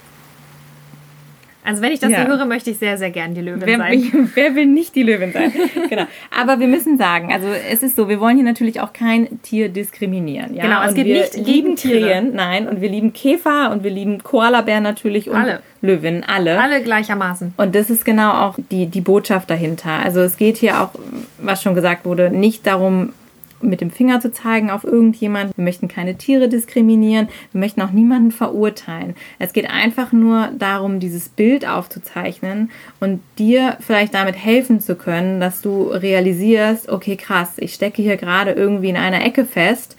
Also 1.66 1.82
wenn 1.82 1.90
ich 1.90 1.98
das 1.98 2.10
ja. 2.10 2.18
hier 2.18 2.28
höre, 2.28 2.46
möchte 2.46 2.70
ich 2.70 2.78
sehr, 2.78 2.96
sehr 2.96 3.10
gern 3.10 3.34
die 3.34 3.40
Löwin 3.40 3.62
wer, 3.64 3.78
sein. 3.78 4.30
Wer 4.34 4.54
will 4.54 4.66
nicht 4.66 4.94
die 4.94 5.02
Löwin 5.02 5.32
sein? 5.32 5.52
genau. 5.90 6.04
Aber 6.30 6.60
wir 6.60 6.68
müssen 6.68 6.96
sagen, 6.96 7.32
also 7.32 7.48
es 7.48 7.82
ist 7.82 7.96
so, 7.96 8.08
wir 8.08 8.20
wollen 8.20 8.36
hier 8.36 8.44
natürlich 8.44 8.80
auch 8.80 8.92
kein 8.92 9.42
Tier 9.42 9.68
diskriminieren. 9.68 10.54
Ja? 10.54 10.62
Genau, 10.62 10.82
es 10.84 10.94
geht 10.94 11.08
nicht 11.08 11.44
gegen 11.44 11.74
Tiere. 11.74 12.22
Nein, 12.22 12.68
und 12.68 12.80
wir 12.80 12.88
lieben 12.88 13.12
Käfer 13.12 13.72
und 13.72 13.82
wir 13.82 13.90
lieben 13.90 14.22
Koalabären 14.22 14.84
natürlich 14.84 15.28
und 15.28 15.36
alle. 15.36 15.60
Löwinnen, 15.80 16.24
alle. 16.24 16.58
Alle 16.58 16.82
gleichermaßen. 16.82 17.54
Und 17.56 17.74
das 17.74 17.90
ist 17.90 18.04
genau 18.04 18.46
auch 18.46 18.58
die, 18.70 18.86
die 18.86 19.00
Botschaft 19.00 19.50
dahinter. 19.50 19.90
Also 19.90 20.20
es 20.20 20.36
geht 20.36 20.58
hier 20.58 20.80
auch, 20.80 20.90
was 21.38 21.62
schon 21.62 21.74
gesagt 21.74 22.04
wurde, 22.04 22.30
nicht 22.30 22.64
darum, 22.66 23.12
mit 23.60 23.80
dem 23.80 23.90
Finger 23.90 24.20
zu 24.20 24.32
zeigen 24.32 24.70
auf 24.70 24.84
irgendjemanden. 24.84 25.52
Wir 25.56 25.64
möchten 25.64 25.88
keine 25.88 26.16
Tiere 26.16 26.48
diskriminieren. 26.48 27.28
Wir 27.52 27.60
möchten 27.60 27.82
auch 27.82 27.90
niemanden 27.90 28.30
verurteilen. 28.30 29.14
Es 29.38 29.52
geht 29.52 29.70
einfach 29.70 30.12
nur 30.12 30.50
darum, 30.58 31.00
dieses 31.00 31.28
Bild 31.28 31.66
aufzuzeichnen 31.68 32.70
und 33.00 33.20
dir 33.38 33.76
vielleicht 33.80 34.14
damit 34.14 34.36
helfen 34.36 34.80
zu 34.80 34.94
können, 34.94 35.40
dass 35.40 35.60
du 35.60 35.84
realisierst, 35.84 36.88
okay, 36.88 37.16
krass, 37.16 37.54
ich 37.56 37.74
stecke 37.74 38.02
hier 38.02 38.16
gerade 38.16 38.52
irgendwie 38.52 38.90
in 38.90 38.96
einer 38.96 39.24
Ecke 39.24 39.44
fest 39.44 39.96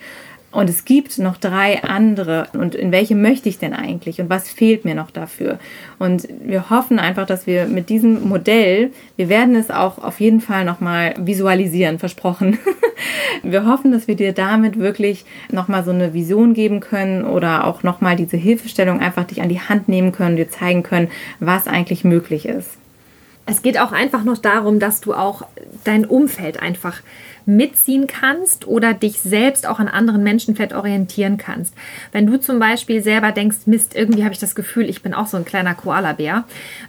und 0.51 0.69
es 0.69 0.85
gibt 0.85 1.17
noch 1.19 1.37
drei 1.37 1.83
andere. 1.83 2.47
Und 2.53 2.73
in 2.73 2.91
welche 2.91 3.15
möchte 3.15 3.49
ich 3.49 3.59
denn 3.59 3.73
eigentlich? 3.73 4.21
Und 4.21 4.29
was 4.29 4.49
fehlt 4.49 4.85
mir 4.85 4.95
noch 4.95 5.11
dafür? 5.11 5.59
Und 5.99 6.27
wir 6.41 6.69
hoffen 6.69 6.99
einfach, 6.99 7.27
dass 7.27 7.45
wir 7.47 7.65
mit 7.65 7.89
diesem 7.89 8.27
Modell, 8.27 8.91
wir 9.17 9.27
werden 9.27 9.55
es 9.55 9.69
auch 9.69 9.97
auf 9.97 10.21
jeden 10.21 10.39
Fall 10.39 10.63
nochmal 10.63 11.15
visualisieren, 11.17 11.99
versprochen. 11.99 12.59
wir 13.43 13.65
hoffen, 13.65 13.91
dass 13.91 14.07
wir 14.07 14.15
dir 14.15 14.31
damit 14.31 14.79
wirklich 14.79 15.25
nochmal 15.51 15.83
so 15.83 15.91
eine 15.91 16.13
Vision 16.13 16.53
geben 16.53 16.79
können 16.79 17.25
oder 17.25 17.65
auch 17.65 17.83
nochmal 17.83 18.15
diese 18.15 18.37
Hilfestellung 18.37 19.01
einfach 19.01 19.25
dich 19.25 19.41
an 19.41 19.49
die 19.49 19.61
Hand 19.61 19.89
nehmen 19.89 20.13
können, 20.13 20.37
dir 20.37 20.49
zeigen 20.49 20.81
können, 20.81 21.09
was 21.41 21.67
eigentlich 21.67 22.05
möglich 22.05 22.45
ist. 22.45 22.77
Es 23.45 23.61
geht 23.61 23.79
auch 23.79 23.91
einfach 23.93 24.23
noch 24.23 24.37
darum, 24.37 24.79
dass 24.79 25.01
du 25.01 25.13
auch 25.13 25.43
dein 25.83 26.05
Umfeld 26.05 26.61
einfach 26.61 27.01
mitziehen 27.47 28.07
kannst 28.07 28.67
oder 28.67 28.93
dich 28.93 29.21
selbst 29.21 29.67
auch 29.67 29.79
an 29.79 29.87
anderen 29.87 30.21
Menschen 30.21 30.55
vielleicht 30.55 30.75
orientieren 30.75 31.37
kannst. 31.37 31.73
Wenn 32.11 32.27
du 32.27 32.37
zum 32.39 32.59
Beispiel 32.59 33.01
selber 33.01 33.31
denkst, 33.31 33.59
Mist, 33.65 33.95
irgendwie 33.95 34.23
habe 34.23 34.33
ich 34.33 34.39
das 34.39 34.53
Gefühl, 34.53 34.89
ich 34.89 35.01
bin 35.01 35.13
auch 35.13 35.27
so 35.27 35.37
ein 35.37 35.45
kleiner 35.45 35.73
Koalabär 35.73 36.43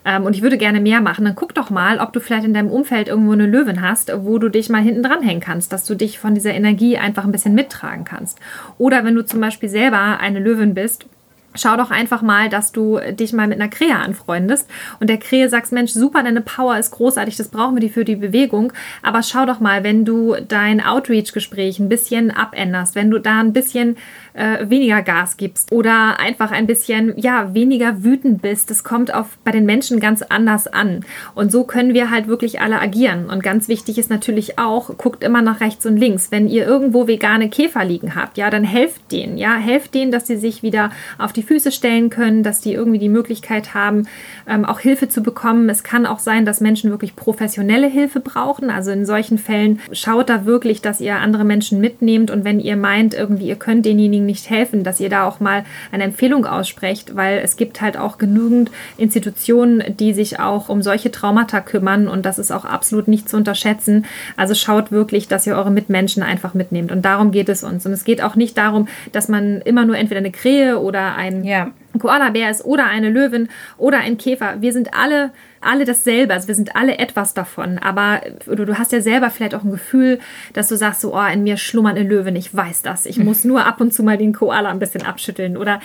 ähm, 0.05 0.25
und 0.25 0.35
ich 0.35 0.43
würde 0.43 0.59
gerne 0.59 0.81
mehr 0.81 1.01
machen, 1.01 1.25
dann 1.25 1.37
guck 1.37 1.55
doch 1.55 1.71
mal, 1.71 2.01
ob 2.01 2.13
du 2.13 2.21
vielleicht 2.21 2.45
in 2.45 2.55
deinem 2.55 2.71
Umfeld 2.71 3.09
irgendwo 3.09 3.33
eine 3.33 3.47
Löwin 3.47 3.81
hast, 3.81 4.13
wo 4.25 4.39
du 4.39 4.49
dich 4.49 4.69
mal 4.69 4.83
hinten 4.83 5.03
dran 5.03 5.23
hängen 5.23 5.41
kannst, 5.41 5.73
dass 5.73 5.85
du 5.85 5.95
dich 5.95 6.19
von 6.19 6.35
dieser 6.35 6.53
Energie 6.53 6.99
einfach 6.99 7.25
ein 7.25 7.33
bisschen 7.33 7.55
mittragen 7.55 8.05
kannst. 8.05 8.39
Oder 8.79 9.05
wenn 9.05 9.15
du 9.15 9.25
zum 9.25 9.41
Beispiel 9.41 9.69
selber 9.69 10.19
eine 10.19 10.41
Löwin 10.41 10.75
bist, 10.75 11.07
Schau 11.55 11.77
doch 11.77 11.91
einfach 11.91 12.23
mal, 12.23 12.49
dass 12.49 12.73
du 12.73 13.01
dich 13.11 13.33
mal 13.33 13.49
mit 13.49 13.59
einer 13.59 13.71
Krähe 13.71 13.97
anfreundest 13.97 14.69
und 15.01 15.09
der 15.09 15.17
Krähe 15.17 15.49
sagst, 15.49 15.73
Mensch, 15.73 15.93
super, 15.93 16.23
deine 16.23 16.43
Power 16.43 16.79
ist 16.79 16.91
großartig, 16.91 17.37
das 17.37 17.49
brauchen 17.49 17.75
wir 17.75 17.81
die 17.81 17.89
für 17.89 18.05
die 18.05 18.17
Bewegung. 18.17 18.73
Aber 19.03 19.23
schau 19.23 19.47
doch 19.47 19.59
mal, 19.59 19.83
wenn 19.83 20.05
du 20.05 20.37
dein 20.47 20.85
Outreach-Gespräch 20.85 21.79
ein 21.79 21.89
bisschen 21.89 22.31
abänderst, 22.31 22.95
wenn 22.95 23.11
du 23.11 23.19
da 23.19 23.41
ein 23.41 23.55
bisschen 23.55 23.97
äh, 24.39 24.71
weniger 24.71 25.03
Gas 25.03 25.37
gibst 25.37 25.73
oder 25.73 26.21
einfach 26.21 26.53
ein 26.53 26.67
bisschen 26.67 27.15
ja 27.17 27.53
weniger 27.55 28.05
wütend 28.05 28.41
bist. 28.41 28.71
Das 28.71 28.85
kommt 28.85 29.13
auf 29.13 29.27
bei 29.45 29.51
den 29.51 29.67
Menschen 29.67 29.99
ganz 29.99 30.23
anders 30.23 30.69
an 30.69 31.05
und 31.35 31.51
so 31.51 31.65
können 31.65 31.93
wir 31.93 32.11
halt 32.11 32.29
wirklich 32.29 32.61
alle 32.61 32.81
agieren. 32.81 33.29
Und 33.29 33.43
ganz 33.43 33.69
wichtig 33.69 33.99
ist 33.99 34.11
natürlich 34.11 34.59
auch, 34.59 34.97
guckt 34.97 35.25
immer 35.25 35.43
nach 35.43 35.61
rechts 35.61 35.87
und 35.87 35.97
links. 35.97 36.31
Wenn 36.31 36.49
ihr 36.49 36.67
irgendwo 36.67 37.09
vegane 37.09 37.51
Käfer 37.51 37.85
liegen 37.85 38.15
habt, 38.15 38.39
ja, 38.39 38.49
dann 38.49 38.65
helft 38.65 39.11
denen, 39.11 39.39
ja, 39.39 39.57
helft 39.57 39.95
denen, 39.95 40.13
dass 40.13 40.29
sie 40.29 40.37
sich 40.37 40.63
wieder 40.63 40.91
auf 41.19 41.33
die 41.33 41.43
Füße 41.43 41.73
stellen 41.73 42.09
können, 42.09 42.45
dass 42.45 42.61
die 42.61 42.75
irgendwie 42.75 43.01
die 43.01 43.09
Möglichkeit 43.09 43.75
haben, 43.75 44.07
ähm, 44.49 44.65
auch 44.65 44.79
Hilfe 44.79 45.09
zu 45.09 45.23
bekommen. 45.23 45.69
Es 45.69 45.83
kann 45.83 46.07
auch 46.07 46.21
sein, 46.21 46.45
dass 46.45 46.61
Menschen 46.61 46.91
wirklich 46.91 47.17
professionelle 47.17 47.89
Hilfe 47.89 48.21
brauchen. 48.21 48.71
Also 48.71 48.93
in 48.93 49.05
solchen 49.05 49.39
Fällen 49.39 49.81
schaut 49.91 50.29
da 50.29 50.45
wirklich, 50.45 50.81
dass 50.81 51.01
ihr 51.01 51.17
andere 51.17 51.45
Menschen 51.45 51.81
mitnehmt 51.81 52.31
und 52.31 52.45
wenn 52.45 52.61
ihr 52.61 52.77
meint, 52.77 53.15
irgendwie 53.15 53.49
ihr 53.49 53.57
könnt 53.57 53.85
denjenigen 53.85 54.28
nicht 54.29 54.49
helfen, 54.49 54.85
dass 54.85 55.01
ihr 55.01 55.09
da 55.09 55.27
auch 55.27 55.41
mal 55.41 55.65
eine 55.91 56.05
Empfehlung 56.05 56.47
aussprecht, 56.47 57.17
weil 57.17 57.39
es 57.39 57.57
gibt 57.57 57.81
halt 57.81 57.97
auch 57.97 58.19
genügend 58.19 58.71
Institutionen, 58.97 59.83
die 59.99 60.13
sich 60.13 60.39
auch 60.39 60.69
um 60.69 60.83
solche 60.83 61.11
Traumata 61.11 61.61
kümmern 61.61 62.07
und 62.07 62.25
das 62.25 62.39
ist 62.39 62.53
auch 62.53 62.65
absolut 62.65 63.09
nicht 63.09 63.29
zu 63.29 63.37
unterschätzen. 63.37 64.07
Also 64.37 64.55
schaut 64.55 64.93
wirklich, 64.93 65.27
dass 65.27 65.47
ihr 65.47 65.57
eure 65.57 65.73
Mitmenschen 65.73 66.23
einfach 66.23 66.55
mitnehmt 66.55 66.93
und 66.93 67.03
darum 67.05 67.33
geht 67.33 67.49
es 67.49 67.65
uns. 67.65 67.85
Und 67.85 67.93
es 67.93 68.05
geht 68.05 68.23
auch 68.23 68.37
nicht 68.37 68.57
darum, 68.57 68.87
dass 69.11 69.29
man 69.29 69.61
immer 69.63 69.85
nur 69.85 69.97
entweder 69.97 70.19
eine 70.19 70.31
Krähe 70.31 70.79
oder 70.79 71.17
ein 71.17 71.43
ja. 71.45 71.73
Koala-Bär 71.99 72.51
ist 72.51 72.65
oder 72.65 72.87
eine 72.87 73.11
Löwin 73.11 73.49
oder 73.77 73.99
ein 73.99 74.19
Käfer. 74.19 74.57
Wir 74.61 74.73
sind 74.73 74.95
alle 74.95 75.31
alle 75.61 75.85
dasselbe. 75.85 76.35
Also 76.35 76.49
wir 76.49 76.55
sind 76.55 76.77
alle 76.77 76.99
etwas 76.99 77.35
davon. 77.35 77.79
Aber 77.79 78.21
du, 78.47 78.65
du 78.65 78.79
hast 78.79 78.93
ja 78.93 79.01
selber 79.01 79.31
vielleicht 79.31 79.55
auch 79.55 79.65
ein 79.65 79.71
Gefühl, 79.71 80.19
dass 80.53 80.69
du 80.69 80.77
sagst, 80.77 81.01
so, 81.01 81.15
oh, 81.15 81.27
in 81.33 81.43
mir 81.43 81.57
schlummern 81.57 81.97
eine 81.97 82.09
Löwin, 82.09 82.37
ich 82.37 82.55
weiß 82.55 82.83
das. 82.83 83.07
Ich 83.07 83.19
muss 83.19 83.45
nur 83.45 83.67
ab 83.67 83.81
und 83.81 83.93
zu 83.93 84.03
mal 84.03 84.19
den 84.19 84.33
Koala 84.33 84.71
ein 84.71 84.79
bisschen 84.79 85.05
abschütteln. 85.05 85.57
Oder 85.57 85.81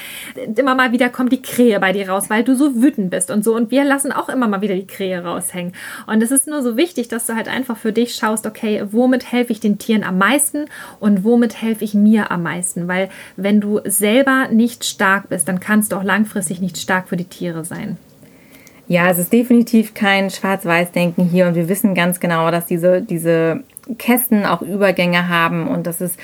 immer 0.55 0.75
mal 0.75 0.91
wieder 0.91 1.09
kommt 1.09 1.31
die 1.31 1.41
Krähe 1.41 1.79
bei 1.79 1.93
dir 1.93 2.09
raus, 2.09 2.29
weil 2.29 2.43
du 2.43 2.55
so 2.55 2.81
wütend 2.81 3.09
bist 3.09 3.31
und 3.31 3.43
so. 3.43 3.55
Und 3.55 3.71
wir 3.71 3.83
lassen 3.83 4.11
auch 4.11 4.29
immer 4.29 4.47
mal 4.47 4.61
wieder 4.61 4.75
die 4.75 4.87
Krähe 4.87 5.23
raushängen. 5.23 5.73
Und 6.07 6.21
es 6.21 6.31
ist 6.31 6.47
nur 6.47 6.61
so 6.61 6.77
wichtig, 6.77 7.07
dass 7.07 7.25
du 7.25 7.35
halt 7.35 7.47
einfach 7.47 7.77
für 7.77 7.91
dich 7.91 8.15
schaust, 8.15 8.45
okay, 8.45 8.83
womit 8.91 9.31
helfe 9.31 9.51
ich 9.51 9.59
den 9.59 9.77
Tieren 9.77 10.03
am 10.03 10.17
meisten 10.17 10.65
und 10.99 11.23
womit 11.23 11.61
helfe 11.61 11.83
ich 11.83 11.93
mir 11.93 12.31
am 12.31 12.43
meisten? 12.43 12.87
Weil 12.87 13.09
wenn 13.35 13.61
du 13.61 13.79
selber 13.85 14.47
nicht 14.49 14.85
stark 14.85 15.29
bist, 15.29 15.47
dann 15.47 15.59
kannst 15.59 15.91
du 15.91 15.95
auch 15.95 16.03
langfristig 16.03 16.61
nicht 16.61 16.77
stark 16.77 17.09
für 17.09 17.17
die 17.17 17.25
Tiere 17.25 17.63
sein. 17.63 17.97
Ja, 18.93 19.09
es 19.09 19.17
ist 19.17 19.33
definitiv 19.33 19.95
kein 19.95 20.29
Schwarz-Weiß-Denken 20.29 21.25
hier 21.25 21.47
und 21.47 21.55
wir 21.55 21.67
wissen 21.67 21.95
ganz 21.95 22.19
genau, 22.19 22.51
dass 22.51 22.67
diese, 22.67 23.01
diese 23.01 23.63
Kästen 23.97 24.45
auch 24.45 24.61
Übergänge 24.61 25.29
haben 25.29 25.67
und 25.67 25.87
das 25.87 25.99
ist 25.99 26.19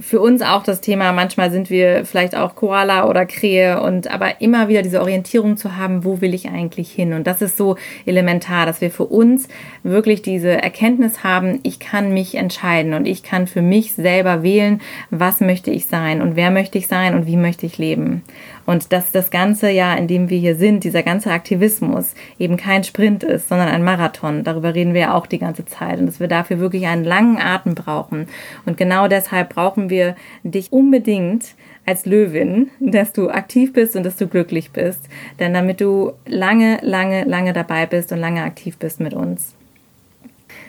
für 0.00 0.20
uns 0.20 0.42
auch 0.42 0.62
das 0.62 0.80
Thema, 0.80 1.12
manchmal 1.12 1.50
sind 1.50 1.68
wir 1.68 2.04
vielleicht 2.04 2.34
auch 2.34 2.54
Koala 2.54 3.08
oder 3.08 3.26
Krähe 3.26 3.82
und 3.82 4.10
aber 4.10 4.40
immer 4.40 4.68
wieder 4.68 4.82
diese 4.82 5.00
Orientierung 5.00 5.56
zu 5.56 5.76
haben, 5.76 6.04
wo 6.04 6.20
will 6.20 6.34
ich 6.34 6.48
eigentlich 6.48 6.90
hin? 6.90 7.12
Und 7.12 7.26
das 7.26 7.42
ist 7.42 7.56
so 7.56 7.76
elementar, 8.06 8.64
dass 8.64 8.80
wir 8.80 8.90
für 8.90 9.04
uns 9.04 9.48
wirklich 9.82 10.22
diese 10.22 10.50
Erkenntnis 10.50 11.24
haben, 11.24 11.60
ich 11.62 11.78
kann 11.78 12.14
mich 12.14 12.34
entscheiden 12.36 12.94
und 12.94 13.06
ich 13.06 13.22
kann 13.22 13.46
für 13.46 13.62
mich 13.62 13.92
selber 13.92 14.42
wählen, 14.42 14.80
was 15.10 15.40
möchte 15.40 15.70
ich 15.70 15.86
sein 15.86 16.22
und 16.22 16.36
wer 16.36 16.50
möchte 16.50 16.78
ich 16.78 16.86
sein 16.86 17.14
und 17.14 17.26
wie 17.26 17.36
möchte 17.36 17.66
ich 17.66 17.78
leben. 17.78 18.22
Und 18.64 18.92
dass 18.92 19.10
das 19.10 19.30
ganze 19.30 19.70
Jahr, 19.70 19.98
in 19.98 20.06
dem 20.06 20.30
wir 20.30 20.38
hier 20.38 20.54
sind, 20.54 20.84
dieser 20.84 21.02
ganze 21.02 21.32
Aktivismus 21.32 22.14
eben 22.38 22.56
kein 22.56 22.84
Sprint 22.84 23.24
ist, 23.24 23.48
sondern 23.48 23.68
ein 23.68 23.82
Marathon. 23.82 24.44
Darüber 24.44 24.74
reden 24.74 24.94
wir 24.94 25.00
ja 25.00 25.14
auch 25.14 25.26
die 25.26 25.38
ganze 25.38 25.64
Zeit 25.64 25.98
und 25.98 26.06
dass 26.06 26.20
wir 26.20 26.28
dafür 26.28 26.60
wirklich 26.60 26.86
einen 26.86 27.04
langen 27.04 27.38
Atem 27.38 27.74
brauchen. 27.74 28.28
Und 28.64 28.76
genau 28.76 29.08
deshalb 29.08 29.54
brauchen 29.54 29.81
wir 29.90 30.16
dich 30.42 30.72
unbedingt 30.72 31.54
als 31.86 32.06
Löwin, 32.06 32.70
dass 32.80 33.12
du 33.12 33.28
aktiv 33.28 33.72
bist 33.72 33.96
und 33.96 34.04
dass 34.04 34.16
du 34.16 34.26
glücklich 34.26 34.70
bist. 34.70 35.08
Denn 35.38 35.54
damit 35.54 35.80
du 35.80 36.12
lange, 36.26 36.78
lange, 36.82 37.24
lange 37.24 37.52
dabei 37.52 37.86
bist 37.86 38.12
und 38.12 38.18
lange 38.18 38.42
aktiv 38.42 38.78
bist 38.78 39.00
mit 39.00 39.14
uns. 39.14 39.54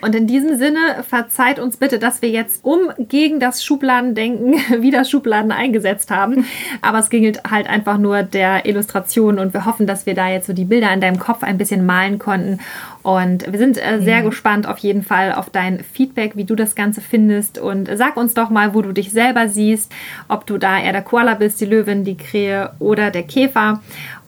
Und 0.04 0.14
in 0.14 0.26
diesem 0.26 0.58
Sinne 0.58 1.02
verzeiht 1.08 1.58
uns 1.58 1.78
bitte, 1.78 1.98
dass 1.98 2.20
wir 2.20 2.28
jetzt 2.28 2.62
um 2.62 2.90
gegen 2.98 3.40
das 3.40 3.64
Schubladendenken 3.64 4.52
wieder 4.82 5.02
Schubladen 5.06 5.50
eingesetzt 5.50 6.10
haben. 6.10 6.44
Aber 6.82 6.98
es 6.98 7.08
ging 7.08 7.24
halt 7.50 7.66
einfach 7.68 7.96
nur 7.96 8.22
der 8.22 8.66
Illustration 8.66 9.38
und 9.38 9.54
wir 9.54 9.64
hoffen, 9.64 9.86
dass 9.86 10.04
wir 10.04 10.14
da 10.14 10.28
jetzt 10.28 10.46
so 10.46 10.52
die 10.52 10.66
Bilder 10.66 10.92
in 10.92 11.00
deinem 11.00 11.18
Kopf 11.18 11.42
ein 11.42 11.56
bisschen 11.56 11.86
malen 11.86 12.18
konnten. 12.18 12.58
Und 13.02 13.50
wir 13.50 13.58
sind 13.58 13.78
äh, 13.78 14.02
sehr 14.02 14.20
mhm. 14.20 14.26
gespannt 14.26 14.66
auf 14.66 14.76
jeden 14.78 15.02
Fall 15.02 15.32
auf 15.32 15.48
dein 15.48 15.80
Feedback, 15.80 16.36
wie 16.36 16.44
du 16.44 16.54
das 16.54 16.74
Ganze 16.74 17.00
findest. 17.00 17.58
Und 17.58 17.88
sag 17.94 18.18
uns 18.18 18.34
doch 18.34 18.50
mal, 18.50 18.74
wo 18.74 18.82
du 18.82 18.92
dich 18.92 19.10
selber 19.10 19.48
siehst, 19.48 19.90
ob 20.28 20.46
du 20.46 20.58
da 20.58 20.78
eher 20.78 20.92
der 20.92 21.02
Koala 21.02 21.34
bist, 21.34 21.62
die 21.62 21.66
Löwin, 21.66 22.04
die 22.04 22.18
Krähe 22.18 22.72
oder 22.78 23.10
der 23.10 23.22
Käfer. 23.22 23.80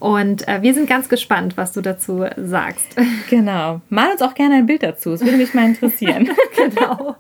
Und 0.07 0.47
äh, 0.47 0.62
wir 0.62 0.73
sind 0.73 0.88
ganz 0.88 1.09
gespannt, 1.09 1.57
was 1.57 1.73
du 1.73 1.81
dazu 1.81 2.25
sagst. 2.37 2.87
Genau. 3.29 3.81
Mal 3.88 4.12
uns 4.12 4.23
auch 4.23 4.35
gerne 4.35 4.57
ein 4.57 4.66
Bild 4.66 4.85
dazu. 4.85 5.12
Es 5.12 5.21
würde 5.21 5.37
mich 5.37 5.53
mal 5.53 5.64
interessieren. 5.64 6.31
genau. 6.57 7.16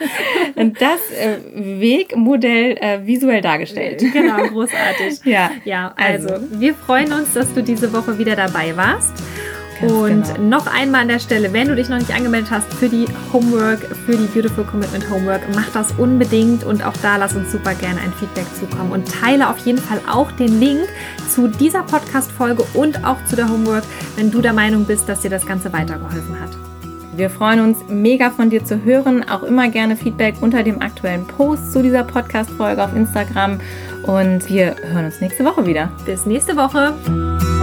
Und 0.56 0.80
das 0.80 0.98
äh, 1.12 1.36
Wegmodell 1.54 2.76
äh, 2.80 3.06
visuell 3.06 3.40
dargestellt. 3.40 4.02
Genau, 4.12 4.48
großartig. 4.48 5.20
ja. 5.24 5.52
Ja, 5.64 5.94
also, 5.96 6.34
also 6.34 6.60
wir 6.60 6.74
freuen 6.74 7.12
uns, 7.12 7.34
dass 7.34 7.54
du 7.54 7.62
diese 7.62 7.92
Woche 7.92 8.18
wieder 8.18 8.34
dabei 8.34 8.76
warst. 8.76 9.12
Ganz 9.88 10.28
und 10.28 10.34
genau. 10.34 10.58
noch 10.58 10.66
einmal 10.66 11.02
an 11.02 11.08
der 11.08 11.18
Stelle, 11.18 11.52
wenn 11.52 11.68
du 11.68 11.76
dich 11.76 11.88
noch 11.88 11.98
nicht 11.98 12.14
angemeldet 12.14 12.50
hast 12.50 12.72
für 12.74 12.88
die 12.88 13.06
Homework, 13.32 13.80
für 14.06 14.16
die 14.16 14.26
Beautiful 14.26 14.64
Commitment 14.64 15.08
Homework, 15.10 15.42
mach 15.54 15.70
das 15.72 15.92
unbedingt 15.92 16.64
und 16.64 16.84
auch 16.84 16.96
da 17.02 17.16
lass 17.16 17.34
uns 17.34 17.52
super 17.52 17.74
gerne 17.74 18.00
ein 18.00 18.12
Feedback 18.12 18.46
zukommen 18.58 18.92
und 18.92 19.10
teile 19.10 19.48
auf 19.48 19.58
jeden 19.58 19.78
Fall 19.78 20.00
auch 20.10 20.30
den 20.32 20.60
Link 20.60 20.88
zu 21.28 21.48
dieser 21.48 21.82
Podcast-Folge 21.82 22.64
und 22.74 23.04
auch 23.04 23.24
zu 23.26 23.36
der 23.36 23.48
Homework, 23.48 23.84
wenn 24.16 24.30
du 24.30 24.40
der 24.40 24.52
Meinung 24.52 24.84
bist, 24.84 25.08
dass 25.08 25.20
dir 25.20 25.30
das 25.30 25.46
Ganze 25.46 25.72
weitergeholfen 25.72 26.40
hat. 26.40 26.50
Wir 27.16 27.30
freuen 27.30 27.60
uns 27.60 27.78
mega 27.88 28.30
von 28.30 28.50
dir 28.50 28.64
zu 28.64 28.82
hören. 28.82 29.28
Auch 29.28 29.44
immer 29.44 29.68
gerne 29.68 29.96
Feedback 29.96 30.36
unter 30.40 30.64
dem 30.64 30.82
aktuellen 30.82 31.26
Post 31.26 31.72
zu 31.72 31.80
dieser 31.80 32.02
Podcast-Folge 32.02 32.82
auf 32.82 32.94
Instagram. 32.94 33.60
Und 34.02 34.48
wir 34.48 34.74
hören 34.82 35.06
uns 35.06 35.20
nächste 35.20 35.44
Woche 35.44 35.64
wieder. 35.64 35.90
Bis 36.04 36.26
nächste 36.26 36.56
Woche. 36.56 37.53